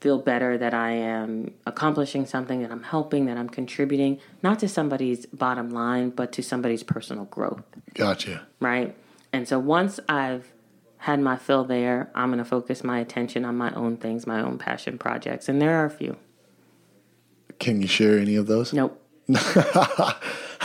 feel 0.00 0.18
better 0.18 0.56
that 0.56 0.72
I 0.72 0.92
am 0.92 1.52
accomplishing 1.66 2.26
something, 2.26 2.62
that 2.62 2.70
I'm 2.70 2.82
helping, 2.82 3.26
that 3.26 3.36
I'm 3.36 3.48
contributing, 3.48 4.18
not 4.42 4.58
to 4.60 4.68
somebody's 4.68 5.26
bottom 5.26 5.70
line, 5.70 6.10
but 6.10 6.32
to 6.32 6.42
somebody's 6.42 6.82
personal 6.82 7.24
growth, 7.26 7.62
Gotcha. 7.94 8.46
right? 8.60 8.96
And 9.32 9.46
so 9.46 9.58
once 9.58 10.00
I've 10.08 10.52
had 10.98 11.20
my 11.20 11.36
fill 11.36 11.64
there, 11.64 12.10
I'm 12.14 12.28
going 12.28 12.38
to 12.38 12.44
focus 12.44 12.82
my 12.82 12.98
attention 12.98 13.44
on 13.44 13.56
my 13.56 13.72
own 13.74 13.96
things, 13.96 14.26
my 14.26 14.40
own 14.40 14.58
passion 14.58 14.98
projects. 14.98 15.48
And 15.48 15.60
there 15.60 15.76
are 15.76 15.86
a 15.86 15.90
few. 15.90 16.16
Can 17.58 17.80
you 17.80 17.88
share 17.88 18.18
any 18.18 18.36
of 18.36 18.46
those? 18.46 18.72
Nope. 18.72 19.00
I 19.34 20.14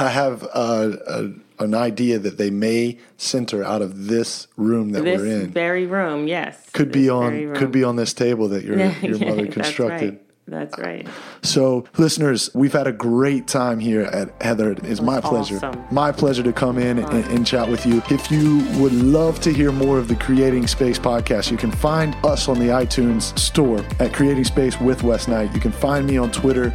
have 0.10 0.44
uh, 0.54 0.92
a, 1.08 1.30
an 1.60 1.74
idea 1.74 2.20
that 2.20 2.38
they 2.38 2.50
may 2.50 2.98
center 3.18 3.64
out 3.64 3.82
of 3.82 4.08
this 4.08 4.48
room 4.58 4.92
that 4.92 5.04
This 5.04 5.20
we're 5.22 5.28
in. 5.28 5.40
This 5.40 5.48
very 5.50 5.86
room, 5.86 6.28
yes. 6.28 6.70
could 6.72 6.92
be 6.92 7.10
on 7.10 7.54
could 7.56 7.72
be 7.72 7.84
on 7.84 7.96
this 7.96 8.14
table 8.14 8.50
that 8.50 8.64
your 8.64 8.78
your 9.02 9.20
mother 9.20 9.44
That's 9.44 9.54
constructed. 9.54 10.10
right. 10.14 10.22
That's 10.48 10.78
right. 10.78 11.08
So, 11.42 11.86
listeners, 11.98 12.52
we've 12.54 12.74
had 12.74 12.86
a 12.86 12.92
great 12.92 13.48
time 13.48 13.80
here 13.80 14.04
at 14.04 14.40
Heather. 14.42 14.76
It's 14.84 15.02
my 15.02 15.20
pleasure. 15.20 15.56
awesome. 15.58 15.84
My 15.90 16.12
pleasure 16.12 16.44
to 16.44 16.54
come 16.54 16.78
in 16.78 17.00
and, 17.00 17.26
and 17.26 17.48
chat 17.48 17.68
with 17.68 17.86
you. 17.86 18.04
If 18.12 18.30
you 18.30 18.64
would 18.80 18.94
love 18.94 19.40
to 19.42 19.52
hear 19.52 19.72
more 19.72 19.98
of 19.98 20.08
the 20.08 20.16
Creating 20.16 20.68
Space 20.68 21.00
podcast, 21.00 21.50
you 21.50 21.58
can 21.58 21.72
find 21.72 22.16
us 22.24 22.48
on 22.48 22.60
the 22.60 22.68
iTunes 22.68 23.38
store 23.40 23.84
at 24.00 24.14
Creating 24.14 24.44
Space 24.44 24.80
with 24.80 25.02
Wes 25.02 25.28
Knight. 25.28 25.52
You 25.56 25.60
can 25.60 25.72
find 25.72 26.06
me 26.06 26.18
on 26.18 26.32
Twitter 26.32 26.66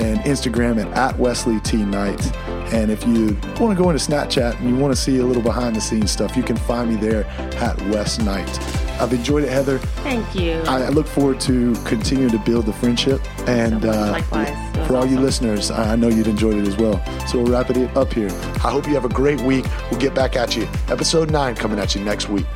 and 0.00 0.18
Instagram 0.20 0.82
at, 0.82 0.90
at 0.96 1.18
Wesley 1.18 1.60
T 1.60 1.84
Knight. 1.84 2.34
And 2.72 2.90
if 2.90 3.06
you 3.06 3.36
want 3.60 3.76
to 3.76 3.82
go 3.82 3.90
into 3.90 4.02
Snapchat 4.02 4.58
and 4.58 4.70
you 4.70 4.76
want 4.76 4.94
to 4.94 5.00
see 5.00 5.18
a 5.18 5.24
little 5.24 5.42
behind 5.42 5.76
the 5.76 5.80
scenes 5.80 6.10
stuff, 6.10 6.36
you 6.36 6.42
can 6.42 6.56
find 6.56 6.90
me 6.90 6.96
there 6.96 7.26
at 7.56 7.80
Wes 7.88 8.18
Knight. 8.18 8.58
I've 9.00 9.12
enjoyed 9.12 9.44
it, 9.44 9.50
Heather. 9.50 9.78
Thank 9.78 10.34
you. 10.34 10.54
I 10.66 10.82
I 10.82 10.88
look 10.88 11.06
forward 11.06 11.38
to 11.40 11.74
continuing 11.84 12.30
to 12.30 12.38
build 12.38 12.66
the 12.66 12.72
friendship. 12.72 13.17
And 13.46 13.84
uh, 13.84 14.12
Likewise. 14.12 14.86
For 14.86 14.96
all 14.96 15.06
you 15.06 15.20
listeners, 15.20 15.70
I 15.70 15.92
I 15.92 15.96
know 15.96 16.08
you'd 16.08 16.26
enjoyed 16.26 16.56
it 16.56 16.66
as 16.66 16.76
well. 16.76 17.02
So 17.26 17.42
we'll 17.42 17.52
wrap 17.52 17.70
it 17.70 17.96
up 17.96 18.12
here. 18.12 18.30
I 18.64 18.70
hope 18.70 18.86
you 18.86 18.94
have 18.94 19.04
a 19.04 19.08
great 19.08 19.40
week. 19.40 19.66
We'll 19.90 20.00
get 20.00 20.14
back 20.14 20.36
at 20.36 20.56
you. 20.56 20.68
Episode 20.88 21.30
9 21.30 21.54
coming 21.56 21.78
at 21.78 21.94
you 21.94 22.02
next 22.04 22.28
week. 22.28 22.46